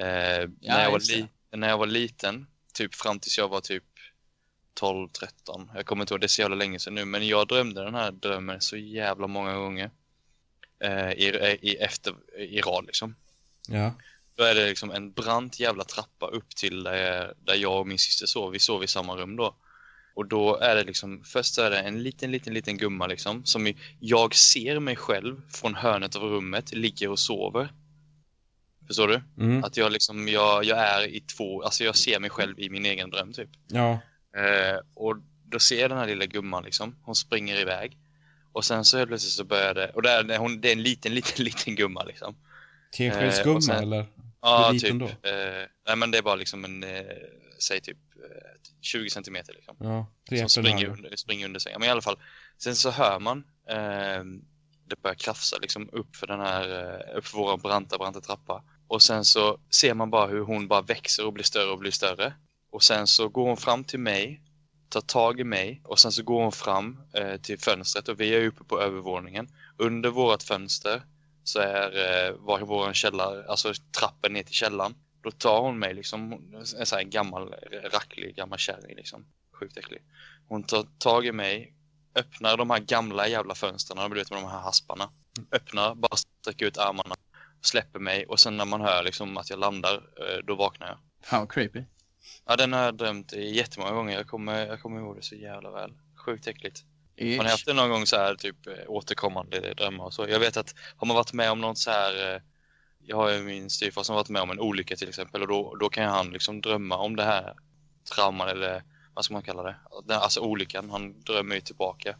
eh, 0.00 0.48
när, 0.60 0.82
jag 0.84 0.90
var 0.90 0.98
li- 1.16 1.28
när 1.52 1.68
jag 1.68 1.78
var 1.78 1.86
liten, 1.86 2.46
typ 2.74 2.94
fram 2.94 3.18
tills 3.20 3.38
jag 3.38 3.48
var 3.48 3.60
typ 3.60 3.84
12, 4.74 5.08
13, 5.08 5.70
jag 5.74 5.86
kommer 5.86 6.02
inte 6.02 6.14
ihåg, 6.14 6.20
det 6.20 6.26
är 6.26 6.28
så 6.28 6.40
jävla 6.40 6.56
länge 6.56 6.78
sedan 6.78 6.94
nu, 6.94 7.04
men 7.04 7.26
jag 7.26 7.48
drömde 7.48 7.84
den 7.84 7.94
här 7.94 8.10
drömmen 8.12 8.60
så 8.60 8.76
jävla 8.76 9.26
många 9.26 9.54
gånger. 9.54 9.90
Eh, 10.84 11.10
i, 11.12 11.58
i, 11.62 11.76
efter, 11.76 12.14
i 12.38 12.60
rad 12.60 12.86
liksom. 12.86 13.14
Ja, 13.68 13.92
Då 14.36 14.44
är 14.44 14.54
det 14.54 14.66
liksom 14.68 14.90
en 14.90 15.12
brant 15.12 15.60
jävla 15.60 15.84
trappa 15.84 16.26
upp 16.26 16.56
till 16.56 16.82
där, 16.82 17.34
där 17.44 17.54
jag 17.54 17.80
och 17.80 17.86
min 17.86 17.98
syster 17.98 18.26
sov. 18.26 18.52
Vi 18.52 18.58
sov 18.58 18.84
i 18.84 18.86
samma 18.86 19.16
rum 19.16 19.36
då. 19.36 19.54
Och 20.14 20.26
då 20.26 20.56
är 20.56 20.76
det 20.76 20.84
liksom, 20.84 21.24
först 21.24 21.58
är 21.58 21.70
det 21.70 21.78
en 21.78 22.02
liten, 22.02 22.30
liten, 22.30 22.54
liten 22.54 22.76
gumma 22.78 23.06
liksom. 23.06 23.44
Som 23.44 23.74
jag 24.00 24.34
ser 24.34 24.78
mig 24.80 24.96
själv 24.96 25.42
från 25.50 25.74
hörnet 25.74 26.16
av 26.16 26.22
rummet, 26.22 26.72
ligger 26.72 27.08
och 27.08 27.18
sover. 27.18 27.72
Förstår 28.90 29.08
du? 29.08 29.22
mm, 29.38 29.64
Att 29.64 29.76
jag 29.76 29.92
liksom, 29.92 30.28
jag, 30.28 30.64
jag 30.64 30.78
är 30.78 31.06
i 31.06 31.20
två, 31.20 31.62
alltså 31.62 31.84
jag 31.84 31.96
ser 31.96 32.20
mig 32.20 32.30
själv 32.30 32.60
i 32.60 32.70
min 32.70 32.86
egen 32.86 33.10
dröm 33.10 33.32
typ. 33.32 33.48
ja, 33.68 33.98
Eh, 34.36 34.78
och 34.94 35.16
då 35.44 35.58
ser 35.58 35.80
jag 35.80 35.90
den 35.90 35.98
här 35.98 36.06
lilla 36.06 36.26
gumman 36.26 36.64
liksom, 36.64 36.96
hon 37.02 37.14
springer 37.14 37.56
iväg. 37.60 37.98
Och 38.52 38.64
sen 38.64 38.84
så 38.84 38.98
helt 38.98 39.08
plötsligt 39.10 39.32
så 39.32 39.44
börjar 39.44 39.74
det, 39.74 39.88
och 39.90 40.02
det 40.02 40.10
är, 40.10 40.38
hon, 40.38 40.60
det 40.60 40.68
är 40.68 40.72
en 40.72 40.82
liten, 40.82 41.14
liten, 41.18 41.44
liten 41.44 41.74
gumma 41.74 42.02
liksom. 42.04 42.36
teskedsgumma 42.96 43.56
Eh, 43.56 43.60
sen- 43.60 43.82
eller? 43.82 44.06
Ja, 44.40 44.72
typ. 44.80 45.02
Eh, 45.02 45.66
nej, 45.86 45.96
men 45.96 46.10
det 46.10 46.18
är 46.18 46.22
bara 46.22 46.34
liksom 46.34 46.64
en, 46.64 46.84
eh, 46.84 47.02
säg 47.58 47.80
typ 47.80 47.98
eh, 48.16 48.70
20 48.80 49.10
centimeter 49.10 49.52
liksom. 49.52 49.76
Ja, 49.80 50.06
Som 50.38 50.48
springer 50.48 50.86
under, 50.92 51.16
springer 51.16 51.46
under 51.46 51.60
sängen. 51.60 51.80
Men 51.80 51.88
i 51.88 51.92
alla 51.92 52.02
fall, 52.02 52.18
sen 52.58 52.76
så 52.76 52.90
hör 52.90 53.18
man 53.20 53.44
eh, 53.68 54.24
det 54.86 55.02
börjar 55.02 55.14
krafsa 55.14 55.56
liksom 55.62 55.88
upp 55.92 56.16
för 56.16 56.26
den 56.26 56.40
här, 56.40 56.68
eh, 57.10 57.16
upp 57.16 57.26
för 57.26 57.38
vår 57.38 57.56
branta, 57.58 57.98
branta 57.98 58.20
trappa. 58.20 58.64
Och 58.90 59.02
sen 59.02 59.24
så 59.24 59.58
ser 59.70 59.94
man 59.94 60.10
bara 60.10 60.26
hur 60.26 60.40
hon 60.40 60.68
bara 60.68 60.82
växer 60.82 61.26
och 61.26 61.32
blir 61.32 61.44
större 61.44 61.70
och 61.70 61.78
blir 61.78 61.90
större. 61.90 62.34
Och 62.70 62.82
sen 62.82 63.06
så 63.06 63.28
går 63.28 63.46
hon 63.46 63.56
fram 63.56 63.84
till 63.84 63.98
mig, 64.00 64.42
tar 64.88 65.00
tag 65.00 65.40
i 65.40 65.44
mig 65.44 65.82
och 65.84 65.98
sen 65.98 66.12
så 66.12 66.22
går 66.22 66.42
hon 66.42 66.52
fram 66.52 67.00
eh, 67.14 67.36
till 67.36 67.58
fönstret 67.58 68.08
och 68.08 68.20
vi 68.20 68.34
är 68.34 68.46
uppe 68.46 68.64
på 68.64 68.80
övervåningen. 68.80 69.48
Under 69.76 70.10
vårt 70.10 70.42
fönster 70.42 71.02
så 71.44 71.60
är 71.60 71.86
eh, 72.28 72.34
var 72.38 72.60
vår 72.60 72.92
källare, 72.92 73.44
alltså 73.48 73.72
trappen 73.98 74.32
ner 74.32 74.42
till 74.42 74.54
källaren. 74.54 74.94
Då 75.22 75.30
tar 75.30 75.60
hon 75.60 75.78
mig 75.78 75.94
liksom, 75.94 76.32
en 76.78 76.86
sån 76.86 76.96
här 76.96 77.04
gammal, 77.04 77.54
racklig, 77.92 78.36
gammal 78.36 78.58
kärring 78.58 78.96
liksom. 78.96 79.26
Sjukt 79.60 79.76
äcklig. 79.76 80.02
Hon 80.48 80.62
tar 80.62 80.86
tag 80.98 81.26
i 81.26 81.32
mig, 81.32 81.74
öppnar 82.14 82.56
de 82.56 82.70
här 82.70 82.78
gamla 82.78 83.28
jävla 83.28 83.54
fönstren, 83.54 84.10
du 84.10 84.16
vet 84.16 84.30
med 84.30 84.42
de 84.42 84.48
här 84.48 84.60
hasparna. 84.60 85.10
Öppnar, 85.52 85.94
bara 85.94 86.16
sträcker 86.16 86.66
ut 86.66 86.78
armarna, 86.78 87.14
släpper 87.62 87.98
mig 87.98 88.26
och 88.26 88.40
sen 88.40 88.56
när 88.56 88.64
man 88.64 88.80
hör 88.80 89.02
liksom 89.02 89.36
att 89.36 89.50
jag 89.50 89.58
landar, 89.58 89.94
eh, 89.94 90.44
då 90.44 90.54
vaknar 90.54 90.86
jag. 90.86 90.98
Vad 91.40 91.52
creepy. 91.52 91.82
Ja, 92.46 92.56
den 92.56 92.72
har 92.72 92.80
jag 92.80 92.94
drömt 92.94 93.32
jättemånga 93.32 93.92
gånger. 93.92 94.16
Jag 94.16 94.26
kommer, 94.26 94.66
jag 94.66 94.82
kommer 94.82 95.00
ihåg 95.00 95.16
det 95.16 95.22
så 95.22 95.34
jävla 95.34 95.70
väl. 95.70 95.92
Sjukt 96.16 96.46
äckligt. 96.46 96.84
Har 97.18 97.44
ni 97.44 97.50
haft 97.50 97.66
det 97.66 97.72
någon 97.72 97.90
gång 97.90 98.06
så 98.06 98.16
här 98.16 98.34
typ 98.34 98.66
eh, 98.66 98.72
återkommande 98.86 99.74
drömmar 99.74 100.04
och 100.04 100.14
så? 100.14 100.28
Jag 100.28 100.40
vet 100.40 100.56
att 100.56 100.74
har 100.96 101.06
man 101.06 101.16
varit 101.16 101.32
med 101.32 101.50
om 101.50 101.60
något 101.60 101.78
så 101.78 101.90
här 101.90 102.34
eh, 102.34 102.40
jag 103.02 103.16
har 103.16 103.30
ju 103.30 103.42
min 103.42 103.70
styvfar 103.70 104.02
som 104.02 104.14
varit 104.14 104.28
med 104.28 104.42
om 104.42 104.50
en 104.50 104.60
olycka 104.60 104.96
till 104.96 105.08
exempel 105.08 105.42
och 105.42 105.48
då, 105.48 105.74
då 105.74 105.88
kan 105.88 106.08
han 106.08 106.30
liksom 106.30 106.60
drömma 106.60 106.96
om 106.96 107.16
det 107.16 107.24
här 107.24 107.54
trauman 108.14 108.48
eller 108.48 108.82
vad 109.14 109.24
ska 109.24 109.34
man 109.34 109.42
kalla 109.42 109.62
det? 109.62 109.76
Alltså 110.16 110.40
olyckan, 110.40 110.90
han 110.90 111.20
drömmer 111.20 111.54
ju 111.54 111.60
tillbaka 111.60 112.16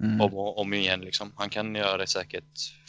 Mm. 0.00 0.20
om 0.20 0.34
och 0.34 0.58
om 0.58 0.74
igen 0.74 1.00
liksom. 1.00 1.32
Han 1.36 1.50
kan 1.50 1.74
göra 1.74 1.96
det 1.96 2.06
säkert 2.06 2.44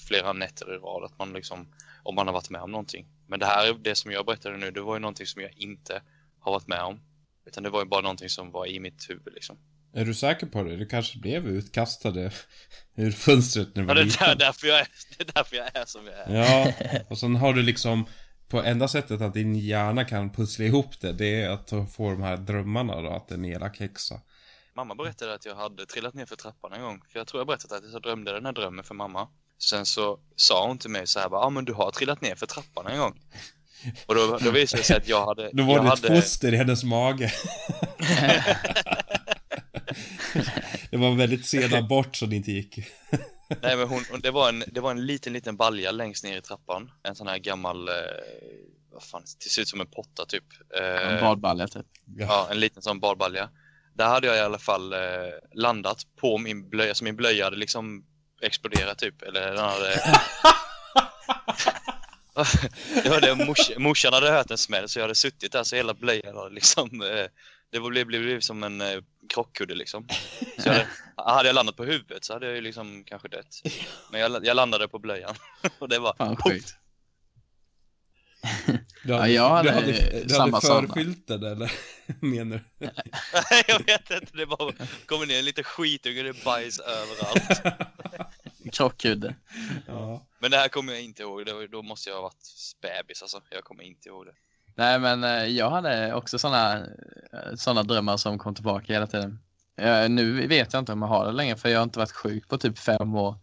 flera 0.08 0.34
nätter 0.34 0.76
i 0.76 0.78
rad 0.78 1.04
att 1.04 1.20
man 1.20 1.34
liksom, 1.34 1.68
om 2.06 2.16
man 2.16 2.28
har 2.28 2.34
varit 2.34 2.50
med 2.50 2.62
om 2.62 2.72
någonting. 2.72 3.08
Men 3.28 3.40
det 3.40 3.46
här, 3.46 3.74
det 3.74 3.96
som 3.96 4.12
jag 4.12 4.26
berättade 4.26 4.58
nu, 4.58 4.72
det 4.72 4.82
var 4.82 4.96
ju 4.96 5.00
någonting 5.00 5.28
som 5.28 5.42
jag 5.42 5.52
inte 5.58 6.02
har 6.40 6.52
varit 6.52 6.68
med 6.68 6.82
om. 6.82 7.00
Utan 7.48 7.64
det 7.64 7.70
var 7.70 7.80
ju 7.80 7.86
bara 7.86 8.02
någonting 8.02 8.30
som 8.30 8.52
var 8.52 8.68
i 8.68 8.80
mitt 8.80 9.10
huvud 9.10 9.34
liksom. 9.34 9.58
Är 9.94 10.06
du 10.06 10.14
säker 10.14 10.48
på 10.48 10.64
det? 10.64 10.76
Du 10.76 10.86
kanske 10.86 11.20
blev 11.20 11.48
utkastade 11.48 12.32
ur 12.96 13.12
fönstret 13.12 13.76
när 13.76 13.84
du 13.84 13.90
Ja, 13.90 13.96
var 13.96 13.96
det, 13.96 14.32
är 14.32 14.36
därför 14.36 14.68
jag 14.68 14.80
är, 14.80 14.88
det 15.18 15.30
är 15.30 15.34
därför 15.34 15.56
jag 15.56 15.76
är 15.76 15.86
som 15.86 16.06
jag 16.06 16.16
är. 16.16 16.36
Ja, 16.36 16.74
och 17.10 17.18
sen 17.18 17.36
har 17.36 17.54
du 17.54 17.62
liksom 17.62 18.06
på 18.48 18.62
enda 18.62 18.88
sättet 18.88 19.22
att 19.22 19.34
din 19.34 19.56
hjärna 19.56 20.06
kan 20.06 20.34
pussla 20.34 20.66
ihop 20.66 21.00
det, 21.02 21.14
det 21.14 21.42
är 21.42 21.50
att 21.50 21.70
få 21.70 22.12
de 22.12 22.22
här 22.22 22.38
drömmarna 22.38 23.02
då, 23.02 23.10
att 23.10 23.28
det 23.28 23.34
är 23.34 23.38
en 23.38 23.46
elak 23.46 23.80
häxa. 23.80 24.22
Mamma 24.76 24.96
berättade 24.96 25.34
att 25.34 25.46
jag 25.46 25.56
hade 25.56 25.86
trillat 25.86 26.14
ner 26.14 26.26
för 26.26 26.36
trappan 26.36 26.74
en 26.74 26.82
gång. 26.82 27.02
För 27.12 27.20
jag 27.20 27.28
tror 27.28 27.40
jag 27.40 27.48
berättade 27.48 27.76
att 27.76 27.94
jag 27.94 28.02
drömde 28.02 28.32
den 28.32 28.46
här 28.46 28.54
drömmen 28.54 28.84
för 28.84 28.96
mamma. 28.96 29.28
Sen 29.60 29.86
så 29.86 30.20
sa 30.36 30.68
hon 30.68 30.78
till 30.78 30.90
mig 30.90 31.08
så 31.08 31.20
här 31.20 31.30
bara, 31.30 31.42
ja 31.42 31.46
ah, 31.46 31.50
men 31.50 31.66
du 31.66 31.74
har 31.74 31.92
trillat 31.92 32.22
ner 32.22 32.36
för 32.36 32.46
trappan 32.46 32.88
en 32.88 33.00
gång. 33.00 33.20
Och 34.06 34.16
då, 34.16 34.38
då 34.38 34.52
visade 34.52 34.82
det 34.82 34.86
sig 34.86 34.98
att 34.98 35.08
jag 35.08 35.26
hade... 35.26 35.50
Då 35.54 35.64
var 35.64 35.74
jag 35.74 35.84
det 35.86 35.90
hade... 35.90 36.08
ett 36.08 36.24
foster 36.24 36.54
i 36.54 36.58
hennes 36.58 36.84
mage. 36.84 37.34
det 40.92 40.98
var 40.98 41.16
väldigt 41.16 41.46
sena 41.46 41.82
bort 41.82 42.16
så 42.16 42.26
det 42.26 42.36
inte 42.36 42.52
gick. 42.52 42.80
Nej 43.62 43.78
men 43.78 43.88
hon, 43.88 44.04
det, 44.24 44.32
var 44.32 44.50
en, 44.50 44.64
det 44.68 44.82
var 44.82 44.92
en 44.92 45.06
liten 45.06 45.34
liten 45.34 45.58
balja 45.58 45.92
längst 45.92 46.24
ner 46.24 46.38
i 46.38 46.42
trappan. 46.42 46.92
En 47.04 47.16
sån 47.16 47.28
här 47.28 47.38
gammal, 47.38 47.88
eh, 47.88 47.94
vad 48.92 49.04
fan, 49.04 49.24
det 49.44 49.50
ser 49.50 49.62
ut 49.62 49.68
som 49.68 49.82
en 49.82 49.88
potta 49.88 50.26
typ. 50.26 50.44
Eh, 50.80 51.14
En 51.14 51.22
badbalja 51.22 51.68
typ. 51.68 51.86
Ja, 52.18 52.48
en 52.52 52.60
liten 52.60 52.82
sån 52.84 53.00
badbalja. 53.00 53.50
Där 53.94 54.08
hade 54.08 54.28
jag 54.28 54.36
i 54.38 54.40
alla 54.40 54.60
fall 54.60 54.94
eh, 54.94 55.00
landat 55.54 56.02
på 56.16 56.38
min 56.38 56.70
blöja, 56.70 56.96
så 56.96 57.04
min 57.04 57.16
blöja 57.16 57.44
hade 57.44 57.58
liksom 57.58 58.06
exploderat 58.42 58.98
typ. 58.98 59.22
Eller 59.22 59.52
den 59.52 59.58
hade... 59.66 60.02
det 63.04 63.10
var 63.10 63.22
det, 63.22 63.36
mors, 63.36 63.72
morsan 63.78 64.14
hade 64.14 64.32
hört 64.32 64.52
en 64.52 64.58
smäll 64.58 64.90
så 64.90 65.00
jag 65.00 65.04
hade 65.04 65.16
suttit 65.16 65.52
där 65.52 65.64
så 65.64 65.76
hela 65.76 65.94
blöjan 65.94 66.38
hade 66.38 66.56
liksom... 66.56 67.02
Eh, 67.02 67.26
det 67.72 67.80
blev, 67.80 68.06
blev, 68.06 68.22
blev 68.22 68.40
som 68.40 68.64
en 68.64 68.82
eh, 68.82 69.02
krockkudde 69.30 69.76
liksom. 69.76 70.08
Så 70.58 70.70
jag 70.70 70.74
hade, 70.74 70.88
hade 71.16 71.50
jag 71.50 71.54
landat 71.56 71.76
på 71.76 71.84
huvudet 71.84 72.26
så 72.26 72.34
hade 72.34 72.46
jag 72.46 72.56
ju 72.56 72.62
liksom 72.62 73.04
kanske 73.04 73.28
dött. 73.28 73.62
Men 74.12 74.22
jag, 74.22 74.46
jag 74.46 74.56
landade 74.56 74.88
på 74.88 75.00
blöjan. 75.00 75.36
Och 75.80 75.90
det 75.90 76.00
var... 76.00 76.16
Fan 76.18 76.36
Du 79.04 79.14
Ja, 79.14 79.28
jag 79.28 79.50
hade 79.50 79.70
du 79.70 79.76
hade, 79.76 80.24
du 80.24 80.30
samma 80.30 80.58
hade 80.58 80.68
sådana. 80.68 80.88
förskylten 80.88 81.44
eller? 81.44 81.72
Menar 82.20 82.64
du? 82.80 82.90
jag 83.68 83.80
vet 83.86 84.12
inte, 84.12 84.38
det 84.38 84.46
bara 84.46 84.74
kommer 85.06 85.26
ner 85.26 85.42
lite 85.42 85.64
skitunge, 85.64 86.24
det 86.24 86.30
är 86.30 86.46
bajs 86.46 86.80
överallt. 86.80 87.62
Krockkudde. 88.72 89.36
Ja. 89.88 90.26
Men 90.40 90.52
det 90.52 90.58
här 90.58 90.68
kommer 90.68 90.94
jag 90.94 91.02
inte 91.02 91.22
ihåg, 91.22 91.46
det 91.46 91.54
var, 91.54 91.68
då 91.68 91.82
måste 91.82 92.10
jag 92.10 92.16
ha 92.16 92.22
varit 92.24 92.44
bebis 92.82 93.22
alltså. 93.22 93.42
Jag 93.50 93.64
kommer 93.64 93.84
inte 93.84 94.10
ihåg 94.10 94.26
det. 94.26 94.34
Nej, 94.76 95.00
men 95.00 95.24
eh, 95.24 95.46
jag 95.46 95.70
hade 95.70 96.14
också 96.14 96.40
sådana 96.40 96.86
såna 97.56 97.84
drömmar 97.84 98.18
som 98.18 98.38
kom 98.38 98.56
tillbaka 98.56 98.94
hela 98.94 99.08
tiden. 99.08 99.40
Eh, 99.78 100.10
nu 100.10 100.48
vet 100.48 100.74
jag 100.74 100.80
inte 100.82 100.92
om 100.94 101.02
jag 101.02 101.10
har 101.10 101.26
det 101.26 101.32
längre, 101.32 101.56
för 101.58 101.70
jag 101.70 101.80
har 101.80 101.84
inte 101.84 102.00
varit 102.00 102.12
sjuk 102.12 102.48
på 102.48 102.58
typ 102.58 102.80
fem 102.80 103.16
år. 103.16 103.36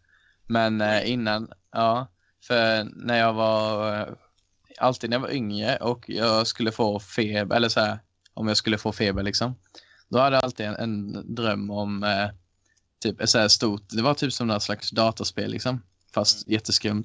Men 0.47 0.81
eh, 0.81 1.11
innan, 1.11 1.53
ja, 1.73 2.07
för 2.47 2.85
när 3.07 3.19
jag 3.19 3.33
var, 3.33 3.99
eh, 4.01 4.09
alltid 4.79 5.11
när 5.11 5.17
jag 5.17 5.23
var 5.23 5.33
yngre 5.33 5.77
och 5.77 6.05
jag 6.09 6.47
skulle 6.47 6.73
få 6.73 7.01
feber, 7.01 7.57
eller 7.57 7.69
så 7.69 7.81
här, 7.81 7.99
om 8.35 8.49
jag 8.49 8.57
skulle 8.57 8.79
få 8.79 8.93
feber 8.93 9.23
liksom. 9.23 9.55
Då 10.09 10.19
hade 10.19 10.37
jag 10.37 10.45
alltid 10.45 10.67
en, 10.67 10.75
en 10.75 11.35
dröm 11.35 11.71
om 11.71 12.05
eh, 12.05 12.29
typ 13.03 13.21
ett 13.21 13.31
så 13.31 13.39
här 13.39 13.49
stort, 13.49 13.83
det 13.89 14.03
var 14.03 14.15
typ 14.15 14.33
som 14.33 14.47
något 14.47 14.63
slags 14.63 14.91
datorspel 14.91 15.51
liksom, 15.51 15.83
fast 16.15 16.49
jätteskumt. 16.49 17.05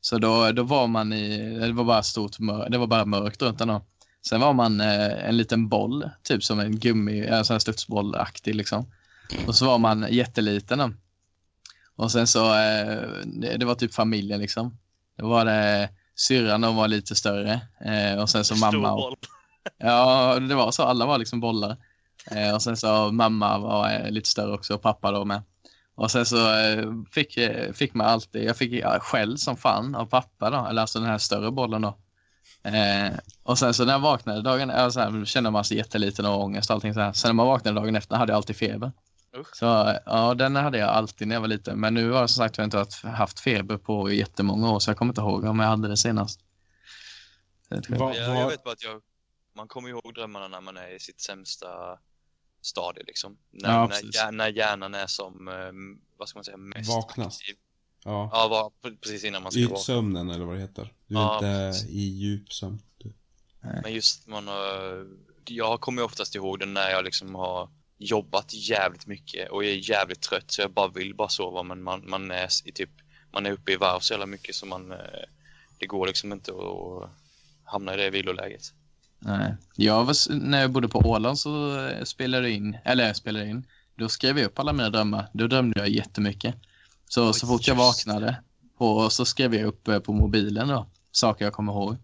Så 0.00 0.18
då, 0.18 0.52
då 0.52 0.62
var 0.62 0.86
man 0.86 1.12
i, 1.12 1.58
det 1.58 1.72
var 1.72 1.84
bara 1.84 2.02
stort 2.02 2.38
mör, 2.38 2.68
det 2.70 2.78
var 2.78 2.86
bara 2.86 3.04
mörkt 3.04 3.42
runt 3.42 3.58
den 3.58 3.68
då. 3.68 3.82
Sen 4.28 4.40
var 4.40 4.52
man 4.52 4.80
eh, 4.80 5.28
en 5.28 5.36
liten 5.36 5.68
boll, 5.68 6.10
typ 6.22 6.44
som 6.44 6.60
en 6.60 6.78
gummi, 6.78 7.26
en 7.26 7.44
sån 7.44 7.54
här 7.54 7.58
studsbollaktig 7.58 8.54
liksom. 8.54 8.92
Och 9.46 9.54
så 9.54 9.66
var 9.66 9.78
man 9.78 10.06
jätteliten 10.10 10.78
då. 10.78 10.92
Och 11.96 12.12
sen 12.12 12.26
så, 12.26 12.54
eh, 12.54 13.02
det, 13.24 13.56
det 13.56 13.64
var 13.64 13.74
typ 13.74 13.94
familjen 13.94 14.40
liksom. 14.40 14.78
Då 15.16 15.28
var 15.28 15.44
det 15.44 15.88
syrran, 16.20 16.60
de 16.60 16.76
var 16.76 16.88
lite 16.88 17.14
större. 17.14 17.60
Eh, 17.84 18.20
och 18.20 18.30
sen 18.30 18.44
så 18.44 18.56
Stor 18.56 18.72
mamma 18.72 18.92
och. 18.92 19.16
Ja, 19.78 20.38
det 20.40 20.54
var 20.54 20.70
så. 20.70 20.82
Alla 20.82 21.06
var 21.06 21.18
liksom 21.18 21.40
bollar. 21.40 21.76
Eh, 22.30 22.54
och 22.54 22.62
sen 22.62 22.76
så 22.76 23.12
mamma 23.12 23.58
var 23.58 23.90
eh, 23.90 24.10
lite 24.10 24.28
större 24.28 24.52
också 24.52 24.74
och 24.74 24.82
pappa 24.82 25.12
då 25.12 25.24
med. 25.24 25.42
Och 25.94 26.10
sen 26.10 26.26
så 26.26 26.54
eh, 26.54 26.84
fick, 27.10 27.36
eh, 27.36 27.72
fick 27.72 27.94
man 27.94 28.06
alltid, 28.06 28.44
jag 28.44 28.56
fick 28.56 28.72
ja, 28.72 28.98
skäll 29.00 29.38
som 29.38 29.56
fan 29.56 29.94
av 29.94 30.06
pappa 30.06 30.50
då, 30.50 30.66
eller 30.70 30.80
alltså 30.80 30.98
den 30.98 31.08
här 31.08 31.18
större 31.18 31.50
bollen 31.50 31.82
då. 31.82 31.98
Eh, 32.62 33.12
och 33.42 33.58
sen 33.58 33.74
så 33.74 33.84
när 33.84 33.92
jag 33.92 34.00
vaknade 34.00 34.42
dagen, 34.42 34.70
äh, 34.70 34.88
så 34.88 35.00
här, 35.00 35.24
kände 35.24 35.50
man 35.50 35.64
sig 35.64 35.76
jätteliten 35.76 36.26
och 36.26 36.44
ångest 36.44 36.70
och 36.70 36.74
allting 36.74 36.94
så 36.94 37.00
här. 37.00 37.12
Sen 37.12 37.28
när 37.28 37.34
man 37.34 37.46
vaknade 37.46 37.80
dagen 37.80 37.96
efter 37.96 38.16
hade 38.16 38.32
jag 38.32 38.36
alltid 38.36 38.56
feber. 38.56 38.92
Usch. 39.38 39.56
Så 39.56 39.98
ja, 40.06 40.34
den 40.34 40.56
hade 40.56 40.78
jag 40.78 40.88
alltid 40.88 41.28
när 41.28 41.34
jag 41.36 41.40
var 41.40 41.48
liten. 41.48 41.80
Men 41.80 41.94
nu 41.94 42.10
har 42.10 42.20
jag 42.20 42.30
som 42.30 42.44
sagt 42.44 42.58
jag 42.58 42.64
inte 42.64 42.78
haft- 42.78 43.04
haft 43.04 43.40
feber 43.40 43.78
på 43.78 44.12
jättemånga 44.12 44.70
år 44.70 44.78
så 44.78 44.90
jag 44.90 44.96
kommer 44.98 45.12
inte 45.12 45.20
ihåg 45.20 45.44
om 45.44 45.60
jag 45.60 45.66
hade 45.68 45.88
det 45.88 45.96
senast. 45.96 46.40
Jag, 47.68 47.84
jag 47.88 47.98
va- 47.98 48.48
vet 48.48 48.64
bara 48.64 48.72
att 48.72 48.82
jag, 48.84 49.02
man 49.56 49.68
kommer 49.68 49.88
ihåg 49.88 50.14
drömmarna 50.14 50.48
när 50.48 50.60
man 50.60 50.76
är 50.76 50.96
i 50.96 51.00
sitt 51.00 51.20
sämsta 51.20 51.68
stadie 52.62 53.02
liksom. 53.06 53.38
När, 53.50 53.68
Ja, 53.74 53.86
när, 54.14 54.32
när 54.32 54.48
hjärnan 54.48 54.94
är 54.94 55.06
som, 55.06 55.48
eh, 55.48 55.54
vad 56.16 56.28
ska 56.28 56.36
man 56.38 56.44
säga, 56.44 56.56
mest 56.56 56.90
Vaknast. 56.90 57.40
aktiv. 57.40 57.56
Ja. 58.04 58.30
Ja, 58.32 58.48
var, 58.48 58.90
precis 58.96 59.24
innan 59.24 59.42
man 59.42 59.52
ska 59.52 59.68
vara. 59.68 59.78
Ytsömnen 59.78 60.30
eller 60.30 60.44
vad 60.44 60.54
det 60.56 60.60
heter. 60.60 60.92
Du 61.06 61.14
är 61.16 61.20
Ja, 61.20 61.34
inte 61.34 61.46
precis. 61.72 61.88
i 61.90 62.00
djupsömn. 62.00 62.82
Du. 62.98 63.12
Men 63.82 63.92
just 63.94 64.26
man 64.26 64.48
har, 64.48 65.06
jag 65.44 65.80
kommer 65.80 66.02
ju 66.02 66.06
oftast 66.06 66.34
ihåg 66.34 66.58
det 66.58 66.66
när 66.66 66.90
jag 66.90 67.04
liksom 67.04 67.34
har 67.34 67.68
jobbat 67.98 68.54
jävligt 68.54 69.06
mycket 69.06 69.50
och 69.50 69.64
är 69.64 69.90
jävligt 69.90 70.20
trött 70.20 70.50
så 70.50 70.60
jag 70.60 70.70
bara 70.70 70.88
vill 70.88 71.14
bara 71.14 71.28
sova 71.28 71.62
men 71.62 71.82
man, 71.82 72.10
man 72.10 72.30
är 72.30 72.48
i 72.64 72.72
typ, 72.72 72.90
man 73.32 73.46
är 73.46 73.50
uppe 73.50 73.72
i 73.72 73.76
varv 73.76 74.00
så 74.00 74.12
jävla 74.12 74.26
mycket 74.26 74.54
så 74.54 74.66
man, 74.66 74.92
eh, 74.92 74.98
det 75.78 75.86
går 75.86 76.06
liksom 76.06 76.32
inte 76.32 76.52
att 76.52 77.10
hamna 77.64 77.94
i 77.94 77.96
det 77.96 78.10
viloläget. 78.10 78.72
Nej. 79.18 79.54
Jag 79.76 80.04
var, 80.04 80.34
när 80.38 80.60
jag 80.60 80.70
bodde 80.70 80.88
på 80.88 80.98
Åland 80.98 81.38
så 81.38 81.80
eh, 81.86 82.04
spelade 82.04 82.48
jag 82.48 82.56
in, 82.56 82.78
eller 82.84 83.06
jag 83.06 83.16
spelade 83.16 83.46
in, 83.46 83.66
då 83.94 84.08
skrev 84.08 84.38
jag 84.38 84.46
upp 84.46 84.58
alla 84.58 84.72
mina 84.72 84.90
drömmar. 84.90 85.28
Då 85.32 85.46
drömde 85.46 85.80
jag 85.80 85.88
jättemycket. 85.88 86.54
Så, 87.08 87.28
Oj, 87.28 87.34
så 87.34 87.46
fort 87.46 87.66
jag 87.66 87.74
vaknade 87.74 88.36
på, 88.78 89.10
så 89.10 89.24
skrev 89.24 89.54
jag 89.54 89.66
upp 89.66 89.88
eh, 89.88 89.98
på 89.98 90.12
mobilen 90.12 90.68
då, 90.68 90.86
saker 91.12 91.44
jag 91.44 91.54
kommer 91.54 91.72
ihåg. 91.72 91.96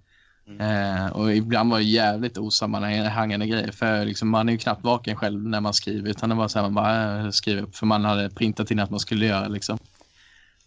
Mm. 0.48 0.60
Eh, 0.96 1.06
och 1.12 1.34
ibland 1.34 1.70
var 1.70 1.78
det 1.78 1.84
jävligt 1.84 2.38
osammanhängande 2.38 3.46
grejer, 3.46 3.72
för 3.72 4.04
liksom, 4.04 4.28
man 4.28 4.48
är 4.48 4.52
ju 4.52 4.58
knappt 4.58 4.84
vaken 4.84 5.16
själv 5.16 5.42
när 5.42 5.60
man 5.60 5.74
skriver, 5.74 6.10
utan 6.10 6.28
det 6.28 6.34
var 6.34 6.48
så 6.48 6.58
här, 6.58 6.62
man 6.70 6.74
bara 6.74 7.20
eh, 7.20 7.30
skriver 7.30 7.66
för 7.72 7.86
man 7.86 8.04
hade 8.04 8.30
printat 8.30 8.70
in 8.70 8.78
att 8.78 8.90
man 8.90 9.00
skulle 9.00 9.26
göra 9.26 9.48
liksom. 9.48 9.78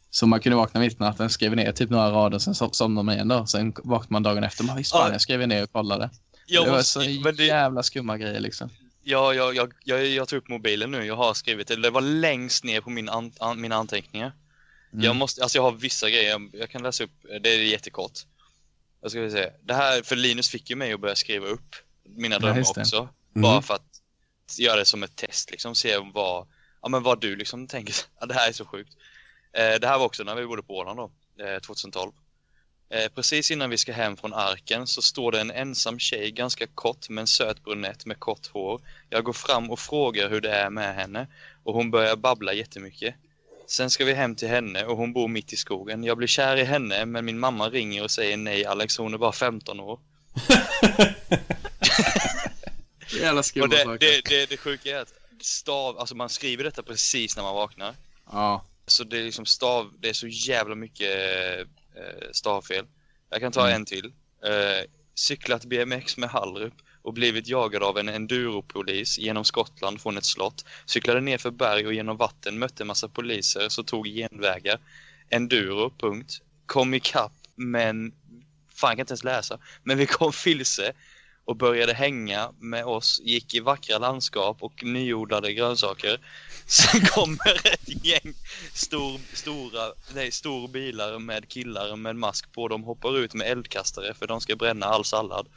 Så 0.10 0.28
man 0.28 0.40
kunde 0.40 0.56
vakna 0.56 0.80
mitt 0.80 0.94
i 0.94 1.04
natten, 1.04 1.30
skrev 1.30 1.56
ner 1.56 1.72
typ 1.72 1.90
några 1.90 2.12
rader, 2.12 2.40
sen 2.40 2.54
so- 2.54 2.72
somnade 2.72 3.06
man 3.06 3.16
igen 3.16 3.28
då. 3.28 3.46
Sen 3.46 3.74
vaknade 3.84 4.14
man 4.14 4.24
dagen 4.24 4.44
efter, 4.44 4.64
man 4.64 4.78
visst 4.78 4.94
Ja. 4.94 5.12
jag 5.12 5.22
skrev 5.22 5.48
ner 5.48 5.64
och 5.64 5.72
kollade. 5.72 6.10
Jag 6.48 6.66
det 6.66 6.72
var 6.72 6.82
så 6.82 7.00
det- 7.00 7.46
jävla 7.46 7.84
skumma 7.84 8.18
grejer 8.18 8.40
liksom. 8.40 8.70
Ja, 9.04 9.34
jag, 9.34 9.56
jag, 9.56 9.74
jag, 9.84 10.06
jag 10.08 10.28
tog 10.28 10.38
upp 10.38 10.50
mobilen 10.50 10.92
nu. 10.92 11.06
Jag 11.06 11.16
har 11.16 11.34
skrivit 11.34 11.68
det. 11.68 11.76
Det 11.76 11.90
var 11.90 12.02
längst 12.02 12.64
ner 12.64 12.82
på 12.82 12.90
min 12.90 13.10
an, 13.10 13.32
an, 13.40 13.62
mina 13.62 13.76
anteckningar. 13.76 14.32
Mm. 14.94 15.06
Jag 15.06 15.16
måste, 15.16 15.42
alltså 15.44 15.58
jag 15.58 15.64
har 15.64 15.72
vissa 15.72 16.10
grejer. 16.10 16.50
Jag 16.54 16.70
kan 16.70 16.84
läsa 16.84 17.04
upp. 17.04 17.12
Det 17.44 17.50
är 17.50 17.60
jättekort. 17.64 18.12
Jag 19.02 19.12
ska 19.12 19.22
vi 19.22 19.32
se. 19.32 19.52
Det 19.64 19.74
här, 19.74 20.02
för 20.02 20.16
Linus 20.16 20.50
fick 20.50 20.70
ju 20.70 20.76
mig 20.76 20.94
att 20.94 21.00
börja 21.00 21.16
skriva 21.16 21.48
upp 21.48 21.76
mina 22.04 22.36
Ja, 22.36 22.40
drömmar 22.40 22.56
det. 22.76 22.82
också. 22.82 22.98
Mm. 22.98 23.42
Bara 23.42 23.62
för 23.62 23.74
att 23.74 24.02
göra 24.60 24.76
det 24.76 24.86
som 24.86 25.04
ett 25.04 25.16
test 25.16 25.52
liksom. 25.52 25.76
Se 25.76 25.98
vad, 26.14 26.48
ja 26.82 26.90
men 26.90 27.04
vad 27.04 27.22
du 27.22 27.36
liksom 27.36 27.68
tänker. 27.68 27.96
Ja, 28.20 28.26
det 28.26 28.34
här 28.34 28.48
är 28.50 28.54
så 28.54 28.66
sjukt. 28.66 28.94
Eh, 29.54 29.80
det 29.82 29.88
här 29.88 29.98
var 29.98 30.06
också 30.06 30.24
när 30.24 30.36
vi 30.36 30.46
bodde 30.46 30.64
på 30.64 30.78
Åland 30.78 30.98
då. 31.00 31.12
Eh, 31.44 31.60
2012. 31.60 32.12
Eh, 32.90 33.12
precis 33.16 33.52
innan 33.52 33.70
vi 33.70 33.78
ska 33.78 33.94
hem 33.94 34.18
från 34.18 34.34
arken 34.34 34.88
så 34.88 35.02
står 35.02 35.32
det 35.32 35.42
en 35.42 35.52
ensam 35.52 36.00
tjej, 36.00 36.32
ganska 36.32 36.68
kort, 36.68 37.10
med 37.10 37.22
en 37.22 37.28
söt 37.28 37.64
brunett 37.64 38.06
med 38.06 38.20
kort 38.20 38.48
hår. 38.48 38.82
Jag 39.10 39.24
går 39.24 39.34
fram 39.34 39.72
och 39.72 39.80
frågar 39.80 40.30
hur 40.30 40.42
det 40.42 40.52
är 40.52 40.70
med 40.70 40.96
henne 40.96 41.28
och 41.64 41.74
hon 41.74 41.92
börjar 41.92 42.16
babbla 42.16 42.54
jättemycket. 42.54 43.16
Sen 43.68 43.90
ska 43.90 44.06
vi 44.06 44.14
hem 44.14 44.36
till 44.36 44.48
henne 44.48 44.86
och 44.86 44.98
hon 44.98 45.14
bor 45.14 45.28
mitt 45.28 45.54
i 45.54 45.58
skogen. 45.58 46.04
Jag 46.04 46.18
blir 46.18 46.28
kär 46.28 46.58
i 46.58 46.64
henne 46.64 47.06
men 47.06 47.26
min 47.26 47.40
mamma 47.40 47.70
ringer 47.70 48.04
och 48.04 48.12
säger 48.12 48.38
nej 48.38 48.66
Alex, 48.66 48.98
hon 48.98 49.14
är 49.14 49.18
bara 49.18 49.32
15 49.32 49.80
år. 49.80 50.00
Jävla 53.22 53.44
skumma 53.44 53.68
det, 53.68 53.84
saker. 53.84 53.98
det, 54.00 54.22
det, 54.30 54.46
det 54.50 54.58
sjuka 54.58 54.98
är 54.98 55.02
att 55.02 55.14
stav, 55.42 56.00
alltså 56.00 56.16
man 56.16 56.30
skriver 56.30 56.64
detta 56.64 56.84
precis 56.84 57.36
när 57.36 57.44
man 57.44 57.56
vaknar. 57.56 57.96
Ja. 58.32 58.66
Så 58.88 59.04
det 59.04 59.20
är 59.20 59.24
liksom 59.24 59.46
stav, 59.46 59.94
det 60.00 60.10
är 60.10 60.14
så 60.14 60.28
jävla 60.28 60.76
mycket 60.76 61.10
eh, 61.96 62.28
stavfel. 62.32 62.86
Jag 63.30 63.40
kan 63.40 63.52
ta 63.52 63.62
Mm. 63.62 63.76
en 63.76 63.86
till. 63.86 64.06
Eh, 64.46 64.86
cyklat 65.16 65.66
BMX 65.66 66.18
med 66.18 66.30
Hallrup 66.30 66.74
och 67.08 67.14
blivit 67.14 67.48
jagad 67.48 67.84
av 67.84 67.98
en 67.98 68.10
enduropolis 68.10 69.18
genom 69.18 69.46
Skottland 69.46 70.02
från 70.02 70.18
ett 70.18 70.26
slott. 70.26 70.66
Cyklade 70.86 71.22
ner 71.22 71.38
för 71.38 71.52
berg 71.52 71.88
och 71.88 71.94
genom 71.94 72.18
vatten, 72.18 72.60
mötte 72.60 72.86
massa 72.86 73.10
poliser, 73.10 73.70
så 73.70 73.84
tog 73.84 74.08
genvägar. 74.08 74.80
Enduro, 75.30 75.94
punkt. 75.98 76.42
Kom 76.66 76.94
ikapp, 76.94 77.34
men... 77.56 78.12
Fan, 78.76 78.90
jag 78.90 78.98
kan 78.98 79.00
inte 79.00 79.12
ens 79.12 79.24
läsa. 79.24 79.60
Men 79.84 79.98
vi 79.98 80.06
kom 80.06 80.32
vilse 80.46 80.94
och 81.48 81.56
började 81.56 81.94
hänga 81.94 82.52
med 82.60 82.86
oss, 82.86 83.22
gick 83.24 83.54
i 83.56 83.60
vackra 83.60 83.98
landskap 83.98 84.58
och 84.60 84.84
nyodlade 84.84 85.54
grönsaker. 85.54 86.20
Sen 86.66 87.02
kommer 87.02 87.68
ett 87.68 88.06
gäng 88.06 88.34
stor, 88.74 89.20
stora, 89.34 89.92
nej, 90.16 90.32
stor 90.32 90.68
bilar 90.68 91.20
med 91.20 91.50
killar 91.50 91.96
med 91.96 92.16
mask 92.16 92.52
på. 92.52 92.68
De 92.68 92.84
hoppar 92.84 93.18
ut 93.18 93.34
med 93.34 93.48
eldkastare 93.48 94.14
för 94.14 94.28
de 94.28 94.42
ska 94.42 94.56
bränna 94.56 94.86
all 94.86 95.06
sallad. 95.06 95.48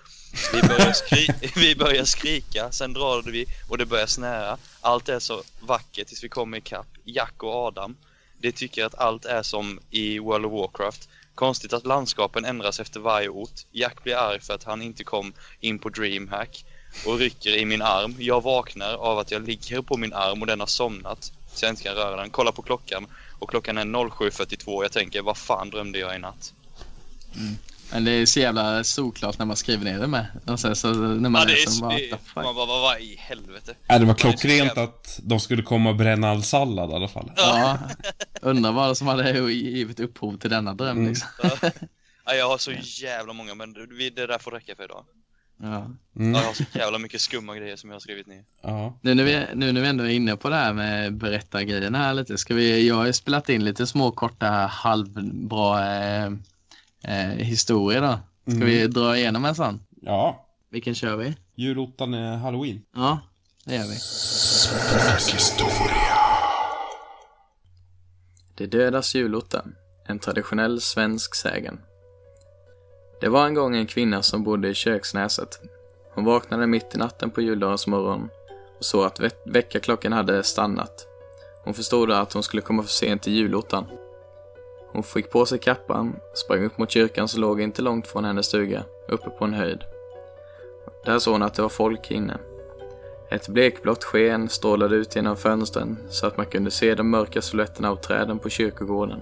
Vi 0.53 0.69
börjar, 0.69 0.93
skri 0.93 1.29
vi 1.57 1.77
börjar 1.77 2.05
skrika, 2.05 2.73
sen 2.73 2.93
drar 2.93 3.23
vi 3.23 3.47
och 3.69 3.79
det 3.79 3.87
börjar 3.87 4.07
snära. 4.07 4.59
Allt 4.81 5.09
är 5.09 5.19
så 5.19 5.43
vackert 5.61 6.09
tills 6.09 6.25
vi 6.25 6.29
kommer 6.29 6.59
ikapp. 6.59 6.89
Jack 7.05 7.43
och 7.43 7.55
Adam, 7.55 7.97
de 8.39 8.53
tycker 8.53 8.85
att 8.85 8.95
allt 8.95 9.25
är 9.25 9.43
som 9.43 9.81
i 9.91 10.19
World 10.19 10.47
of 10.47 10.53
Warcraft. 10.53 11.09
Konstigt 11.41 11.73
att 11.73 11.87
landskapen 11.87 12.45
ändras 12.45 12.81
efter 12.81 13.01
varje 13.01 13.29
ort. 13.29 13.67
Jack 13.73 14.05
blir 14.05 14.17
arg 14.17 14.41
för 14.41 14.55
att 14.55 14.65
han 14.65 14.83
inte 14.83 15.05
kom 15.05 15.33
in 15.61 15.79
på 15.79 15.89
DreamHack 15.89 16.65
och 17.07 17.19
rycker 17.19 17.57
i 17.57 17.65
min 17.65 17.83
arm. 17.83 18.17
Jag 18.19 18.43
vaknar 18.43 18.95
av 18.95 19.19
att 19.19 19.31
jag 19.31 19.47
ligger 19.47 19.83
på 19.83 19.97
min 19.97 20.13
arm 20.13 20.41
och 20.41 20.47
den 20.47 20.61
har 20.61 20.67
somnat. 20.67 21.33
Så 21.55 21.65
jag 21.65 21.73
inte 21.73 21.83
kan 21.83 21.95
röra 21.95 22.17
den. 22.17 22.31
Kollar 22.31 22.53
på 22.53 22.63
klockan 22.63 23.07
och 23.39 23.51
klockan 23.51 23.79
är 23.79 23.85
07.42 23.85 24.67
och 24.67 24.85
jag 24.85 24.93
tänker 24.93 25.23
vad 25.23 25.37
fan 25.37 25.71
drömde 25.71 25.99
jag 25.99 26.17
i 26.17 26.19
natt? 26.19 26.53
Mm. 27.37 27.57
Men 27.93 28.05
det 28.05 28.11
är 28.11 28.27
så 28.27 28.41
jävla 28.41 28.85
solklart 28.85 29.39
när 29.39 29.47
man 29.47 29.57
skriver 29.57 29.85
ner 29.85 29.99
det 29.99 30.07
med. 30.07 30.27
Och 30.47 30.61
sen, 30.61 30.77
så 30.77 30.93
när 30.93 31.29
man 31.29 31.41
Ja, 31.43 31.47
det 31.47 31.53
läser 31.53 31.77
är, 31.77 31.81
bara, 31.81 31.95
det, 31.99 32.19
man 32.35 32.45
bara, 32.55 32.67
vad, 32.67 32.81
vad 32.81 33.01
i 33.01 33.17
helvete? 33.19 33.75
Ja, 33.87 33.99
det 33.99 34.05
var 34.05 34.15
klockrent 34.15 34.79
att 34.79 35.21
de 35.23 35.41
skulle 35.41 35.63
komma 35.63 35.91
och 35.91 35.97
bränna 35.97 36.31
all 36.31 36.43
sallad 36.43 36.91
i 36.91 36.95
alla 36.95 37.09
fall. 37.09 37.33
Ja, 37.37 37.79
undrar 38.43 38.73
vad 38.73 38.97
som 38.97 39.07
hade 39.07 39.53
givit 39.53 40.01
upphov 40.01 40.39
till 40.39 40.51
denna 40.51 40.75
dröm 40.75 40.99
Mm. 40.99 41.09
liksom. 41.09 41.29
Ja, 42.25 42.35
jag 42.35 42.49
har 42.49 42.59
så 42.59 42.73
jävla 43.03 43.33
många 43.33 43.55
men 43.55 43.73
det 43.73 44.11
det 44.11 44.27
där 44.27 44.39
får 44.39 44.51
räcka 44.51 44.77
för 44.77 44.85
idag. 44.85 45.05
Ja. 45.63 45.87
Mm. 46.17 46.35
Jag 46.35 46.43
har 46.43 46.53
så 46.53 46.65
jävla 46.73 46.99
mycket 46.99 47.21
skumma 47.21 47.57
grejer 47.57 47.77
som 47.77 47.91
jag 47.91 47.95
har 47.95 48.01
skrivit 48.01 48.27
ner. 48.27 48.45
Ja. 48.63 48.99
Nu 49.03 49.15
när, 49.15 49.25
vi, 49.25 49.45
nu 49.55 49.73
när 49.73 49.81
vi 49.81 49.89
ändå 49.89 50.05
är 50.05 50.09
inne 50.09 50.37
på 50.37 50.49
det 50.49 50.57
här 50.57 50.73
med 50.73 51.15
berättargrejerna 51.15 51.99
här 51.99 52.15
lite. 52.15 52.39
Ska 52.39 52.55
vi, 52.55 52.89
jag 52.89 52.95
har 52.95 53.07
ju 53.07 53.13
spelat 53.13 53.49
in 53.49 53.65
lite 53.65 53.87
små 53.87 54.11
korta 54.11 54.47
halvbra 54.51 55.97
eh, 55.97 56.31
eh, 57.05 57.15
historier 57.47 58.01
då. 58.03 58.19
Ska 58.47 58.57
Mm. 58.57 58.67
vi 58.67 58.87
dra 58.87 59.17
igenom 59.19 59.45
en 59.45 59.55
sån? 59.55 59.81
Ja. 60.03 60.47
Vilken 60.71 60.95
kör 60.95 61.17
vi? 61.17 61.37
Julottan 61.55 62.15
är 62.15 62.37
halloween. 62.37 62.83
Ja, 62.95 63.19
det 63.65 63.75
gör 63.75 63.85
vi. 63.87 63.97
Det 68.57 68.67
dödas 68.67 69.15
julotten, 69.15 69.75
en 70.07 70.19
traditionell 70.19 70.81
svensk 70.81 71.35
sägen. 71.35 71.81
Det 73.21 73.29
var 73.29 73.47
en 73.47 73.55
gång 73.55 73.77
en 73.77 73.87
kvinna 73.87 74.23
som 74.23 74.45
bodde 74.45 74.69
i 74.69 74.75
Köksnäset. 74.75 75.61
Hon 76.15 76.25
vaknade 76.25 76.67
mitt 76.67 76.95
i 76.95 76.99
natten 76.99 77.31
på 77.31 77.41
juldagens 77.41 77.87
morgon 77.87 78.29
och 78.79 78.85
såg 78.85 79.05
att 79.07 79.21
ve- 79.21 79.31
väckarklockan 79.47 80.13
hade 80.13 80.43
stannat. 80.43 81.07
Hon 81.65 81.75
förstod 81.75 82.11
att 82.11 82.33
hon 82.33 82.43
skulle 82.43 82.63
komma 82.63 82.83
för 82.83 82.91
sent 82.91 83.23
till 83.23 83.33
julottan. 83.33 83.87
Hon 84.93 85.03
fick 85.03 85.31
på 85.31 85.47
sig 85.47 85.59
kappan, 85.59 86.17
sprang 86.35 86.65
upp 86.65 86.79
mot 86.79 86.91
kyrkan 86.91 87.29
som 87.29 87.41
låg 87.41 87.61
inte 87.61 87.83
långt 87.83 88.07
från 88.07 88.25
hennes 88.25 88.47
stuga, 88.47 88.85
uppe 89.09 89.31
på 89.31 89.45
en 89.45 89.55
höjd. 89.55 89.85
Där 91.05 91.19
såg 91.19 91.35
hon 91.35 91.43
att 91.43 91.55
det 91.55 91.63
var 91.63 91.69
folk 91.69 92.11
inne. 92.11 92.39
Ett 93.31 93.49
blekblått 93.49 94.05
sken 94.05 94.49
strålade 94.49 94.97
ut 94.97 95.17
genom 95.17 95.37
fönstren 95.37 95.99
så 96.09 96.27
att 96.27 96.37
man 96.37 96.47
kunde 96.47 96.71
se 96.71 96.95
de 96.95 97.11
mörka 97.11 97.43
silhuetterna 97.43 97.91
av 97.91 97.97
träden 97.97 98.39
på 98.39 98.49
kyrkogården. 98.49 99.21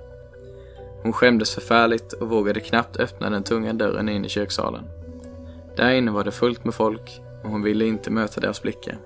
Hon 1.03 1.13
skämdes 1.13 1.55
förfärligt 1.55 2.13
och 2.13 2.29
vågade 2.29 2.61
knappt 2.61 2.97
öppna 2.97 3.31
den 3.31 3.43
tunga 3.43 3.73
dörren 3.73 4.09
in 4.09 4.25
i 4.25 4.29
köksalen. 4.29 4.85
Där 5.77 5.91
inne 5.91 6.11
var 6.11 6.25
det 6.25 6.31
fullt 6.31 6.65
med 6.65 6.75
folk 6.75 7.21
och 7.45 7.51
hon 7.51 7.63
ville 7.63 7.85
inte 7.85 8.11
möta 8.11 8.41
deras 8.41 8.63
blickar. 8.63 8.99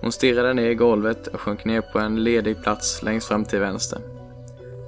Hon 0.00 0.12
stirrade 0.12 0.54
ner 0.54 0.70
i 0.70 0.74
golvet 0.74 1.26
och 1.26 1.40
sjönk 1.40 1.64
ner 1.64 1.80
på 1.80 1.98
en 1.98 2.24
ledig 2.24 2.62
plats 2.62 3.02
längst 3.02 3.28
fram 3.28 3.44
till 3.44 3.60
vänster. 3.60 4.13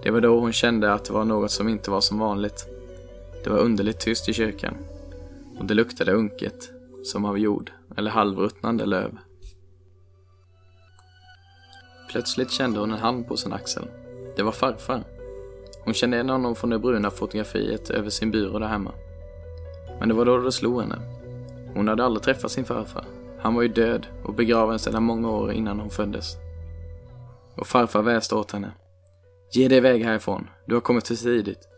Det 0.07 0.13
var 0.13 0.21
då 0.21 0.41
hon 0.41 0.53
kände 0.53 0.93
att 0.93 1.05
det 1.05 1.13
var 1.13 1.25
något 1.25 1.51
som 1.51 1.69
inte 1.69 1.91
var 1.91 2.01
som 2.01 2.19
vanligt. 2.19 2.67
Det 3.45 3.51
var 3.51 3.59
underligt 3.59 4.01
tyst 4.01 4.29
i 4.29 4.33
kyrkan. 4.33 4.77
Och 5.59 5.65
det 5.65 5.75
luktade 5.75 6.13
unket, 6.13 6.71
som 7.05 7.25
av 7.25 7.39
jord 7.39 7.73
eller 7.97 8.11
halvruttnande 8.11 8.87
löv. 8.87 9.19
Plötsligt 12.11 12.51
kände 12.51 12.81
hon 12.81 12.93
en 12.93 12.99
hand 12.99 13.29
på 13.29 13.37
sin 13.37 13.53
axel. 13.53 13.87
Det 14.37 14.43
var 14.43 14.53
farfar. 14.53 15.05
Hon 15.85 15.95
kände 15.95 16.17
igen 16.17 16.29
honom 16.29 16.55
från 16.55 16.71
det 16.71 16.79
bruna 16.79 17.11
fotografiet 17.11 17.91
över 17.91 18.11
sin 18.11 18.31
byrå 18.31 18.59
där 18.59 18.69
hemma. 18.69 18.93
Men 19.99 20.09
det 20.09 20.15
var 20.15 20.25
då 20.25 20.39
det 20.39 20.53
slog 20.53 20.81
henne. 20.81 20.99
Hon 21.75 21.89
hade 21.89 22.05
aldrig 22.05 22.23
träffat 22.23 22.51
sin 22.51 22.65
farfar. 22.65 23.05
Han 23.41 23.55
var 23.55 23.63
ju 23.63 23.69
död 23.69 24.07
och 24.25 24.35
begraven 24.35 24.79
sedan 24.79 25.03
många 25.03 25.31
år 25.31 25.53
innan 25.53 25.81
hon 25.81 25.91
föddes. 25.91 26.37
Och 27.55 27.67
farfar 27.67 28.03
väste 28.03 28.35
åt 28.35 28.53
henne. 28.53 28.73
Ge 29.57 29.69
dig 29.69 29.79
iväg 29.79 30.05
härifrån. 30.05 30.49
Du 30.65 30.75
har 30.75 30.81
kommit 30.81 31.09
för 31.09 31.15
tidigt. 31.15 31.69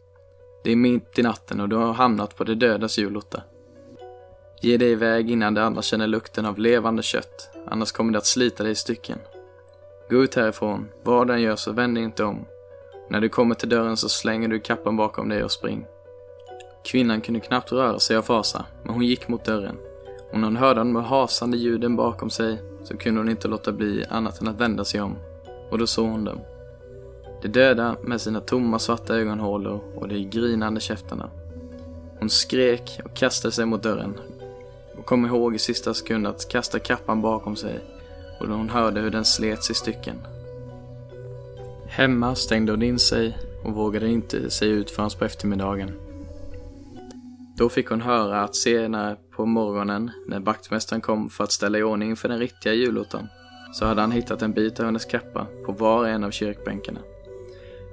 Det 0.64 0.72
är 0.72 0.76
mitt 0.76 1.18
i 1.18 1.22
natten 1.22 1.61
och 1.61 1.68
du 1.68 1.76
har 1.76 1.93
hamnat 1.93 2.37
på 2.37 2.45
de 2.45 2.55
dödas 2.55 2.99
julotta. 2.99 3.43
Ge 4.61 4.76
dig 4.76 4.91
iväg 4.91 5.31
innan 5.31 5.55
de 5.55 5.61
andra 5.61 5.83
känner 5.83 6.07
lukten 6.07 6.47
av 6.47 6.59
levande 6.59 7.03
kött, 7.03 7.51
annars 7.66 7.93
kommer 7.93 8.12
det 8.12 8.18
att 8.18 8.26
slita 8.26 8.62
dig 8.62 8.72
i 8.72 8.74
stycken. 8.74 9.18
Gå 10.11 10.16
ut 10.16 10.35
härifrån, 10.35 10.89
vad 11.03 11.26
den 11.26 11.43
gör 11.43 11.57
så 11.57 11.72
vänd 11.72 11.97
dig 11.97 12.05
inte 12.05 12.24
om. 12.24 12.47
När 13.11 13.20
du 13.20 13.29
kommer 13.29 13.55
till 13.55 13.68
dörren 13.68 13.97
så 13.97 14.09
slänger 14.09 14.49
du 14.49 14.61
kappan 14.61 14.97
bakom 14.97 15.29
dig 15.29 15.45
och 15.45 15.53
spring. 15.53 15.87
Kvinnan 16.85 17.20
kunde 17.20 17.41
knappt 17.41 17.72
röra 17.72 17.99
sig 17.99 18.16
av 18.16 18.22
fasa, 18.22 18.66
men 18.83 18.95
hon 18.95 19.05
gick 19.05 19.29
mot 19.29 19.45
dörren. 19.45 19.76
Och 20.33 20.39
när 20.39 20.47
hon 20.47 20.57
hörde 20.57 20.81
de 20.81 20.97
hasande 20.97 21.57
ljuden 21.57 21.97
bakom 21.97 22.31
sig 22.31 22.59
så 22.85 22.97
kunde 22.97 23.20
hon 23.20 23.29
inte 23.29 23.49
låta 23.49 23.72
bli 23.72 24.05
annat 24.09 24.41
än 24.41 24.49
att 24.49 24.61
vända 24.61 24.85
sig 24.85 25.01
om. 25.01 25.16
Och 25.70 25.79
då 25.79 25.87
såg 25.87 26.09
hon 26.09 26.24
dem. 26.24 26.41
De 27.43 27.49
döda 27.49 27.97
med 28.03 28.20
sina 28.20 28.41
tomma 28.41 28.78
svarta 28.78 29.16
ögonhålor 29.16 29.80
och 29.97 30.09
de 30.09 30.24
grinande 30.24 30.80
käftarna. 30.80 31.30
Hon 32.18 32.30
skrek 32.30 33.01
och 33.05 33.14
kastade 33.14 33.53
sig 33.53 33.66
mot 33.66 33.82
dörren 33.82 34.14
och 34.99 35.07
kom 35.07 35.26
ihåg 35.26 35.55
i 35.55 35.59
sista 35.59 35.95
sekund 35.95 36.26
att 36.26 36.49
kasta 36.49 36.78
kappan 36.78 37.22
bakom 37.22 37.57
sig 37.57 37.80
och 38.41 38.49
då 38.49 38.55
hon 38.55 38.68
hörde 38.68 39.01
hur 39.01 39.11
den 39.11 39.24
slets 39.24 39.70
i 39.70 39.74
stycken. 39.74 40.16
Hemma 41.86 42.34
stängde 42.34 42.72
hon 42.72 42.82
in 42.82 42.99
sig 42.99 43.39
och 43.64 43.74
vågade 43.74 44.09
inte 44.09 44.51
sig 44.51 44.68
ut 44.68 44.91
förrän 44.91 45.11
på 45.18 45.24
eftermiddagen. 45.24 45.93
Då 47.57 47.68
fick 47.68 47.89
hon 47.89 48.01
höra 48.01 48.43
att 48.43 48.57
senare 48.57 49.16
på 49.36 49.47
morgonen, 49.47 50.11
när 50.26 50.41
vaktmästaren 50.41 51.01
kom 51.01 51.30
för 51.30 51.45
att 51.45 51.53
ställa 51.53 51.78
i 51.78 51.82
ordning 51.82 52.16
för 52.16 52.28
den 52.28 52.39
riktiga 52.39 52.72
julottan, 52.72 53.28
så 53.72 53.84
hade 53.84 54.01
han 54.01 54.12
hittat 54.12 54.43
en 54.43 54.53
bit 54.53 54.80
av 54.80 54.86
hennes 54.86 55.05
kappa 55.05 55.47
på 55.66 55.72
var 55.72 55.99
och 55.99 56.09
en 56.09 56.24
av 56.24 56.30
kyrkbänkarna. 56.30 57.01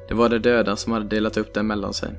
Det 0.08 0.14
var 0.14 0.30
de 0.30 0.40
döda 0.40 0.76
som 0.76 0.92
hade 0.92 1.06
delat 1.06 1.38
upp 1.38 1.54
den 1.54 1.68
mellan 1.68 1.94
sig. 1.94 2.10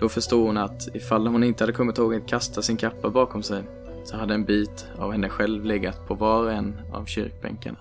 Då 0.00 0.08
förstod 0.08 0.46
hon 0.46 0.56
att 0.56 0.96
ifall 0.96 1.26
hon 1.26 1.44
inte 1.44 1.64
hade 1.64 1.72
kommit 1.72 1.98
ihåg 1.98 2.14
att 2.14 2.28
kasta 2.28 2.62
sin 2.62 2.76
kappa 2.76 3.10
bakom 3.10 3.42
sig 3.42 3.64
så 4.04 4.16
hade 4.16 4.34
en 4.34 4.44
bit 4.44 4.86
av 4.98 5.12
henne 5.12 5.28
själv 5.28 5.64
legat 5.64 6.06
på 6.06 6.14
var 6.14 6.42
och 6.42 6.52
en 6.52 6.80
av 6.92 7.04
kyrkbänkarna. 7.04 7.78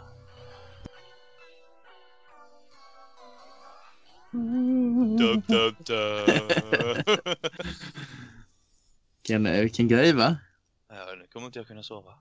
Dub, 5.18 5.43
dub, 5.47 5.76
dub. 5.86 6.26
Vilken, 9.22 9.45
eh, 9.45 9.61
vilken 9.61 9.88
grej 9.88 10.13
va? 10.13 10.38
ja, 10.89 11.16
nu 11.18 11.28
kommer 11.34 11.45
inte 11.47 11.59
jag 11.59 11.68
kunna 11.68 11.84
sova. 11.84 12.13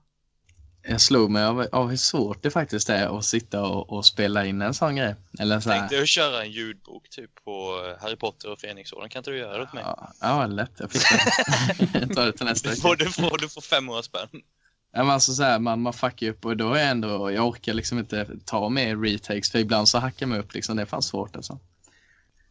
Jag 0.87 1.01
slog 1.01 1.31
mig 1.31 1.43
av, 1.43 1.67
av 1.71 1.89
hur 1.89 1.97
svårt 1.97 2.43
det 2.43 2.51
faktiskt 2.51 2.89
är 2.89 3.17
att 3.17 3.25
sitta 3.25 3.63
och, 3.63 3.89
och 3.93 4.05
spela 4.05 4.45
in 4.45 4.61
en 4.61 4.73
sån 4.73 4.95
grej. 4.95 5.15
Eller 5.39 5.59
så 5.59 5.69
här. 5.69 5.79
Tänkte 5.79 5.95
jag 5.95 6.07
köra 6.07 6.43
en 6.43 6.51
ljudbok 6.51 7.09
typ 7.09 7.31
på 7.45 7.83
eh, 7.87 8.03
Harry 8.03 8.15
Potter 8.15 8.51
och 8.51 8.59
Fenixorden. 8.59 9.09
Kan 9.09 9.19
inte 9.19 9.31
du 9.31 9.37
göra 9.37 9.57
det 9.57 9.63
åt 9.63 9.73
mig? 9.73 9.83
Ja, 9.85 10.13
ja, 10.21 10.47
lätt. 10.47 10.71
Jag 10.77 10.91
fixar 10.91 11.17
det. 11.17 11.99
Jag 11.99 12.15
tar 12.15 12.25
det 12.25 12.31
till 12.33 12.45
nästa 12.45 12.69
Du 12.69 12.75
vecka. 12.75 12.81
får, 12.81 12.95
du 12.95 13.05
får, 13.11 13.37
du 13.37 13.49
får 13.49 13.61
500 13.61 14.03
spänn. 14.03 14.27
Ja, 14.93 15.03
men 15.03 15.09
alltså 15.13 15.33
så 15.33 15.43
här, 15.43 15.59
man, 15.59 15.81
man 15.81 15.93
fuckar 15.93 16.27
upp 16.27 16.45
och 16.45 16.57
då 16.57 16.73
är 16.73 16.79
jag 16.79 16.89
ändå, 16.89 17.31
jag 17.31 17.47
orkar 17.47 17.73
liksom 17.73 17.99
inte 17.99 18.27
ta 18.45 18.69
med 18.69 19.03
retakes 19.03 19.51
för 19.51 19.59
ibland 19.59 19.89
så 19.89 19.99
hackar 19.99 20.25
man 20.25 20.39
upp 20.39 20.53
liksom, 20.53 20.75
det 20.75 20.81
är 20.81 20.85
fan 20.85 21.01
svårt 21.01 21.35
alltså. 21.35 21.59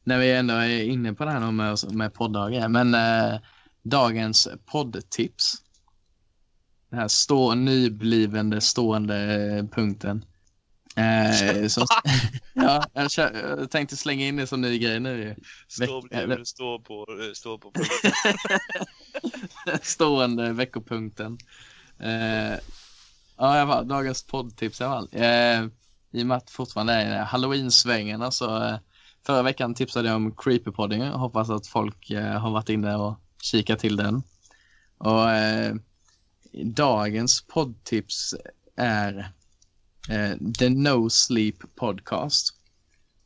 När 0.05 0.19
vi 0.19 0.33
ändå 0.33 0.55
är 0.55 0.83
inne 0.83 1.15
på 1.15 1.25
det 1.25 1.31
här 1.31 1.51
med, 1.51 1.93
med 1.93 2.15
podddagar, 2.15 2.69
men 2.69 2.95
eh, 2.95 3.41
dagens 3.83 4.49
poddtips. 4.67 5.55
Den 6.95 7.01
här 7.01 7.09
stå, 7.09 7.55
nyblivande 7.55 8.61
stående 8.61 9.17
eh, 9.35 9.65
punkten. 9.65 10.25
Eh, 10.97 11.67
som, 11.67 11.87
ja, 12.55 12.85
jag, 12.93 13.11
kör, 13.11 13.57
jag 13.59 13.71
tänkte 13.71 13.97
slänga 13.97 14.27
in 14.27 14.37
det 14.37 14.47
som 14.47 14.61
ny 14.61 14.79
grej 14.79 15.01
nu. 15.01 15.37
Stå, 15.69 16.07
eller- 16.11 16.45
stå 16.45 16.79
på, 16.79 17.07
eh, 17.21 17.33
stå 17.35 17.59
på 17.59 17.73
stående 19.83 20.53
veckopunkten. 20.53 21.39
Eh, 21.99 22.59
ja, 23.37 23.59
jag 23.59 23.67
var, 23.67 23.85
dagens 23.85 24.27
poddtips 24.27 24.81
i 24.81 24.85
alla 24.85 24.95
fall. 24.95 25.09
Eh, 25.13 25.65
I 26.13 26.23
och 26.23 26.27
med 26.27 26.37
att 26.37 26.51
fortfarande 26.51 26.93
är 26.93 27.25
halloween-svängen. 27.25 28.23
Alltså, 28.23 28.45
eh, 28.45 28.77
förra 29.27 29.43
veckan 29.43 29.75
tipsade 29.75 30.09
jag 30.09 30.17
om 30.17 30.35
Creepypodding. 30.37 31.03
Hoppas 31.03 31.51
att 31.51 31.67
folk 31.67 32.11
eh, 32.11 32.39
har 32.41 32.51
varit 32.51 32.69
inne 32.69 32.97
och 32.97 33.21
kikat 33.43 33.79
till 33.79 33.97
den. 33.97 34.23
Och 34.99 35.31
eh, 35.31 35.75
dagens 36.63 37.43
poddtips 37.43 38.35
är 38.77 39.33
eh, 40.09 40.33
The 40.59 40.69
No 40.69 41.11
Sleep 41.11 41.57
Podcast. 41.75 42.55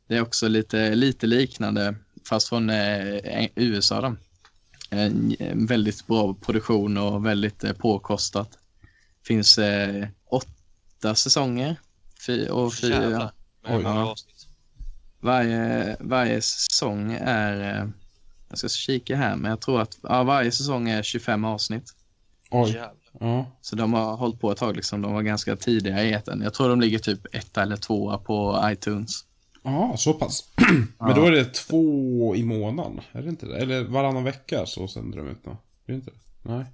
Det 0.07 0.15
är 0.15 0.21
också 0.21 0.47
lite, 0.47 0.95
lite 0.95 1.27
liknande, 1.27 1.95
fast 2.29 2.49
från 2.49 2.69
eh, 2.69 3.49
USA. 3.55 4.01
Då. 4.01 4.15
En, 4.89 5.35
en, 5.39 5.65
väldigt 5.65 6.07
bra 6.07 6.33
produktion 6.33 6.97
och 6.97 7.25
väldigt 7.25 7.63
eh, 7.63 7.73
påkostat. 7.73 8.57
Finns 9.23 9.57
eh, 9.57 10.07
åtta 10.25 11.15
säsonger. 11.15 11.75
Fy, 12.25 12.47
och 12.47 12.73
fyra. 12.73 13.31
Avsnitt? 13.63 14.47
Varje, 15.19 15.97
varje 15.99 16.41
säsong 16.41 17.17
är, 17.21 17.81
eh, 17.81 17.89
jag 18.49 18.57
ska 18.57 18.67
kika 18.69 19.15
här, 19.15 19.35
men 19.35 19.49
jag 19.49 19.61
tror 19.61 19.81
att 19.81 19.97
ja, 20.01 20.23
varje 20.23 20.51
säsong 20.51 20.89
är 20.89 21.03
25 21.03 21.45
avsnitt. 21.45 21.93
Oj. 22.49 22.81
Så 23.61 23.75
de 23.75 23.93
har 23.93 24.15
hållit 24.15 24.39
på 24.39 24.51
ett 24.51 24.57
tag, 24.57 24.75
liksom. 24.75 25.01
de 25.01 25.13
var 25.13 25.21
ganska 25.21 25.55
tidiga 25.55 26.03
i 26.03 26.13
etern. 26.13 26.41
Jag 26.41 26.53
tror 26.53 26.69
de 26.69 26.81
ligger 26.81 26.99
typ 26.99 27.35
etta 27.35 27.61
eller 27.61 27.75
tvåa 27.77 28.17
på 28.17 28.61
iTunes. 28.65 29.11
Ja, 29.63 29.95
så 29.97 30.13
pass. 30.13 30.43
Men 30.99 31.15
då 31.15 31.25
är 31.25 31.31
det 31.31 31.45
två 31.53 32.35
i 32.35 32.43
månaden, 32.43 33.01
är 33.11 33.21
det 33.21 33.29
inte 33.29 33.45
det? 33.45 33.57
Eller 33.57 33.83
varannan 33.83 34.23
vecka 34.23 34.65
så 34.65 34.87
sänder 34.87 35.17
de 35.17 35.27
ut 35.27 35.45
något. 35.45 35.57
Är 35.85 35.91
det 35.91 35.93
inte 35.93 36.11
det? 36.11 36.17
Nej. 36.49 36.65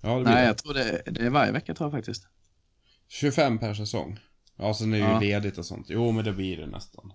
Ja, 0.00 0.08
det 0.18 0.24
blir 0.24 0.32
Nej, 0.32 0.42
det. 0.42 0.46
jag 0.46 0.58
tror 0.58 0.74
det, 0.74 1.02
det 1.06 1.26
är 1.26 1.30
varje 1.30 1.52
vecka 1.52 1.74
tror 1.74 1.86
jag 1.90 1.98
faktiskt. 1.98 2.26
25 3.08 3.58
per 3.58 3.74
säsong. 3.74 4.18
Ja, 4.56 4.74
sen 4.74 4.94
är 4.94 4.98
det 4.98 5.04
ju 5.04 5.10
Ja. 5.12 5.20
ledigt 5.20 5.58
och 5.58 5.66
sånt. 5.66 5.86
Jo, 5.88 6.12
men 6.12 6.24
det 6.24 6.32
blir 6.32 6.56
det 6.56 6.66
nästan. 6.66 7.12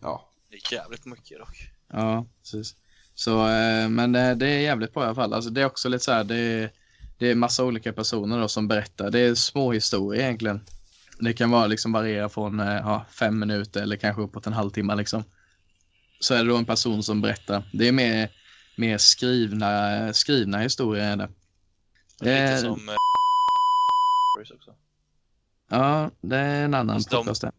Ja. 0.00 0.28
Det 0.50 0.56
är 0.56 0.72
jävligt 0.78 1.06
mycket 1.06 1.38
dock. 1.38 1.68
Ja, 1.92 2.26
precis. 2.42 2.74
Så, 3.14 3.48
eh, 3.48 3.88
men 3.88 4.12
det, 4.12 4.34
det 4.34 4.46
är 4.48 4.60
jävligt 4.60 4.94
bra 4.94 5.02
i 5.02 5.06
alla 5.06 5.14
fall. 5.14 5.32
Alltså, 5.32 5.50
det 5.50 5.60
är 5.60 5.66
också 5.66 5.88
lite 5.88 6.04
så 6.04 6.12
här, 6.12 6.24
det 6.24 6.36
är, 6.36 6.70
det 7.18 7.26
är 7.30 7.34
massa 7.34 7.64
olika 7.64 7.92
personer 7.92 8.40
då 8.40 8.48
som 8.48 8.68
berättar. 8.68 9.10
Det 9.10 9.18
är 9.18 9.34
små 9.34 9.72
historier 9.72 10.22
egentligen. 10.22 10.60
Det 11.20 11.32
kan 11.32 11.50
vara 11.50 11.66
liksom 11.66 11.92
variera 11.92 12.28
från 12.28 12.60
eh, 12.60 12.66
ja, 12.74 13.06
fem 13.10 13.38
minuter 13.38 13.82
eller 13.82 13.96
kanske 13.96 14.22
uppåt 14.22 14.46
en 14.46 14.52
halvtimme 14.52 14.94
liksom. 14.94 15.24
Så 16.20 16.34
är 16.34 16.44
det 16.44 16.50
då 16.50 16.56
en 16.56 16.64
person 16.64 17.02
som 17.02 17.20
berättar. 17.20 17.70
Det 17.72 17.88
är 17.88 17.92
mer, 17.92 18.30
mer 18.76 18.98
skrivna, 18.98 20.12
skrivna 20.12 20.58
historier 20.58 21.12
än 21.12 21.18
det. 21.18 21.28
Lite 22.20 22.32
Eh, 22.38 22.58
som 22.58 22.88
eh, 22.88 22.94
också. 24.56 24.74
Ja, 25.70 26.10
det 26.20 26.36
är 26.36 26.64
en 26.64 26.74
annan 26.74 26.98
de- 26.98 27.16
podcast 27.16 27.40
där. 27.40 27.52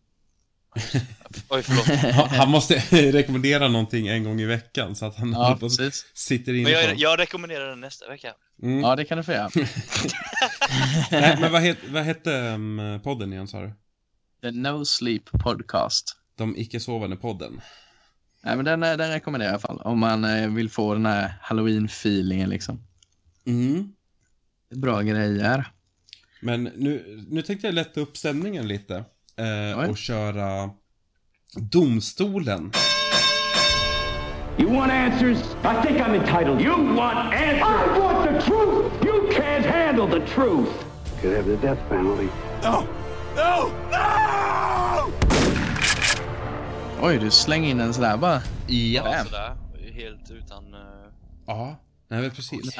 Oj, 1.49 1.63
förlåt. 1.63 2.32
Han, 2.32 2.49
måste 2.49 2.76
rekommendera 3.11 3.67
någonting 3.67 4.07
en 4.07 4.23
gång 4.23 4.41
i 4.41 4.45
veckan 4.45 4.95
så 4.95 5.05
att 5.05 5.15
han 5.15 5.32
Ja, 5.32 5.59
sitter 6.13 6.53
inne 6.53 6.69
jag, 6.69 6.95
jag 6.95 7.19
rekommenderar 7.19 7.69
den 7.69 7.80
nästa 7.80 8.09
vecka. 8.09 8.34
Mm. 8.61 8.80
Ja, 8.80 8.95
det 8.95 9.05
kan 9.05 9.17
du 9.17 9.23
få 9.23 9.32
göra. 9.32 9.49
Nej, 11.11 11.38
men 11.39 11.51
vad, 11.51 11.61
het, 11.61 11.78
vad 11.89 12.03
hette 12.03 12.32
um, 12.32 12.99
podden 13.03 13.34
igen 13.34 13.47
sa 13.47 13.61
du? 13.61 13.73
The 14.41 14.51
No 14.51 14.86
Sleep 14.86 15.32
Podcast. 15.32 16.17
De 16.38 16.57
icke-sovande 16.57 17.15
podden. 17.15 17.61
Nej, 18.43 18.55
men 18.55 18.65
den, 18.65 18.84
eh, 18.84 18.97
den 18.97 19.11
rekommenderar 19.11 19.51
jag 19.51 19.61
i 19.61 19.65
alla 19.65 19.78
fall. 19.78 19.91
Om 19.91 19.99
man 19.99 20.23
eh, 20.23 20.49
vill 20.49 20.69
få 20.69 20.93
den 20.93 21.05
här 21.05 21.34
halloween-feelingen 21.41 22.49
liksom. 22.49 22.84
Mm. 23.45 23.93
Bra 24.76 25.01
grejer. 25.01 25.71
Men 26.41 26.63
nu, 26.63 27.26
nu 27.30 27.41
tänkte 27.41 27.67
jag 27.67 27.73
lätta 27.73 28.01
upp 28.01 28.17
stämningen 28.17 28.67
lite. 28.67 29.03
Eh, 29.38 29.90
och 29.90 29.98
köra 29.98 30.70
Domstolen. 31.72 32.72
You 34.58 34.74
want 34.76 34.92
answers? 34.92 35.38
I 35.64 35.88
think 35.88 36.00
I'm 36.00 36.16
entitled. 36.16 36.62
You 36.62 36.96
want 36.96 37.34
answers? 37.34 37.62
I 37.62 38.00
want 38.00 38.24
the 38.30 38.42
truth! 38.42 39.04
You 39.06 39.30
can't 39.34 39.66
handle 39.66 40.08
the 40.20 40.26
truth! 40.28 40.70
Could 41.22 41.36
have 41.36 41.46
the 41.46 41.68
death 41.68 41.80
penalty. 41.90 42.28
No! 42.64 42.84
No! 43.36 43.72
No! 43.92 45.12
Oj, 47.02 47.18
du 47.20 47.32
slänger 47.32 47.70
in 47.70 47.80
en 47.80 47.94
sådär 47.94 48.18
bara. 48.18 48.42
Ja. 48.68 49.04
Bam. 49.04 49.26
Sådär, 49.26 49.56
helt 49.94 50.32
utan... 50.32 50.74
Uh, 50.74 50.80
Ja, 51.48 51.76
nej 52.08 52.22
men 52.22 52.32
precis. 52.32 52.78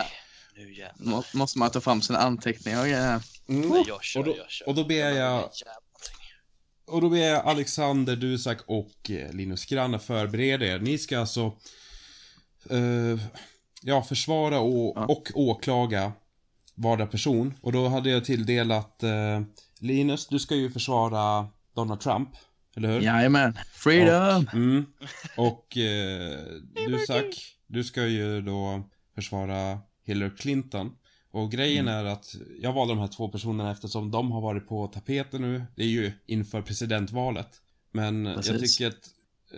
nu 0.58 0.74
jävlar. 0.74 1.12
Må, 1.12 1.24
måste 1.34 1.60
man 1.60 1.70
ta 1.70 1.82
fram 1.82 2.02
sina 2.02 2.20
anteckningar 2.20 2.80
och 2.80 2.86
grejer. 2.86 3.22
Mm. 3.50 3.70
Nej, 3.70 3.84
jag 3.88 4.04
kör, 4.04 4.20
Och 4.20 4.26
då, 4.26 4.34
jag 4.38 4.50
kör. 4.50 4.70
och 4.70 4.76
då 4.76 4.84
ber 4.84 4.96
jag, 4.96 5.14
Jävlar. 5.16 5.50
Och 6.88 7.02
då 7.02 7.10
ber 7.10 7.18
jag 7.18 7.46
Alexander 7.46 8.16
Dusak 8.16 8.58
och 8.68 9.12
eh, 9.12 9.34
Linus 9.34 9.66
Granne 9.66 10.00
förbereda 10.00 10.66
er. 10.66 10.80
Ni 10.80 10.98
ska 10.98 11.20
alltså 11.20 11.54
eh, 12.70 13.20
ja, 13.82 14.04
försvara 14.04 14.60
och, 14.60 14.94
Ja. 14.96 15.06
och 15.06 15.32
åklaga 15.36 16.12
vardera 16.76 17.08
person. 17.08 17.54
Och 17.62 17.72
då 17.72 17.88
hade 17.88 18.10
jag 18.10 18.26
tilldelat 18.26 19.04
eh, 19.04 19.42
Linus, 19.80 20.28
du 20.28 20.40
ska 20.40 20.56
ju 20.56 20.72
försvara 20.72 21.48
Donald 21.76 22.00
Trump, 22.00 22.30
eller 22.76 22.90
hur? 22.90 23.02
Jajamän. 23.02 23.58
Freedom! 23.74 24.46
Och, 24.48 24.54
mm, 24.54 24.86
och 25.38 25.78
eh, 25.78 26.40
Dusak, 26.88 27.56
du 27.68 27.84
ska 27.84 28.06
ju 28.08 28.42
då 28.42 28.84
försvara 29.16 29.80
Hillary 30.06 30.36
Clinton. 30.38 30.92
Och 31.36 31.52
grejen 31.52 31.88
Mm. 31.88 32.06
är 32.06 32.12
att 32.12 32.36
jag 32.62 32.74
valde 32.74 32.94
de 32.94 33.00
här 33.00 33.08
två 33.08 33.30
personerna 33.30 33.72
eftersom 33.72 34.12
de 34.12 34.32
har 34.32 34.42
varit 34.42 34.68
på 34.68 34.88
tapeten 34.88 35.42
nu. 35.42 35.66
Det 35.76 35.84
är 35.84 35.88
ju 35.88 36.12
inför 36.26 36.62
presidentvalet. 36.62 37.48
Men 37.92 38.26
jag 38.26 38.36
Precis. 38.36 38.78
tycker 38.78 38.88
att, 38.88 39.10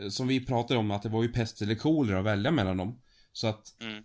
eh, 0.03 0.09
som 0.09 0.27
vi 0.27 0.45
pratade 0.45 0.79
om, 0.79 0.91
att 0.91 1.01
det 1.03 1.09
var 1.09 1.23
ju 1.23 1.29
pest 1.29 1.61
eller 1.61 1.75
kolera 1.75 2.19
att 2.19 2.25
välja 2.25 2.51
mellan 2.51 2.77
dem. 2.77 2.99
Så 3.33 3.47
att 3.47 3.81
Mm. 3.81 4.03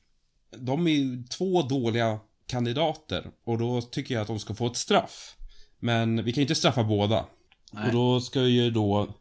de 0.57 0.87
är 0.87 0.91
ju 0.93 1.23
två 1.25 1.63
dåliga 1.63 2.19
kandidater 2.47 3.31
och 3.45 3.59
då 3.59 3.81
tycker 3.83 4.15
jag 4.15 4.23
att 4.23 4.29
de 4.29 4.39
ska 4.39 4.55
få 4.55 4.67
ett 4.67 4.77
straff. 4.77 5.37
Men 5.79 6.25
vi 6.25 6.33
kan 6.33 6.41
inte 6.43 6.55
straffa 6.55 6.85
båda. 6.85 7.27
Nej. 7.73 7.87
Och 7.87 7.93
då 7.93 8.21
ska 8.21 8.41
ju 8.43 8.71
då 8.71 9.15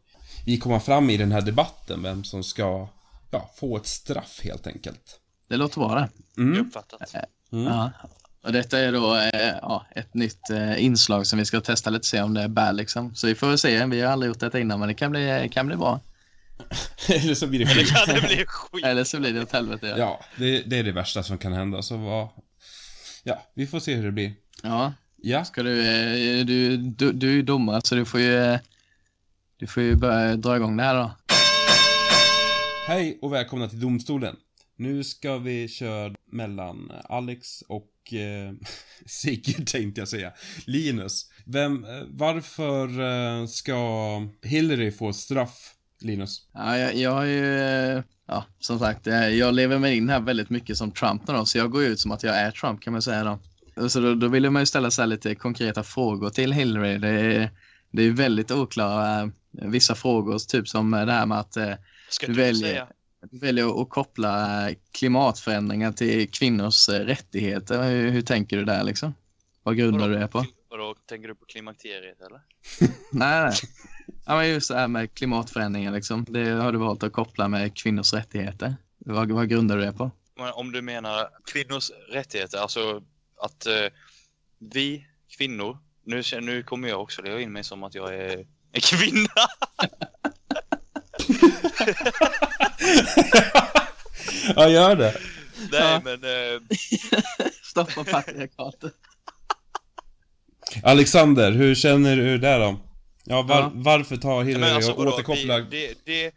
vi 0.46 0.58
komma 0.58 0.80
fram 0.80 1.10
i 1.10 1.16
den 1.16 1.32
här 1.32 1.42
debatten 1.42 2.02
vem 2.02 2.24
som 2.24 2.44
ska 2.44 2.88
ja, 3.30 3.50
få 3.56 3.76
ett 3.76 3.86
straff 3.86 4.40
helt 4.44 4.66
enkelt. 4.66 5.20
Det 5.48 5.56
låter 5.56 5.94
det. 5.94 6.08
Mm. 6.42 6.66
Uppfattat. 6.66 7.14
Mm. 7.52 7.64
Ja. 7.64 7.90
Och 8.42 8.52
detta 8.52 8.78
är 8.78 8.92
då 8.92 9.16
eh, 9.16 9.54
ja, 9.62 9.86
ett 9.94 10.14
nytt 10.14 10.50
eh, 10.50 10.84
inslag 10.84 11.26
som 11.26 11.38
vi 11.38 11.44
ska 11.44 11.60
testa 11.60 11.90
lite 11.90 12.06
se 12.06 12.22
om 12.22 12.34
det 12.34 12.42
är 12.42 12.48
bär 12.48 12.72
liksom. 12.72 13.14
Så 13.14 13.26
vi 13.26 13.34
får 13.34 13.48
väl 13.48 13.58
se. 13.58 13.86
Vi 13.86 14.00
har 14.00 14.12
aldrig 14.12 14.28
gjort 14.28 14.40
detta 14.40 14.60
innan 14.60 14.78
men 14.78 14.88
det 14.88 14.94
kan 14.94 15.10
bli, 15.10 15.48
kan 15.52 15.66
bli 15.66 15.76
bra. 15.76 16.00
Eller 17.08 17.34
så 17.34 17.46
blir 17.46 17.58
det 17.64 17.70
Eller 17.72 17.82
skit. 17.84 17.94
kan 18.06 18.14
det 18.14 18.20
bli 18.20 18.44
skit? 18.46 18.84
Eller 18.84 19.04
så 19.04 19.20
blir 19.20 19.32
det 19.32 19.42
åt 19.42 19.52
helvete. 19.52 19.86
Ja. 19.86 19.96
Ja, 19.98 20.20
det, 20.36 20.62
det 20.62 20.78
är 20.78 20.82
det 20.84 20.92
värsta 20.92 21.22
som 21.22 21.38
kan 21.38 21.52
hända. 21.52 21.82
Så 21.82 21.96
vad... 21.96 22.28
Ja, 23.22 23.42
vi 23.54 23.66
får 23.66 23.80
se 23.80 23.94
hur 23.94 24.04
det 24.04 24.12
blir. 24.12 24.32
ja. 24.62 24.92
Ja, 25.24 25.44
Ska 25.44 25.62
du, 25.62 25.80
eh, 25.80 26.44
du, 26.46 26.76
du, 26.76 27.12
du 27.12 27.28
är 27.28 27.32
ju 27.32 27.42
domare 27.42 27.80
så 27.84 27.94
du 27.94 28.04
får 28.04 28.20
ju, 28.20 28.36
eh, 28.36 28.58
du 29.56 29.66
får 29.66 29.82
ju 29.82 29.94
börja 29.96 30.36
dra 30.36 30.56
igång 30.56 30.76
det 30.76 30.82
här 30.82 30.94
då. 30.94 31.10
hej 32.86 33.18
och 33.22 33.32
välkomna 33.32 33.68
till 33.68 33.80
domstolen. 33.80 34.36
Nu 34.76 35.04
ska 35.04 35.38
vi 35.38 35.68
köra 35.68 36.14
mellan 36.32 36.92
Alex 37.04 37.62
och 37.68 37.86
eh, 38.12 38.52
Sigurd 39.06 39.66
tänkte 39.66 40.00
jag 40.00 40.08
säga. 40.08 40.32
Linus. 40.66 41.30
Vem, 41.44 41.84
eh, 41.84 41.90
varför 42.08 43.00
eh, 43.40 43.46
ska 43.46 43.76
Hillary 44.42 44.92
få 44.92 45.12
straff, 45.12 45.74
Linus? 46.00 46.46
Ja, 46.54 46.78
jag, 46.78 46.94
jag 46.96 47.10
har 47.10 47.24
ju, 47.24 47.58
eh, 47.60 48.02
ja, 48.28 48.44
som 48.58 48.78
sagt, 48.78 49.06
jag 49.06 49.54
lever 49.54 49.78
mig 49.78 49.96
in 49.96 50.08
här 50.08 50.20
väldigt 50.20 50.50
mycket 50.50 50.76
som 50.76 50.90
Trump 50.92 51.26
då, 51.26 51.44
så 51.44 51.58
jag 51.58 51.70
går 51.70 51.84
ut 51.84 52.00
som 52.00 52.10
att 52.12 52.22
jag 52.22 52.36
är 52.36 52.50
Trump 52.50 52.80
kan 52.80 52.92
man 52.92 53.02
säga 53.02 53.24
då. 53.24 53.38
Och 53.82 53.92
Så 53.92 54.00
då, 54.00 54.14
då 54.14 54.28
vill 54.28 54.50
man 54.50 54.62
ju 54.62 54.66
ställa 54.66 54.90
så 54.90 55.04
lite 55.06 55.34
konkreta 55.34 55.82
frågor 55.82 56.30
till 56.30 56.52
Hillary. 56.52 56.98
Det 56.98 57.08
är, 57.08 57.50
det 57.90 58.02
är 58.02 58.10
väldigt 58.10 58.50
oklara 58.50 59.30
vissa 59.50 59.94
frågor, 59.94 60.38
typ 60.38 60.68
som 60.68 60.90
det 60.90 61.12
här 61.12 61.26
med 61.26 61.38
att 61.38 61.56
eh, 61.56 61.72
Ska 62.08 62.26
du 62.26 62.32
väljer- 62.32 62.68
säga? 62.68 62.86
Väljer 63.30 63.82
att 63.82 63.88
koppla 63.88 64.68
eh, 64.68 64.76
klimatförändringar 64.92 65.92
till 65.92 66.30
kvinnors 66.30 66.88
eh, 66.88 66.92
rättigheter. 66.92 67.82
Hur, 67.82 68.10
hur 68.10 68.22
tänker 68.22 68.56
du 68.56 68.64
där 68.64 68.84
liksom? 68.84 69.14
Vad 69.62 69.76
grundar 69.76 70.08
du 70.08 70.18
det 70.18 70.28
på? 70.28 70.44
Vadå, 70.68 70.94
tänker 71.06 71.28
du 71.28 71.34
på 71.34 71.44
klimakteriet 71.44 72.20
eller? 72.20 72.40
Nej, 73.12 73.44
nej. 73.44 73.54
Ja, 74.26 74.36
men 74.36 74.48
just 74.48 74.68
det 74.68 74.76
här 74.76 74.88
med 74.88 75.14
klimatförändringar 75.14 75.92
liksom. 75.92 76.26
Det 76.28 76.50
har 76.50 76.72
du 76.72 76.78
valt 76.78 77.02
att 77.02 77.12
koppla 77.12 77.48
med 77.48 77.76
kvinnors 77.76 78.12
rättigheter. 78.12 78.76
Vad, 78.98 79.30
vad 79.30 79.48
grundar 79.48 79.76
du 79.76 79.82
det 79.82 79.92
på? 79.92 80.10
Men 80.36 80.52
om 80.52 80.72
du 80.72 80.82
menar 80.82 81.28
kvinnors 81.52 81.90
rättigheter, 82.08 82.58
alltså 82.58 83.02
att 83.40 83.66
eh, 83.66 83.92
vi 84.58 85.06
kvinnor, 85.38 85.78
nu, 86.04 86.22
nu 86.40 86.62
kommer 86.62 86.88
jag 86.88 87.02
också 87.02 87.22
leva 87.22 87.40
in 87.40 87.52
mig 87.52 87.64
som 87.64 87.82
att 87.82 87.94
jag 87.94 88.14
är 88.14 88.46
en 88.72 88.80
kvinna. 88.80 89.28
Ja, 94.56 94.68
gör 94.68 94.96
det. 94.96 95.14
Nej 95.70 95.80
Ja. 95.80 96.00
men 96.04 96.24
eh, 96.24 96.60
Stoppa 97.62 98.04
patriarkatet. 98.04 98.92
Alexander, 100.84 101.52
hur 101.52 101.74
känner 101.74 102.16
du 102.16 102.38
där 102.38 102.60
då? 102.60 102.80
Ja, 103.24 103.42
var, 103.42 103.56
Ja. 103.60 103.70
varför 103.74 104.16
tar 104.16 104.42
Hillary 104.42 104.60
Men 104.64 104.76
alltså, 104.76 104.92
och 104.92 105.06
återkopplar... 105.06 105.60
vi, 105.60 105.86
det, 105.86 105.94
det, 106.04 106.32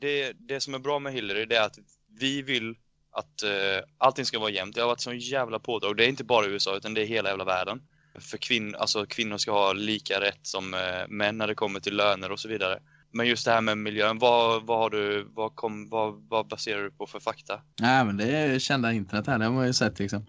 det, 0.00 0.32
det 0.48 0.60
som 0.60 0.74
är 0.74 0.78
bra 0.78 0.98
med 0.98 1.12
Hillary 1.12 1.44
det 1.44 1.56
är 1.56 1.62
att 1.62 1.78
vi 2.20 2.42
vill 2.42 2.74
Att 3.16 3.42
eh, 3.42 3.84
allting 3.98 4.24
ska 4.26 4.38
vara 4.38 4.50
jämnt. 4.50 4.74
Det 4.74 4.80
har 4.80 4.88
varit 4.88 5.00
så 5.00 5.12
jävla 5.12 5.58
pådrag. 5.58 5.96
Det 5.96 6.04
är 6.04 6.08
inte 6.08 6.24
bara 6.24 6.46
i 6.46 6.48
USA 6.48 6.76
utan 6.76 6.94
det 6.94 7.02
är 7.02 7.06
hela 7.06 7.28
jävla 7.28 7.44
världen. 7.44 7.80
För 8.20 8.38
kvinn, 8.38 8.74
alltså, 8.74 9.06
kvinnor 9.06 9.38
ska 9.38 9.52
ha 9.52 9.72
lika 9.72 10.20
rätt 10.20 10.38
som 10.42 10.74
eh, 10.74 10.80
män 11.08 11.38
när 11.38 11.46
det 11.46 11.54
kommer 11.54 11.80
till 11.80 11.96
löner 11.96 12.32
och 12.32 12.40
så 12.40 12.48
vidare. 12.48 12.78
Men 13.14 13.26
just 13.26 13.44
det 13.44 13.50
här 13.50 13.60
med 13.60 13.78
miljön, 13.78 14.18
vad, 14.18 14.66
vad, 14.66 14.78
har 14.78 14.90
du, 14.90 15.24
vad, 15.34 15.54
kom, 15.56 15.88
vad, 15.88 16.28
vad 16.28 16.48
baserar 16.48 16.82
du 16.82 16.90
på 16.90 17.06
för 17.06 17.20
fakta? 17.20 17.60
Nej, 17.80 18.04
men 18.04 18.16
det 18.16 18.24
är 18.36 18.58
kända 18.58 18.92
internet 18.92 19.26
här, 19.26 19.38
det 19.38 19.44
har 19.44 19.52
man 19.52 19.66
ju 19.66 19.72
sett 19.72 19.98
liksom. 19.98 20.26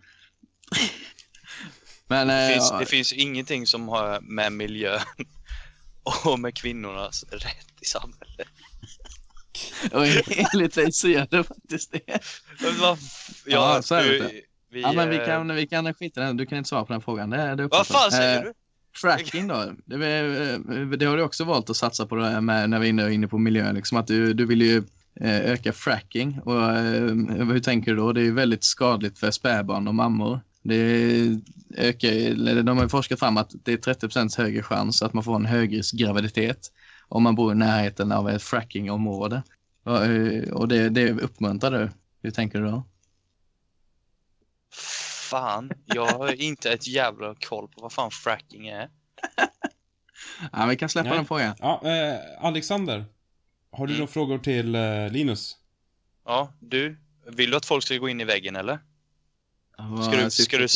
men, 2.07 2.27
Det 2.27 2.43
eh, 2.47 2.53
finns, 2.53 2.69
ja, 2.71 2.79
det 2.79 2.85
finns 2.85 3.13
ingenting 3.13 3.67
som 3.67 3.87
har 3.87 4.21
med 4.21 4.51
miljön 4.53 4.99
och 6.25 6.39
med 6.39 6.55
kvinnornas 6.57 7.23
rätt 7.31 7.81
i 7.81 7.85
samhället. 7.85 8.47
och 9.91 10.05
enligt 10.53 10.75
dig 10.75 10.91
så 10.91 11.07
gör 11.07 11.27
det 11.31 11.43
faktiskt 11.43 11.91
det. 11.91 11.99
F- 12.07 12.41
Ja, 13.45 13.81
så 13.81 13.95
är 13.95 14.03
det 14.03 14.31
vi, 14.69 14.81
Ja, 14.81 14.91
men 14.91 15.09
vi 15.09 15.15
eh, 15.17 15.25
kan, 15.25 15.55
vi 15.55 15.67
kan 15.67 15.93
skita 15.93 16.21
den, 16.21 16.37
du 16.37 16.45
kan 16.45 16.57
inte 16.57 16.67
svara 16.67 16.85
på 16.85 16.93
den 16.93 17.01
frågan. 17.01 17.29
Det, 17.29 17.55
det 17.55 17.67
Vad 17.67 17.87
fan 17.87 18.11
säger 18.11 18.37
Eh, 18.37 18.43
du? 18.43 18.53
Fracking 18.95 19.47
då, 19.47 19.73
det, 19.85 19.95
eh, 19.95 20.87
det 20.87 21.05
har 21.05 21.17
du 21.17 21.23
också 21.23 21.43
valt 21.43 21.69
att 21.69 21.75
satsa 21.75 22.05
på 22.05 22.15
det 22.15 22.25
eh, 22.25 22.31
här 22.31 22.41
med 22.41 22.69
när 22.69 22.79
vi 22.79 22.89
är 22.89 23.09
inne, 23.09 23.27
på 23.27 23.37
miljön. 23.37 23.75
liksom 23.75 23.97
att 23.97 24.07
du, 24.07 24.33
du 24.33 24.45
vill 24.45 24.61
ju 24.61 24.77
eh, 25.21 25.51
öka 25.51 25.73
fracking. 25.73 26.39
Och, 26.39 26.61
hur 27.45 27.59
tänker 27.59 27.91
du 27.91 27.97
då? 27.97 28.11
Det 28.11 28.21
är 28.21 28.25
ju 28.25 28.33
väldigt 28.33 28.63
skadligt 28.63 29.19
för 29.19 29.31
spädbarn 29.31 29.87
och 29.87 29.95
mammor. 29.95 30.39
Det 30.63 31.41
ökar, 31.77 32.63
de 32.63 32.77
har 32.77 32.83
ju 32.83 32.89
forskat 32.89 33.19
fram 33.19 33.37
att 33.37 33.51
det 33.63 33.73
är 33.73 33.93
30% 33.93 34.37
högre 34.37 34.63
chans 34.63 35.01
att 35.01 35.13
man 35.13 35.23
får 35.23 35.35
en 35.35 35.45
högriskgraviditet 35.45 36.71
om 37.07 37.23
man 37.23 37.35
bor 37.35 37.51
i 37.51 37.55
närheten 37.55 38.11
av 38.11 38.29
ett 38.29 38.43
frackingområde. 38.43 39.43
Och, 39.83 39.99
och 40.59 40.67
det, 40.67 40.89
det 40.89 41.11
uppmuntrar 41.11 41.71
du. 41.71 41.89
Hur 42.23 42.31
tänker 42.31 42.59
du 42.59 42.65
då? 42.65 42.83
Fan, 45.29 45.71
jag 45.85 46.05
har 46.05 46.41
inte 46.41 46.71
ett 46.71 46.87
jävla 46.87 47.35
koll 47.35 47.67
på 47.67 47.81
vad 47.81 47.93
fan 47.93 48.11
fracking 48.11 48.67
är. 48.67 48.89
Ja, 50.51 50.65
vi 50.65 50.75
kan 50.75 50.89
släppa 50.89 51.09
Nej. 51.09 51.17
den 51.17 51.25
frågan. 51.25 51.55
Ja, 51.59 51.81
eh, 51.83 52.45
Alexander. 52.45 53.05
Har 53.71 53.87
du 53.87 53.93
Mm. 53.93 53.99
några 53.99 54.11
frågor 54.11 54.37
till 54.37 54.75
eh, 54.75 55.09
Linus? 55.09 55.57
Ja, 56.25 56.53
du. 56.59 56.97
Vill 57.27 57.51
du 57.51 57.57
att 57.57 57.65
folk 57.65 57.83
ska 57.83 57.97
gå 57.97 58.09
in 58.09 58.21
i 58.21 58.23
väggen 58.23 58.55
eller? 58.55 58.79
Ska 60.09 60.23
du, 60.23 60.29
ska 60.31 60.57
du, 60.57 60.67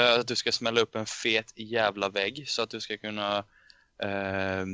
eh, 0.00 0.20
att 0.20 0.28
du 0.28 0.36
ska 0.36 0.52
smälla 0.52 0.80
upp 0.80 0.94
en 0.94 1.06
fet 1.06 1.52
jävla 1.56 2.08
vägg 2.08 2.44
så 2.48 2.62
att 2.62 2.70
du 2.70 2.80
ska 2.80 2.98
kunna 2.98 3.38
eh, 4.02 4.64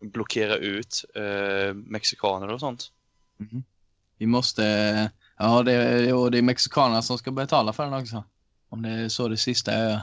blockera 0.00 0.56
ut 0.56 1.04
eh, 1.14 1.74
mexikaner 1.74 2.48
och 2.48 2.60
sånt? 2.60 2.92
Vi 4.18 4.26
måste, 4.26 5.10
ja 5.38 5.62
det, 5.62 6.12
och 6.12 6.30
det 6.30 6.38
är 6.38 6.42
mexikanerna 6.42 7.02
som 7.02 7.18
ska 7.18 7.30
betala 7.30 7.72
för 7.72 7.84
den 7.84 7.94
också. 7.94 8.24
Om 8.72 8.82
det 8.82 8.90
är 8.90 9.08
så 9.08 9.28
det 9.28 9.36
sista 9.36 9.72
är. 9.72 10.00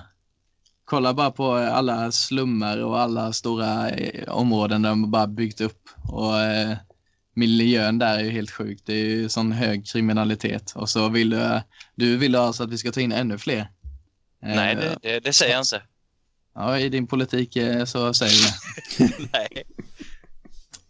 Kolla 0.86 1.14
bara 1.14 1.32
på 1.32 1.54
alla 1.54 2.12
slummer 2.12 2.84
och 2.84 3.00
alla 3.00 3.34
stora 3.34 3.90
eh, 3.90 4.30
områden 4.30 4.82
där 4.82 4.90
de 4.90 5.12
bara 5.12 5.28
byggt 5.28 5.62
upp. 5.62 5.90
Och 6.12 6.40
eh, 6.40 6.78
miljön 7.34 7.98
där 7.98 8.20
är 8.20 8.24
ju 8.24 8.30
helt 8.30 8.52
sjuk. 8.52 8.82
Det 8.86 8.94
är 8.94 9.06
ju 9.06 9.30
sån 9.30 9.52
hög 9.52 9.88
kriminalitet. 9.88 10.74
Och 10.76 10.90
så 10.90 11.10
vill 11.10 11.30
du, 11.30 11.62
du 11.96 12.18
vill 12.18 12.36
alltså 12.36 12.64
att 12.64 12.72
vi 12.72 12.78
ska 12.78 12.92
ta 12.92 13.02
in 13.02 13.12
ännu 13.12 13.38
fler. 13.38 13.60
Eh, 13.60 13.68
Nej, 14.56 14.76
det, 14.76 14.98
det, 15.02 15.20
det 15.20 15.34
säger 15.34 15.54
jag 15.54 15.62
inte. 15.62 15.82
Ja, 16.56 16.80
i 16.80 16.90
din 16.90 17.08
politik 17.08 17.56
eh, 17.56 17.86
så 17.86 18.14
säger 18.14 18.34
du 18.34 19.06
det. 19.06 19.14
Nej. 19.34 19.64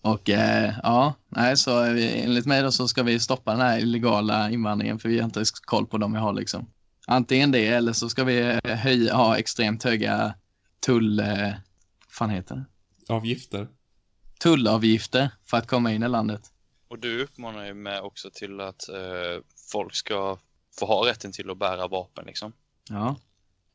Och 0.02 0.30
eh, 0.30 0.74
ja, 0.84 1.14
nej, 1.30 1.58
så 1.58 1.84
vi, 1.84 2.22
enligt 2.22 2.46
mig 2.46 2.62
då 2.62 2.72
så 2.72 2.88
ska 2.88 3.04
vi 3.04 3.20
stoppa 3.20 3.52
den 3.52 3.62
här 3.62 3.80
illegala 3.80 4.50
invandringen 4.50 5.00
för 5.00 5.10
vi 5.10 5.20
har 5.20 5.26
inte 5.26 5.44
koll 5.66 5.88
på 5.88 5.98
dem 5.98 6.14
vi 6.14 6.20
har 6.20 6.34
liksom. 6.34 6.68
Antingen 7.12 7.52
det 7.52 7.68
eller 7.68 7.94
så 7.94 8.10
ska 8.10 8.24
vi 8.24 8.40
eh, 8.40 8.76
höja, 8.76 9.14
ha 9.14 9.38
extremt 9.38 9.84
höga 9.84 10.34
tull, 10.80 11.20
eh, 11.20 11.54
fan 12.10 12.30
heter 12.30 12.56
det? 12.56 12.66
Avgifter? 13.14 13.68
tullavgifter 14.40 15.30
för 15.46 15.58
att 15.58 15.68
komma 15.68 15.94
in 15.94 16.04
i 16.04 16.08
landet. 16.08 16.42
Och 16.88 17.00
du 17.00 17.24
uppmanar 17.24 17.66
ju 17.66 17.74
med 17.74 18.02
också 18.02 18.30
till 18.34 18.62
att 18.62 18.90
eh, 18.90 19.44
folk 19.72 19.96
ska 19.96 20.38
få 20.80 20.86
ha 20.86 21.08
rätten 21.08 21.32
till 21.32 21.50
att 21.50 21.58
bära 21.58 21.88
vapen 21.88 22.26
liksom. 22.26 22.54
Ja, 22.90 23.16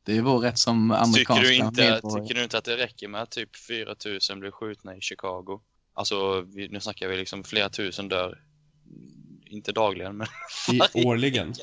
det 0.03 0.17
är 0.17 0.21
vår 0.21 0.39
rätt 0.39 0.57
som 0.57 0.91
amerikanska 0.91 1.33
Tycker 1.33 1.41
du, 1.41 1.55
inte, 1.55 1.91
medborgare. 1.91 2.21
tycker 2.21 2.35
du 2.35 2.43
inte 2.43 2.57
att 2.57 2.65
det 2.65 2.77
räcker 2.77 3.07
med 3.07 3.21
att 3.21 3.31
typ 3.31 3.55
4000 3.55 4.39
blir 4.39 4.51
skjutna 4.51 4.95
i 4.95 5.01
Chicago? 5.01 5.61
Alltså, 5.93 6.41
vi, 6.41 6.67
nu 6.67 6.79
snackar 6.79 7.07
vi 7.07 7.17
liksom 7.17 7.43
flera 7.43 7.69
tusen 7.69 8.09
dör. 8.09 8.41
Inte 9.45 9.71
dagligen, 9.71 10.17
men 10.17 10.27
I, 10.93 11.05
årligen? 11.05 11.53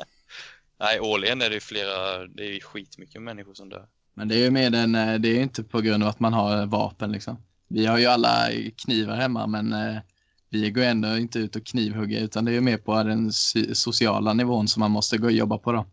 Nej, 0.83 1.01
årligen 1.01 1.43
är 1.43 1.51
det 1.51 1.61
flera, 1.61 2.27
det 2.27 2.57
är 2.57 2.61
skitmycket 2.61 3.23
människor 3.23 3.55
som 3.55 3.69
dör. 3.69 3.87
Men 4.15 4.29
det 4.29 4.35
är 4.35 4.39
ju 4.39 4.51
med 4.51 4.73
den, 4.73 4.95
eh, 4.95 5.15
det 5.15 5.29
är 5.29 5.35
ju 5.35 5.43
inte 5.43 5.65
på 5.65 5.81
grund 5.81 6.03
av 6.03 6.09
att 6.09 6.21
man 6.21 6.33
har 6.33 6.67
vapen 6.67 7.13
liksom. 7.13 7.37
Vi 7.69 7.87
har 7.87 7.99
ju 7.99 8.07
alla 8.07 8.49
knivar 8.77 9.17
hemma 9.17 9.47
men 9.47 9.73
eh, 9.73 9.97
vi 10.51 10.71
går 10.71 10.83
ändå 10.83 11.17
inte 11.17 11.39
ut 11.39 11.57
och 11.57 11.67
knivhugger 11.67 12.21
utan 12.21 12.45
det 12.45 12.51
är 12.51 12.55
ju 12.55 12.61
mer 12.61 12.77
på 12.77 13.03
den 13.03 13.33
sociala 13.33 14.33
nivån 14.33 14.69
som 14.69 14.81
man 14.81 14.91
måste 14.91 15.19
gå 15.19 15.27
och 15.27 15.33
jobba 15.33 15.59
på 15.59 15.73
då. 15.73 15.87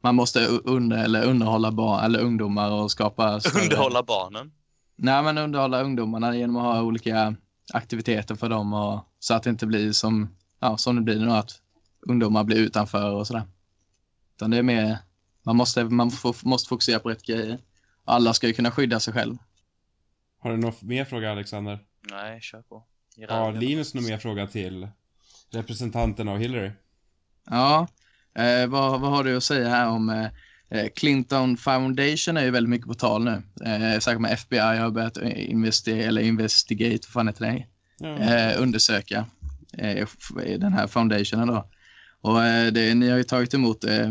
Man 0.00 0.14
måste 0.14 0.46
under, 0.46 1.04
eller 1.04 1.24
underhålla 1.24 1.72
barn, 1.72 2.04
eller 2.04 2.20
ungdomar 2.20 2.70
och 2.70 2.90
skapa 2.90 3.40
större... 3.40 3.62
Underhålla 3.62 4.02
barnen. 4.02 4.52
Nej 4.96 5.22
men 5.22 5.38
underhålla 5.38 5.82
ungdomarna 5.82 6.36
genom 6.36 6.56
att 6.56 6.62
ha 6.62 6.82
olika 6.82 7.34
aktiviteter 7.72 8.34
för 8.34 8.48
dem 8.48 8.72
och 8.72 9.08
så 9.18 9.34
att 9.34 9.42
det 9.42 9.50
inte 9.50 9.66
blir 9.66 9.92
som, 9.92 10.28
ja, 10.60 10.76
som 10.76 10.96
det 10.96 11.02
blir 11.02 11.20
nu 11.20 11.30
att 11.30 11.50
ungdomar 12.06 12.44
blir 12.44 12.56
utanför 12.56 13.10
och 13.10 13.26
sådär. 13.26 13.42
Utan 14.36 14.50
det 14.50 14.58
är 14.58 14.62
mer, 14.62 14.98
man 15.42 15.56
måste, 15.56 15.84
man 15.84 16.10
måste 16.42 16.68
fokusera 16.68 16.98
på 16.98 17.08
rätt 17.08 17.26
grejer. 17.26 17.58
Alla 18.04 18.34
ska 18.34 18.46
ju 18.46 18.52
kunna 18.52 18.70
skydda 18.70 19.00
sig 19.00 19.14
själv. 19.14 19.36
Har 20.40 20.50
du 20.50 20.56
någon 20.56 20.74
mer 20.80 21.04
fråga 21.04 21.32
Alexander? 21.32 21.78
Nej, 22.10 22.40
kör 22.40 22.62
på. 22.62 22.84
Har 23.18 23.26
rallen. 23.26 23.60
Linus 23.60 23.94
någon 23.94 24.04
mer 24.04 24.18
fråga 24.18 24.46
till 24.46 24.88
representanten 25.50 26.28
av 26.28 26.38
Hillary? 26.38 26.70
Ja, 27.50 27.88
eh, 28.34 28.66
vad, 28.66 29.00
vad 29.00 29.10
har 29.10 29.24
du 29.24 29.36
att 29.36 29.44
säga 29.44 29.68
här 29.68 29.88
om 29.88 30.10
eh, 30.10 30.28
eh, 30.68 30.88
Clinton 30.96 31.56
Foundation 31.56 32.36
är 32.36 32.44
ju 32.44 32.50
väldigt 32.50 32.70
mycket 32.70 32.86
på 32.86 32.94
tal 32.94 33.24
nu. 33.24 33.42
Eh, 33.64 33.98
särskilt 33.98 34.20
med 34.20 34.32
FBI 34.32 34.58
har 34.58 34.90
börjat 34.90 35.16
investigera, 35.36 36.08
eller 36.08 36.22
investigate, 36.22 36.98
vad 37.06 37.12
fan 37.12 37.28
heter 37.28 37.44
det? 37.44 37.66
Ja. 37.98 38.18
eh, 38.18 38.62
undersöka 38.62 39.26
eh, 39.78 40.08
den 40.58 40.72
här 40.72 40.86
foundationen 40.86 41.48
då. 41.48 41.70
Och 42.24 42.44
eh, 42.44 42.72
det, 42.72 42.94
ni 42.94 43.10
har 43.10 43.16
ju 43.16 43.24
tagit 43.24 43.54
emot 43.54 43.84
eh, 43.84 44.10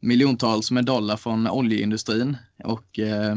miljontals 0.00 0.70
med 0.70 0.84
dollar 0.84 1.16
från 1.16 1.48
oljeindustrin 1.48 2.36
och 2.64 2.98
eh, 2.98 3.36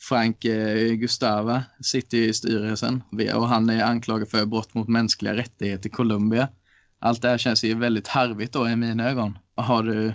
Frank 0.00 0.44
eh, 0.44 0.92
Gustava 0.92 1.64
sitter 1.80 2.18
i 2.18 2.34
styrelsen 2.34 3.02
och 3.34 3.48
han 3.48 3.70
är 3.70 3.84
anklagad 3.84 4.28
för 4.28 4.46
brott 4.46 4.74
mot 4.74 4.88
mänskliga 4.88 5.36
rättigheter 5.36 5.88
i 5.88 5.92
Colombia. 5.92 6.48
Allt 6.98 7.22
det 7.22 7.28
här 7.28 7.38
känns 7.38 7.64
ju 7.64 7.74
väldigt 7.74 8.08
harvigt 8.08 8.52
då 8.52 8.68
i 8.68 8.76
mina 8.76 9.10
ögon. 9.10 9.38
Vad 9.54 9.66
Har 9.66 9.82
du, 9.82 10.14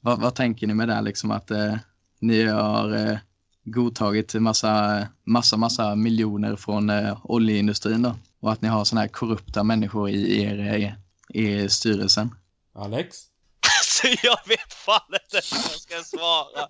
vad, 0.00 0.20
vad 0.20 0.34
tänker 0.34 0.66
ni 0.66 0.74
med 0.74 0.88
det 0.88 0.94
här 0.94 1.02
liksom 1.02 1.30
att 1.30 1.50
eh, 1.50 1.76
ni 2.20 2.44
har 2.44 2.94
eh, 2.94 3.18
godtagit 3.64 4.34
massa, 4.34 5.06
massa, 5.24 5.56
massa 5.56 5.94
miljoner 5.94 6.56
från 6.56 6.90
eh, 6.90 7.18
oljeindustrin 7.22 8.02
då. 8.02 8.16
Och 8.40 8.52
att 8.52 8.62
ni 8.62 8.68
har 8.68 8.84
sådana 8.84 9.00
här 9.00 9.08
korrupta 9.08 9.64
människor 9.64 10.10
i 10.10 10.42
er, 10.42 10.58
eh, 10.58 10.92
i 11.42 11.68
styrelsen. 11.68 12.30
Alex? 12.74 13.16
Alltså, 13.78 14.06
jag 14.26 14.38
vet 14.48 14.72
fan 14.74 15.00
inte 15.12 15.40
hur 15.50 15.56
jag 15.72 15.80
ska 15.80 16.02
svara. 16.16 16.68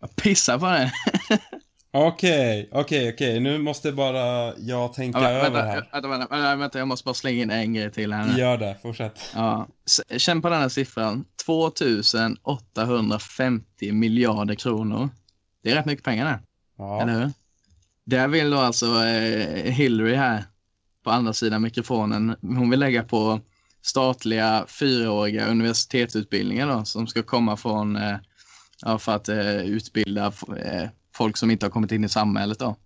Jag 0.00 0.16
pissar 0.16 0.58
på 0.58 0.66
det. 0.66 0.92
Okej, 1.92 2.68
okej, 2.72 3.12
okej. 3.14 3.40
Nu 3.40 3.58
måste 3.58 3.92
bara 3.92 4.54
jag 4.58 4.92
tänka 4.92 5.20
Ja, 5.20 5.28
över 5.28 5.42
vänta, 5.50 5.62
här. 5.62 5.88
vänta, 5.92 6.08
vänta, 6.08 6.56
vänta, 6.56 6.78
jag 6.78 6.88
måste 6.88 7.04
bara 7.04 7.14
slänga 7.14 7.42
in 7.42 7.50
en 7.50 7.74
grej 7.74 7.92
till 7.92 8.12
här 8.12 8.26
nu. 8.26 8.38
Gör 8.38 8.58
det, 8.58 8.76
fortsätt. 8.82 9.20
Ja, 9.34 9.68
känn 10.16 10.42
på 10.42 10.48
den 10.48 10.60
här 10.60 10.68
siffran. 10.68 11.24
2850 11.46 13.92
miljarder 13.92 14.54
kronor. 14.54 15.08
Det 15.62 15.70
är 15.70 15.74
rätt 15.74 15.86
mycket 15.86 16.04
pengar 16.04 16.26
eller 16.26 16.38
Ja. 16.78 17.04
hur? 17.04 17.30
Där 18.04 18.28
vill 18.28 18.50
då 18.50 18.58
alltså 18.58 18.86
eh, 19.04 19.72
Hillary 19.72 20.14
här 20.14 20.44
på 21.04 21.10
andra 21.10 21.32
sidan 21.32 21.62
mikrofonen, 21.62 22.36
hon 22.42 22.70
vill 22.70 22.80
lägga 22.80 23.02
på 23.04 23.40
statliga 23.82 24.66
fyraåriga 24.68 25.46
universitetsutbildningar 25.46 26.68
då, 26.68 26.84
som 26.84 27.06
ska 27.06 27.22
komma 27.22 27.56
från, 27.56 27.96
eh, 27.96 28.16
ja, 28.82 28.98
för 28.98 29.12
att 29.12 29.28
eh, 29.28 29.56
utbilda 29.56 30.26
eh, 30.56 30.88
folk 31.14 31.36
som 31.36 31.50
inte 31.50 31.66
har 31.66 31.70
kommit 31.70 31.92
in 31.92 32.04
i 32.04 32.08
samhället 32.08 32.58
då. 32.58 32.76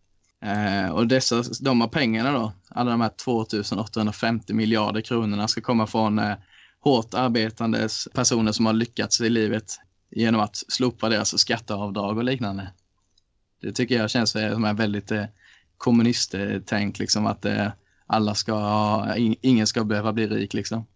Eh, 0.45 0.91
och 0.91 1.07
dessa, 1.07 1.43
de 1.61 1.81
här 1.81 1.89
pengarna 1.89 2.33
då, 2.33 2.53
alla 2.69 2.91
de 2.91 3.01
här 3.01 3.11
2850 3.25 4.55
miljarder 4.55 5.01
kronorna 5.01 5.49
ska 5.49 5.61
komma 5.61 5.87
från 5.87 6.19
eh, 6.19 6.35
hårt 6.81 7.15
arbetande 7.15 7.89
personer 8.15 8.53
som 8.53 8.67
har 8.67 8.73
lyckats 8.73 9.21
i 9.21 9.31
livet 9.31 9.81
genom 10.11 10.41
att 10.41 10.57
slopa 10.57 11.09
deras 11.09 11.39
skatteavdrag 11.39 12.19
och 12.19 12.25
liknande. 12.25 12.73
Det 13.61 13.73
tycker 13.73 13.95
jag 13.95 14.11
känns 14.11 14.31
som 14.31 14.65
en 14.65 14.77
väldigt 14.77 15.11
eh, 15.11 15.25
kommunisttänk, 15.77 16.99
liksom 16.99 17.27
att 17.27 17.45
eh, 17.45 17.69
alla 18.07 18.35
ska 18.35 19.15
ingen 19.17 19.67
ska 19.67 19.85
behöva 19.85 20.13
bli 20.13 20.27
rik 20.27 20.55
liksom. 20.55 20.87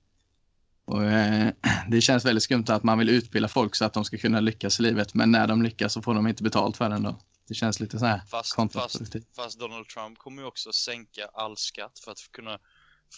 Och, 0.85 1.05
eh, 1.05 1.53
det 1.89 2.01
känns 2.01 2.25
väldigt 2.25 2.43
skumt 2.43 2.65
att 2.69 2.83
man 2.83 2.99
vill 2.99 3.09
utbilda 3.09 3.49
folk 3.49 3.75
så 3.75 3.85
att 3.85 3.93
de 3.93 4.05
ska 4.05 4.19
kunna 4.19 4.41
lyckas 4.41 4.81
i 4.81 4.83
livet. 4.83 5.15
Men 5.15 5.31
när 5.31 5.47
de 5.47 5.63
lyckas 5.63 5.93
så 5.93 6.03
får 6.03 6.15
de 6.15 6.27
inte 6.27 6.43
betalt 6.43 6.77
för 6.77 6.89
den 6.89 7.03
då. 7.03 7.19
Det 7.49 7.55
känns 7.55 7.81
lite 7.81 7.99
så 7.99 8.07
här 8.07 8.21
Fast, 8.31 8.55
fast, 8.73 9.17
fast 9.37 9.59
Donald 9.59 9.89
Trump 9.89 10.19
kommer 10.19 10.43
ju 10.43 10.49
också 10.49 10.73
sänka 10.73 11.27
all 11.35 11.57
skatt 11.57 11.99
för 12.05 12.13
att 12.13 12.19
kunna 12.31 12.59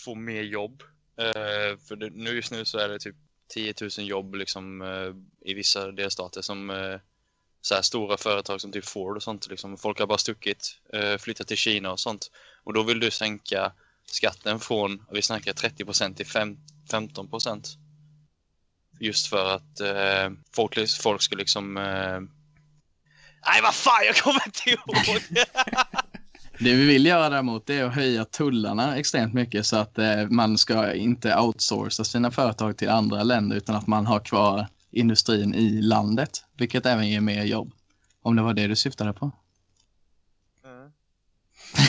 få 0.04 0.14
mer 0.14 0.42
jobb. 0.42 0.82
Eh, 1.16 1.78
för 1.88 1.96
det, 1.96 2.10
nu 2.10 2.30
just 2.30 2.52
nu 2.52 2.64
så 2.64 2.78
är 2.78 2.88
det 2.88 2.98
typ 2.98 3.16
10 3.48 3.74
000 3.80 3.90
jobb 3.96 4.34
liksom 4.34 4.82
eh, 4.82 5.50
i 5.50 5.54
vissa 5.54 5.92
delstater 5.92 6.42
som 6.42 6.70
eh, 6.70 7.00
så 7.60 7.74
här 7.74 7.82
stora 7.82 8.16
företag 8.16 8.60
som 8.60 8.72
typ 8.72 8.84
Ford 8.84 9.16
och 9.16 9.22
sånt 9.22 9.48
liksom. 9.48 9.78
Folk 9.78 9.98
har 9.98 10.06
bara 10.06 10.18
stuckit, 10.18 10.80
eh, 10.92 11.18
flyttat 11.18 11.48
till 11.48 11.56
Kina 11.56 11.92
och 11.92 12.00
sånt. 12.00 12.30
Och 12.64 12.72
då 12.72 12.82
vill 12.82 13.00
du 13.00 13.10
sänka 13.10 13.72
skatten 14.06 14.60
från, 14.60 15.06
vi 15.10 15.22
snackar 15.22 15.52
30 15.52 15.84
procent 15.84 16.16
till 16.16 16.26
15 16.90 17.30
procent. 17.30 17.68
Just 19.00 19.26
för 19.26 19.54
att 19.54 19.80
eh, 19.80 20.30
folk, 20.52 20.78
folk 21.02 21.22
ska 21.22 21.36
liksom 21.36 21.76
eh, 21.76 22.20
Nej, 23.46 23.62
vad 23.62 23.74
fan, 23.74 24.06
jag 24.06 24.16
kommer 24.16 24.42
inte 24.46 24.70
ihåg! 24.70 25.22
Det 26.62 26.74
vi 26.74 26.86
vill 26.86 27.06
göra 27.06 27.28
däremot 27.30 27.70
är 27.70 27.84
att 27.84 27.94
höja 27.94 28.24
tullarna 28.24 28.96
extremt 28.96 29.34
mycket 29.34 29.66
så 29.66 29.76
att 29.76 29.98
eh, 29.98 30.28
man 30.28 30.58
ska 30.58 30.94
inte 30.94 31.38
outsourca 31.38 32.04
sina 32.04 32.30
företag 32.30 32.76
till 32.76 32.88
andra 32.88 33.22
länder 33.22 33.56
utan 33.56 33.76
att 33.76 33.86
man 33.86 34.06
har 34.06 34.20
kvar 34.20 34.66
industrin 34.90 35.54
i 35.54 35.82
landet, 35.82 36.44
vilket 36.56 36.86
även 36.86 37.08
ger 37.08 37.20
mer 37.20 37.44
jobb. 37.44 37.72
Om 38.22 38.36
det 38.36 38.42
var 38.42 38.54
det 38.54 38.66
du 38.66 38.76
syftade 38.76 39.12
på. 39.12 39.32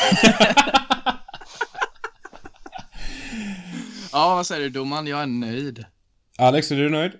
Ja, 4.13 4.35
vad 4.35 4.47
säger 4.47 4.61
du 4.61 4.69
domaren? 4.69 5.07
Jag 5.07 5.21
är 5.21 5.25
nöjd. 5.27 5.85
Alex, 6.37 6.71
är 6.71 6.75
du 6.75 6.89
nöjd? 6.89 7.11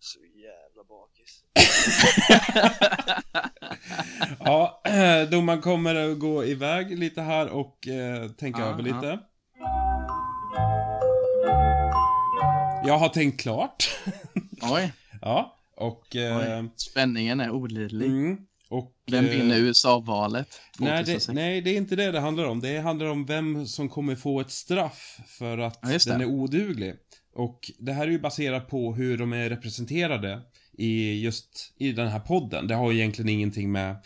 Så 0.00 0.18
jävla 0.20 0.84
bakis. 0.88 1.44
Ja, 4.44 4.82
domaren 5.30 5.60
kommer 5.60 5.94
att 5.94 6.18
gå 6.18 6.44
iväg 6.44 6.98
lite 6.98 7.22
här 7.22 7.48
och 7.48 7.88
eh, 7.88 8.28
tänka 8.30 8.60
Ja, 8.60 8.66
över 8.66 8.82
lite. 8.82 9.18
Jag 12.86 12.98
har 12.98 13.08
tänkt 13.08 13.40
klart. 13.40 13.98
Oj, 14.62 14.92
ja, 15.20 15.56
och... 15.76 16.16
Eh, 16.16 16.60
oj. 16.60 16.70
spänningen 16.76 17.40
är 17.40 17.50
olidlig. 17.50 18.06
mm, 18.06 18.36
Vem 19.10 19.24
eh, 19.24 19.30
vinner 19.30 19.58
USA-valet? 19.58 20.60
Nej 20.78 20.90
det, 20.90 20.98
2006? 20.98 21.28
nej, 21.34 21.60
det 21.60 21.70
är 21.70 21.76
inte 21.76 21.96
det 21.96 22.12
det 22.12 22.20
handlar 22.20 22.44
om. 22.44 22.60
Det 22.60 22.78
handlar 22.78 23.06
om 23.06 23.26
vem 23.26 23.66
som 23.66 23.88
kommer 23.88 24.16
få 24.16 24.40
ett 24.40 24.50
straff 24.50 25.18
för 25.26 25.58
att 25.58 25.78
Ja, 25.82 25.98
den 26.06 26.20
är 26.20 26.26
oduglig. 26.26 26.94
Och 27.34 27.70
det 27.78 27.92
här 27.92 28.06
är 28.06 28.10
ju 28.10 28.18
baserat 28.18 28.68
på 28.68 28.94
hur 28.94 29.18
de 29.18 29.32
är 29.32 29.48
representerade 29.48 30.40
i 30.78 31.20
just 31.20 31.74
i 31.78 31.92
den 31.92 32.08
här 32.08 32.20
podden. 32.20 32.66
Det 32.66 32.74
har 32.74 32.90
ju 32.90 32.98
egentligen 32.98 33.28
ingenting 33.28 33.72
med 33.72 33.96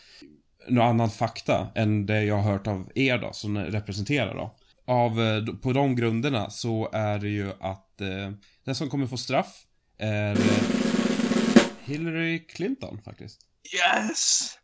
någon 0.69 0.87
annan 0.87 1.11
fakta 1.11 1.69
än 1.75 2.07
det 2.07 2.25
jag 2.25 2.37
har 2.37 2.53
hört 2.53 2.67
av 2.67 2.93
er 2.95 3.19
då, 3.19 3.33
som 3.33 3.59
representerar 3.59 4.35
då. 4.35 4.57
Av, 4.87 5.21
eh, 5.23 5.45
på 5.55 5.73
de 5.73 5.97
grunderna 5.97 6.51
så 6.51 6.91
är 6.93 7.19
det 7.19 7.29
ju 7.29 7.53
att 7.61 8.01
eh, 8.01 8.31
den 8.65 8.75
som 8.75 8.91
kommer 8.91 9.07
få 9.07 9.17
straff 9.17 9.67
är 9.99 10.33
eh, 10.33 10.63
Hillary 11.85 12.47
Clinton 12.47 13.01
faktiskt. 13.05 13.41
Yes! 13.75 14.59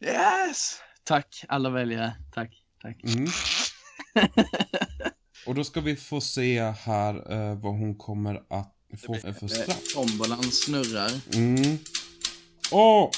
Yes! 0.00 0.80
Tack 1.04 1.44
alla 1.48 1.70
väljare. 1.70 2.16
Tack, 2.32 2.62
tack. 2.82 2.96
Mm. 3.04 3.26
Och 5.46 5.54
då 5.54 5.64
ska 5.64 5.80
vi 5.80 5.96
få 5.96 6.20
se 6.20 6.62
här 6.62 7.32
eh, 7.32 7.54
vad 7.58 7.72
hon 7.72 7.94
kommer 7.94 8.34
att 8.50 8.74
få 9.06 9.12
blir- 9.12 9.32
för 9.32 9.48
straff. 9.48 9.68
Eh, 9.68 9.74
Tombolan 9.94 10.42
snurrar. 10.42 11.10
Mm. 11.34 11.78
Åh! 12.72 13.10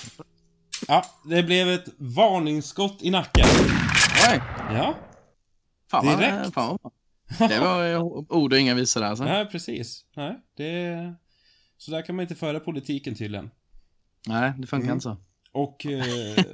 Ja, 0.89 1.05
det 1.25 1.43
blev 1.43 1.69
ett 1.69 1.89
varningsskott 1.99 3.03
i 3.03 3.11
nacken. 3.11 3.47
Oj! 4.31 4.41
Ja, 4.71 4.95
Fan 5.91 6.07
vad, 6.07 6.19
Direkt. 6.19 6.55
fan 6.55 6.79
vad. 6.83 6.93
Det 7.51 7.59
var 7.61 7.91
eh, 7.93 8.03
ord 8.29 8.53
och 8.53 8.59
inga 8.59 8.75
visor 8.75 9.03
alltså. 9.03 9.25
nej 9.25 9.47
precis. 9.47 10.05
Nej, 10.17 10.41
det... 10.57 11.15
Så 11.77 11.91
där 11.91 12.03
kan 12.03 12.17
man 12.17 12.23
inte 12.23 12.35
föra 12.35 12.61
politiken 12.61 13.15
tydligen. 13.15 13.51
Nej, 14.27 14.53
det 14.59 14.67
funkar 14.67 14.85
Mm. 14.87 14.95
inte 14.97 15.03
så. 15.03 15.17
Och 15.53 15.87
eh, 15.87 16.45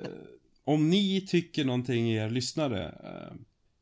om 0.64 0.90
ni 0.90 1.20
tycker 1.20 1.64
någonting, 1.64 2.10
er 2.10 2.30
lyssnare, 2.30 2.84
eh, 3.04 3.34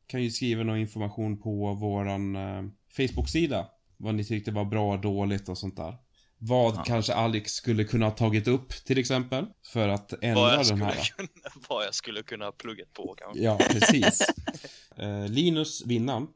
kan 0.07 0.23
ju 0.23 0.31
skriva 0.31 0.63
någon 0.63 0.77
information 0.77 1.41
på 1.41 1.73
våran 1.73 2.35
eh, 2.35 2.63
Facebook-sida. 2.97 3.67
Vad 3.97 4.15
ni 4.15 4.23
tyckte 4.23 4.51
var 4.51 4.65
bra, 4.65 4.97
dåligt 4.97 5.49
och 5.49 5.57
sånt 5.57 5.77
där. 5.77 5.97
Vad 6.37 6.75
Ja. 6.75 6.83
kanske 6.87 7.13
Alex 7.13 7.51
skulle 7.51 7.83
kunna 7.83 8.05
ha 8.05 8.11
tagit 8.11 8.47
upp 8.47 8.69
till 8.69 8.97
exempel. 8.97 9.45
För 9.73 9.87
att 9.89 10.13
ändra 10.21 10.63
den 10.63 10.81
här. 10.81 11.03
kunna, 11.17 11.29
vad 11.69 11.85
jag 11.85 11.95
skulle 11.95 12.23
kunna 12.23 12.45
ha 12.45 12.51
pluggat 12.51 12.93
på 12.93 13.15
kanske. 13.17 13.43
Ja, 13.43 13.57
precis. 13.71 14.21
eh, 14.97 15.27
Linus 15.27 15.85
vinnaren. 15.85 16.27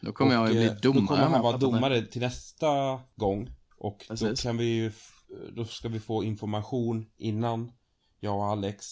Då 0.00 0.12
kommer 0.12 0.34
jag 0.34 0.48
ju 0.48 0.54
bli 0.54 0.66
eh, 0.66 0.72
domare. 0.74 1.00
Då 1.00 1.06
kommer 1.06 1.26
om 1.26 1.32
han 1.32 1.42
vara 1.42 1.56
domare 1.56 2.06
till 2.06 2.20
nästa 2.20 3.00
gång. 3.16 3.50
Och 3.78 4.04
då 4.08 4.16
Precis. 4.16 4.42
kan 4.42 4.56
vi 4.56 4.64
ju, 4.64 4.92
då 5.56 5.64
ska 5.64 5.88
vi 5.88 6.00
få 6.00 6.24
information 6.24 7.06
innan, 7.16 7.72
jag 8.20 8.36
och 8.36 8.44
Alex, 8.46 8.86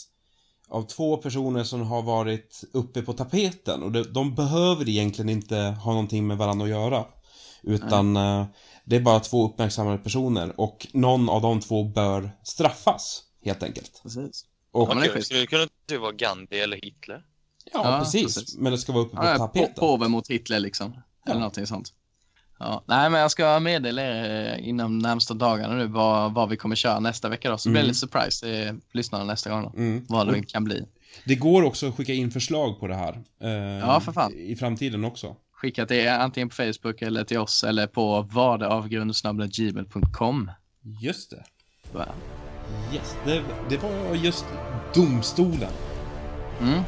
av 0.69 0.83
två 0.83 1.17
personer 1.17 1.65
som 1.65 1.83
har 1.83 2.03
varit 2.03 2.65
uppe 2.73 3.03
på 3.03 3.13
tapeten. 3.13 3.83
Och 3.83 3.93
de, 3.93 4.03
de 4.03 4.35
behöver 4.35 4.89
egentligen 4.89 5.29
inte 5.29 5.57
ha 5.57 5.91
någonting 5.93 6.27
med 6.27 6.37
varandra 6.39 6.65
att 6.65 6.71
göra. 6.71 7.05
Utan 7.63 8.17
eh, 8.17 8.47
det 8.85 8.97
är 8.97 9.01
bara 9.01 9.21
två 9.21 9.49
uppmärksammade 9.49 9.99
personer 9.99 10.61
och 10.61 10.87
någon 10.93 11.29
av 11.29 11.43
de 11.43 11.61
två 11.61 11.85
bör 11.85 12.31
straffas, 12.43 13.23
helt 13.45 13.63
enkelt. 13.63 14.01
Precis. 14.03 14.47
Och, 14.71 14.89
Ja, 14.91 14.95
men 14.95 15.09
det 15.15 15.23
skulle 15.23 15.41
det 15.41 15.47
kunna 15.47 15.67
typ 15.89 16.01
vara 16.01 16.13
Gandhi 16.13 16.59
eller 16.61 16.77
Hitler? 16.77 17.25
ja, 17.73 17.93
Ja, 17.93 17.99
precis. 17.99 18.35
precis. 18.35 18.57
Men 18.59 18.73
det 18.73 18.79
ska 18.79 18.93
vara 18.93 19.05
uppe 19.05 19.17
på 19.17 19.25
Ja, 19.25 19.33
på, 19.33 19.39
tapeten. 19.39 19.75
påven 19.75 20.11
mot 20.11 20.29
Hitler 20.31 20.61
liksom. 20.61 20.93
Eller 20.93 21.03
Ja. 21.35 21.39
någonting 21.39 21.67
sånt. 21.67 21.93
Ja, 22.67 22.83
nej, 22.87 23.11
men 23.11 23.21
jag 23.21 23.31
ska 23.31 23.61
meddela 23.61 24.03
er 24.03 24.53
eh, 24.59 24.69
inom 24.69 24.99
närmsta 24.99 25.35
dagarna 25.35 25.75
nu 25.75 25.87
vad, 25.87 26.33
vad 26.35 26.49
vi 26.49 26.57
kommer 26.57 26.77
köra 26.77 27.01
nästa 27.01 27.29
vecka 27.29 27.51
då. 27.51 27.59
Så 27.59 27.69
blir 27.69 27.75
det 27.75 27.81
Mm. 27.81 27.89
lite 27.89 27.99
surprise 27.99 28.47
till 28.47 28.81
lyssnarna 28.93 29.25
nästa 29.25 29.51
gång 29.51 29.63
då. 29.63 29.73
Mm. 29.79 30.07
Vad 30.09 30.33
det 30.33 30.43
kan 30.43 30.65
bli. 30.65 30.85
Det 31.25 31.35
går 31.35 31.63
också 31.63 31.89
att 31.89 31.95
skicka 31.97 32.13
in 32.13 32.31
förslag 32.31 32.81
på 32.81 32.87
det 32.87 32.95
här. 32.95 33.23
eh, 33.43 33.51
Ja, 33.89 34.01
för 34.01 34.13
fan. 34.13 34.33
I 34.35 34.57
framtiden 34.57 35.05
också. 35.05 35.37
Skicka 35.53 35.87
till 35.87 36.09
antingen 36.09 36.49
på 36.49 36.55
Facebook 36.55 37.03
eller 37.03 37.25
till 37.25 37.39
oss 37.39 37.65
eller 37.65 37.87
på 37.87 38.23
vardeavgrundsnabla.gmail.com. 39.25 40.51
Just 41.03 41.31
det. 41.31 41.45
Va? 41.93 42.07
Yes, 42.95 43.17
det, 43.25 43.43
det 43.69 43.77
var 43.83 44.15
just 44.15 44.45
domstolen. 44.95 45.71
Mm. 46.61 46.81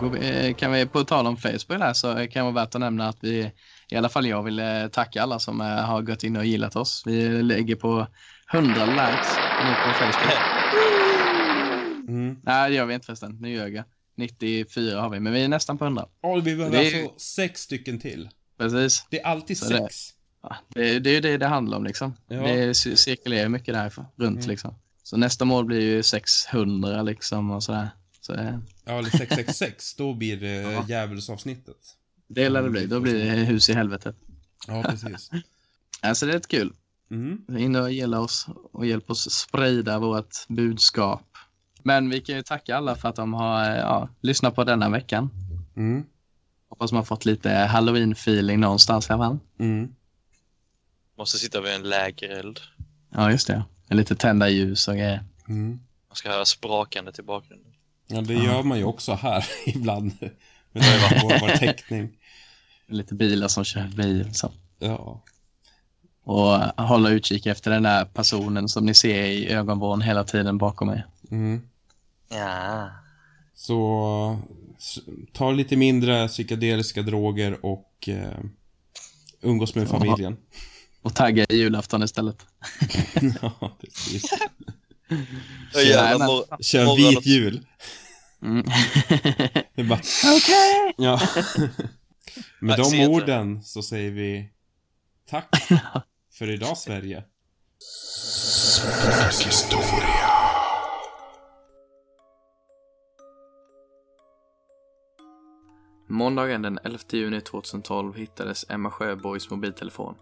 Då 0.00 0.08
vi, 0.08 0.48
eh, 0.48 0.54
kan 0.54 0.72
vi 0.72 0.86
på 0.86 1.04
tal 1.04 1.26
om 1.26 1.36
Facebook 1.36 1.78
här 1.80 1.92
så 1.92 2.14
kan 2.14 2.26
det 2.28 2.42
vara 2.42 2.64
värt 2.64 2.74
att 2.74 2.80
nämna 2.80 3.08
att 3.08 3.16
vi, 3.20 3.50
i 3.88 3.96
alla 3.96 4.08
fall 4.08 4.26
jag 4.26 4.42
vill 4.42 4.58
eh, 4.58 4.86
tacka 4.92 5.22
alla 5.22 5.38
som 5.38 5.60
eh, 5.60 5.66
har 5.66 6.02
gått 6.02 6.24
in 6.24 6.36
och 6.36 6.44
gillat 6.44 6.76
oss. 6.76 7.02
Vi 7.06 7.42
lägger 7.42 7.76
på 7.76 8.06
100 8.52 8.86
likes 8.86 9.36
nu 9.64 9.74
på 9.86 9.92
Facebook. 9.98 10.32
Mm. 12.08 12.36
Nej, 12.42 12.70
det 12.70 12.76
gör 12.76 12.86
vi 12.86 12.94
inte 12.94 13.06
förresten. 13.06 13.36
Nu 13.40 13.52
ljög 13.52 13.74
jag. 13.74 13.84
94 14.16 15.00
har 15.00 15.10
vi, 15.10 15.20
men 15.20 15.32
vi 15.32 15.42
är 15.44 15.48
nästan 15.48 15.78
på 15.78 15.84
100. 15.84 16.06
Ja, 16.22 16.34
vi 16.34 16.56
behöver 16.56 16.78
Det 16.82 17.02
alltså 17.04 17.18
sex 17.18 17.60
stycken 17.60 18.00
till. 18.00 18.28
Precis. 18.58 19.06
Det 19.10 19.20
är 19.20 19.26
alltid 19.26 19.58
Så 19.58 19.68
det- 19.72 19.78
sex. 19.78 20.10
Ja, 20.42 20.56
det, 20.68 20.98
det 20.98 21.10
är 21.10 21.14
ju 21.14 21.20
det 21.20 21.36
det 21.36 21.46
handlar 21.46 21.76
om 21.78 21.84
liksom. 21.84 22.14
Ja. 22.28 22.36
Det 22.42 22.72
cir- 22.72 22.94
cirkulerar 22.94 23.48
mycket 23.48 23.74
där 23.74 23.92
runt 24.16 24.36
Mm. 24.38 24.48
liksom. 24.50 24.74
Så 25.02 25.16
nästa 25.16 25.44
mål 25.44 25.64
blir 25.64 25.80
ju 25.80 26.02
600 26.02 27.02
liksom 27.02 27.50
och 27.50 27.62
sådär. 27.62 27.88
Så 28.20 28.34
eh, 28.34 28.58
Ja, 28.84 28.98
eller 28.98 29.10
666. 29.10 29.94
då 29.94 30.14
blir 30.14 30.36
det 30.36 30.54
Ja. 30.72 30.84
djävulsavsnittet. 30.88 31.76
Det 32.34 32.48
lär 32.48 32.62
det 32.62 32.70
bli. 32.70 32.86
Då 32.86 33.00
blir 33.00 33.14
det 33.14 33.30
hus 33.30 33.68
i 33.68 33.74
helvetet. 33.74 34.16
Ja, 34.66 34.82
precis. 34.82 35.30
Alltså 36.02 36.26
det 36.26 36.32
är 36.32 36.34
rätt 36.34 36.48
kul. 36.48 36.72
Mm. 37.10 37.58
In 37.58 37.76
och 37.76 37.92
gilla 37.92 38.20
oss 38.20 38.46
och 38.72 38.86
hjälp 38.86 39.10
oss 39.10 39.30
sprida 39.30 39.98
vårt 39.98 40.48
budskap. 40.48 41.22
Men 41.82 42.10
vi 42.10 42.20
kan 42.20 42.36
ju 42.36 42.42
tacka 42.42 42.76
alla 42.76 42.96
för 42.96 43.08
att 43.08 43.16
de 43.16 43.34
har 43.34 43.70
eh, 43.70 43.76
ja, 43.76 44.08
lyssnat 44.20 44.54
på 44.54 44.64
denna 44.64 44.88
veckan. 44.88 45.30
Mm. 45.76 46.04
Hoppas 46.68 46.92
man 46.92 46.96
har 46.96 47.04
fått 47.04 47.24
lite 47.24 47.50
halloween-feeling 47.50 48.58
någonstans 48.58 49.08
här 49.08 49.16
va? 49.16 49.38
Mm. 49.58 49.94
Måste 51.18 51.38
sitta 51.38 51.60
vid 51.60 51.72
en 51.72 51.82
lägereld. 51.82 52.60
Ja, 53.10 53.30
just 53.30 53.46
det. 53.46 53.64
Med 53.88 53.96
lite 53.96 54.16
tända 54.16 54.48
ljus 54.48 54.88
och 54.88 54.94
grejer. 54.94 55.24
Mm. 55.48 55.68
Man 56.08 56.16
ska 56.16 56.30
höra 56.30 56.44
sprakande 56.44 57.12
till 57.12 57.24
bakgrunden. 57.24 57.72
Ja, 58.06 58.20
det 58.20 58.34
gör 58.34 58.62
man 58.62 58.78
ju 58.78 58.84
också 58.84 59.12
här 59.12 59.46
ibland. 59.66 60.12
Med 60.74 60.82
det 60.82 61.20
vår, 61.22 61.40
vår 61.40 61.56
teckning. 61.56 62.10
Lite 62.88 63.14
bilar 63.14 63.48
som 63.48 63.64
kör 63.64 63.88
bil. 63.96 64.34
Så. 64.34 64.52
Ja. 64.78 65.22
Och 66.24 66.58
hålla 66.84 67.10
utkik 67.10 67.46
efter 67.46 67.70
den 67.70 67.82
där 67.82 68.04
personen 68.04 68.68
som 68.68 68.86
ni 68.86 68.94
ser 68.94 69.24
i 69.24 69.48
ögonvrån 69.52 70.00
hela 70.00 70.24
tiden 70.24 70.58
bakom 70.58 70.88
mig. 70.88 71.04
Mm. 71.30 71.62
Ja. 72.30 72.90
Så 73.54 74.38
ta 75.32 75.50
lite 75.50 75.76
mindre 75.76 76.28
psykedeliska 76.28 77.02
droger 77.02 77.64
och 77.66 78.08
eh, 78.08 78.38
Umgås 79.42 79.74
med 79.74 79.88
familjen. 79.88 80.36
Och 81.02 81.14
tagga 81.14 81.44
i 81.48 81.56
julafton 81.56 82.02
istället. 82.02 82.46
ja, 83.42 83.76
precis. 83.80 84.24
Men- 85.08 86.26
mor- 86.26 86.62
Kör 86.62 86.84
morgon- 86.86 86.96
vit 87.10 87.26
jul. 87.26 87.66
Mm. 88.44 88.64
Det 89.74 89.84
bara, 89.84 90.00
Okej! 90.36 90.94
ja. 90.96 91.20
Med 92.60 92.78
de 92.78 93.08
orden 93.08 93.62
så 93.62 93.82
säger 93.82 94.10
vi 94.10 94.50
tack 95.28 95.48
för 96.32 96.50
idag 96.50 96.78
Sverige. 96.78 97.24
Måndagen 106.08 106.62
den 106.62 106.78
11 106.84 106.98
juni 107.10 107.40
2012 107.40 108.14
hittades 108.14 108.70
Emma 108.70 108.90
Sjöborgs 108.90 109.50
mobiltelefon. 109.50 110.14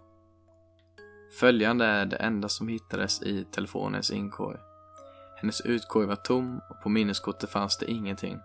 Följande 1.39 1.85
är 1.85 2.05
det 2.05 2.15
enda 2.15 2.49
som 2.49 2.67
hittades 2.67 3.21
i 3.21 3.45
telefonens 3.51 4.11
inkorg. 4.11 4.57
Hennes 5.43 5.61
utkorg 5.61 6.07
var 6.07 6.15
tom 6.15 6.61
och 6.69 6.81
på 6.81 6.89
minneskortet 6.89 7.49
fanns 7.49 7.77
det 7.77 7.91
ingenting. 7.91 8.41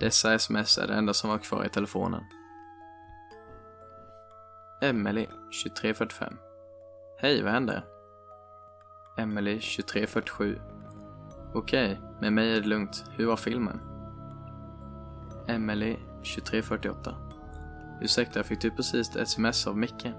Dessa 0.00 0.34
sms 0.34 0.78
är 0.78 0.86
det 0.86 0.94
enda 0.94 1.14
som 1.14 1.30
var 1.30 1.38
kvar 1.38 1.64
i 1.64 1.68
telefonen. 1.68 2.22
Emily 4.80 5.26
2345 5.26 6.38
Hej, 7.18 7.42
vad 7.42 7.52
händer? 7.52 7.84
Emily 9.18 9.60
2347 9.60 10.60
Okej, 11.54 12.00
med 12.20 12.32
mig 12.32 12.56
är 12.56 12.60
det 12.60 12.68
lugnt. 12.68 13.04
Hur 13.10 13.26
var 13.26 13.36
filmen? 13.36 13.80
Emily 15.48 15.96
2348 16.16 17.14
Ursäkta, 18.02 18.42
fick 18.42 18.60
du 18.60 18.70
precis 18.70 19.10
ett 19.10 19.16
sms 19.16 19.66
av 19.66 19.76
Micke? 19.76 20.12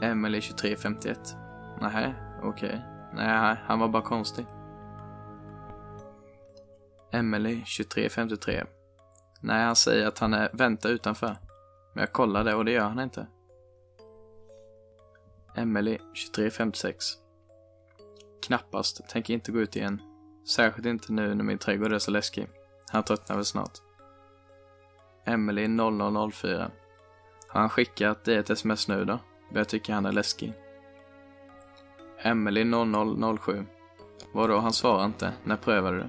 Emily 0.00 0.40
2351 0.40 1.36
Nähä, 1.80 2.14
okej. 2.42 2.93
Nej, 3.14 3.56
han 3.66 3.78
var 3.78 3.88
bara 3.88 4.02
konstig. 4.02 4.46
Emily 7.12 7.54
2353 7.54 8.64
Nej, 9.40 9.64
han 9.64 9.76
säger 9.76 10.06
att 10.06 10.18
han 10.18 10.34
är 10.34 10.50
väntar 10.52 10.88
utanför. 10.90 11.36
Men 11.92 12.00
jag 12.00 12.12
kollade 12.12 12.54
och 12.54 12.64
det 12.64 12.72
gör 12.72 12.88
han 12.88 13.00
inte. 13.00 13.26
Emily 15.54 15.98
2356 15.98 17.04
Knappast, 18.46 19.08
tänker 19.08 19.34
inte 19.34 19.52
gå 19.52 19.60
ut 19.60 19.76
igen. 19.76 20.02
Särskilt 20.48 20.86
inte 20.86 21.12
nu 21.12 21.34
när 21.34 21.44
min 21.44 21.58
trädgård 21.58 21.92
är 21.92 21.98
så 21.98 22.10
läskig. 22.10 22.48
Han 22.92 23.02
tröttnar 23.02 23.36
väl 23.36 23.44
snart. 23.44 23.78
Emily 25.24 25.68
0004 25.68 26.70
Har 27.48 27.60
han 27.60 27.70
skickat 27.70 28.24
det 28.24 28.36
ett 28.36 28.50
sms 28.50 28.88
nu 28.88 29.04
då? 29.04 29.18
Jag 29.52 29.68
tycker 29.68 29.92
han 29.92 30.06
är 30.06 30.12
läskig. 30.12 30.54
Emily 32.26 32.64
0007 32.64 33.66
Vadå, 34.32 34.58
han 34.58 34.72
svarar 34.72 35.04
inte. 35.04 35.32
När 35.44 35.56
prövade 35.56 35.96
du? 35.96 36.08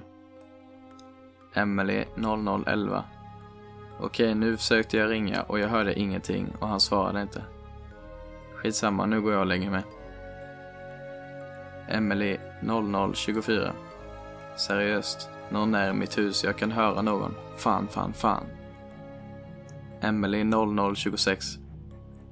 Emily 1.60 2.04
0011 2.14 3.04
Okej, 4.00 4.34
nu 4.34 4.56
försökte 4.56 4.96
jag 4.96 5.10
ringa 5.10 5.42
och 5.42 5.58
jag 5.58 5.68
hörde 5.68 5.98
ingenting 5.98 6.46
och 6.60 6.68
han 6.68 6.80
svarade 6.80 7.22
inte. 7.22 7.44
Skitsamma, 8.54 9.06
nu 9.06 9.20
går 9.20 9.32
jag 9.32 9.40
och 9.40 9.46
lägger 9.46 9.70
mig. 9.70 9.82
Emily 11.88 12.36
0024 13.14 13.72
Seriöst, 14.56 15.30
någon 15.50 15.74
är 15.74 15.90
i 15.90 15.92
mitt 15.92 16.18
hus, 16.18 16.44
jag 16.44 16.58
kan 16.58 16.72
höra 16.72 17.02
någon. 17.02 17.34
Fan, 17.56 17.88
fan, 17.88 18.12
fan. 18.12 18.44
Emily 20.00 20.44
0026 20.94 21.46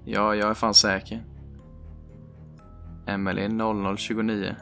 Ja, 0.04 0.34
jag 0.34 0.50
är 0.50 0.54
fan 0.54 0.74
säker. 0.74 1.33
Emily 3.06 3.48
0029 3.48 4.56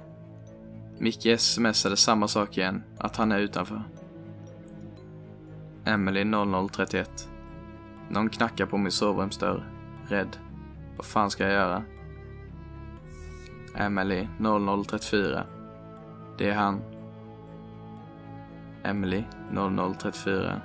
Micke 0.98 1.40
smsade 1.40 1.96
samma 1.96 2.28
sak 2.28 2.58
igen, 2.58 2.82
att 2.98 3.16
han 3.16 3.32
är 3.32 3.38
utanför. 3.38 3.82
Emily 5.84 6.24
0031 6.24 7.28
Någon 8.08 8.30
knackar 8.30 8.66
på 8.66 8.78
min 8.78 8.92
sovrumsdörr. 8.92 9.70
Rädd. 10.08 10.36
Vad 10.96 11.06
fan 11.06 11.30
ska 11.30 11.44
jag 11.44 11.52
göra? 11.52 11.84
Emily 13.74 14.28
0034 14.38 15.44
Det 16.38 16.48
är 16.48 16.54
han. 16.54 16.80
Emily 18.82 19.24
0034 19.52 20.60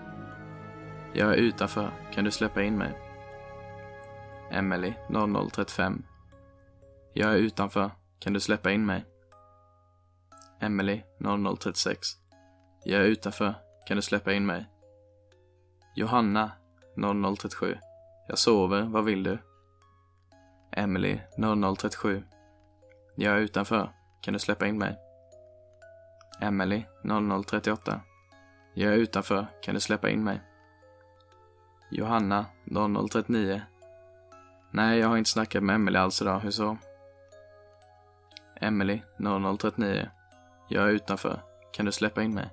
Jag 1.13 1.29
är 1.29 1.37
utanför. 1.37 1.91
Kan 2.13 2.23
du 2.23 2.31
släppa 2.31 2.63
in 2.63 2.77
mig? 2.77 2.97
Emily 4.51 4.93
0035 5.09 6.03
jag 7.19 7.33
är 7.33 7.37
utanför. 7.37 7.91
Kan 8.19 8.33
du 8.33 8.39
släppa 8.39 8.71
in 8.71 8.85
mig? 8.85 9.05
Emily 10.59 11.03
0036 11.59 12.07
Jag 12.83 13.01
är 13.01 13.05
utanför. 13.05 13.53
Kan 13.87 13.95
du 13.95 14.01
släppa 14.01 14.33
in 14.33 14.45
mig? 14.45 14.65
Johanna 15.95 16.51
0037 16.95 17.77
Jag 18.27 18.37
sover. 18.37 18.81
Vad 18.81 19.05
vill 19.05 19.23
du? 19.23 19.37
Emily 20.71 21.19
0037 21.37 22.23
Jag 23.15 23.33
är 23.33 23.37
utanför. 23.37 23.91
Kan 24.21 24.33
du 24.33 24.39
släppa 24.39 24.67
in 24.67 24.77
mig? 24.77 24.97
Emily 26.41 26.83
0038 27.03 28.01
Jag 28.73 28.93
är 28.93 28.97
utanför. 28.97 29.47
Kan 29.61 29.73
du 29.73 29.79
släppa 29.79 30.09
in 30.09 30.23
mig? 30.23 30.41
Johanna 31.91 32.45
0039 32.65 33.61
Nej, 34.71 34.99
jag 34.99 35.07
har 35.07 35.17
inte 35.17 35.29
snackat 35.29 35.63
med 35.63 35.75
Emily 35.75 35.97
alls 35.97 36.21
idag. 36.21 36.39
Hur 36.39 36.51
så? 36.51 36.77
Emily 38.61 39.01
0039 39.59 40.09
Jag 40.67 40.83
är 40.83 40.91
utanför. 40.91 41.41
Kan 41.73 41.85
du 41.85 41.91
släppa 41.91 42.23
in 42.23 42.33
mig? 42.33 42.49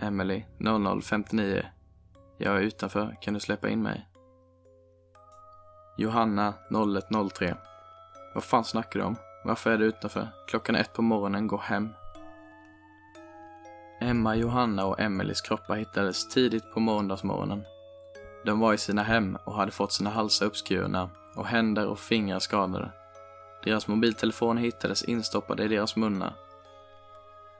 Emily 0.00 0.44
0059 1.02 1.62
Jag 2.38 2.56
är 2.56 2.60
utanför. 2.60 3.16
Kan 3.20 3.34
du 3.34 3.40
släppa 3.40 3.68
in 3.68 3.82
mig? 3.82 4.08
Johanna 5.96 6.54
0103 6.70 7.54
Vad 8.34 8.44
fan 8.44 8.64
snackar 8.64 9.00
du 9.00 9.06
om? 9.06 9.16
Varför 9.44 9.70
är 9.70 9.78
du 9.78 9.84
utanför? 9.84 10.28
Klockan 10.46 10.74
är 10.74 10.80
ett 10.80 10.92
på 10.92 11.02
morgonen. 11.02 11.46
Gå 11.46 11.56
hem. 11.56 11.88
Emma, 14.00 14.36
Johanna 14.36 14.86
och 14.86 15.00
Emelies 15.00 15.40
kroppar 15.40 15.76
hittades 15.76 16.28
tidigt 16.28 16.72
på 16.74 16.80
måndagsmorgonen. 16.80 17.64
De 18.44 18.60
var 18.60 18.74
i 18.74 18.78
sina 18.78 19.02
hem 19.02 19.38
och 19.44 19.54
hade 19.54 19.72
fått 19.72 19.92
sina 19.92 20.10
halsar 20.10 20.46
uppskurna 20.46 21.10
och 21.36 21.46
händer 21.46 21.86
och 21.86 21.98
fingrar 21.98 22.38
skadade. 22.38 22.90
Deras 23.64 23.88
mobiltelefoner 23.88 24.62
hittades 24.62 25.04
instoppade 25.04 25.64
i 25.64 25.68
deras 25.68 25.96
munnar. 25.96 26.34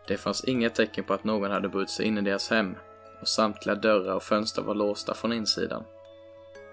Det 0.07 0.17
fanns 0.17 0.45
inga 0.45 0.71
tecken 0.71 1.05
på 1.05 1.15
att 1.15 1.25
någon 1.25 1.51
hade 1.51 1.69
brutit 1.69 1.91
sig 1.91 2.07
in 2.07 2.19
i 2.19 2.21
deras 2.21 2.51
hem 2.51 2.77
och 3.21 3.29
samtliga 3.29 3.75
dörrar 3.75 4.15
och 4.15 4.23
fönster 4.23 4.63
var 4.63 4.75
låsta 4.75 5.15
från 5.15 5.33
insidan. 5.33 5.85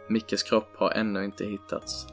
Mickes 0.09 0.43
kropp 0.43 0.69
har 0.75 0.91
ännu 0.91 1.25
inte 1.25 1.45
hittats. 1.45 2.07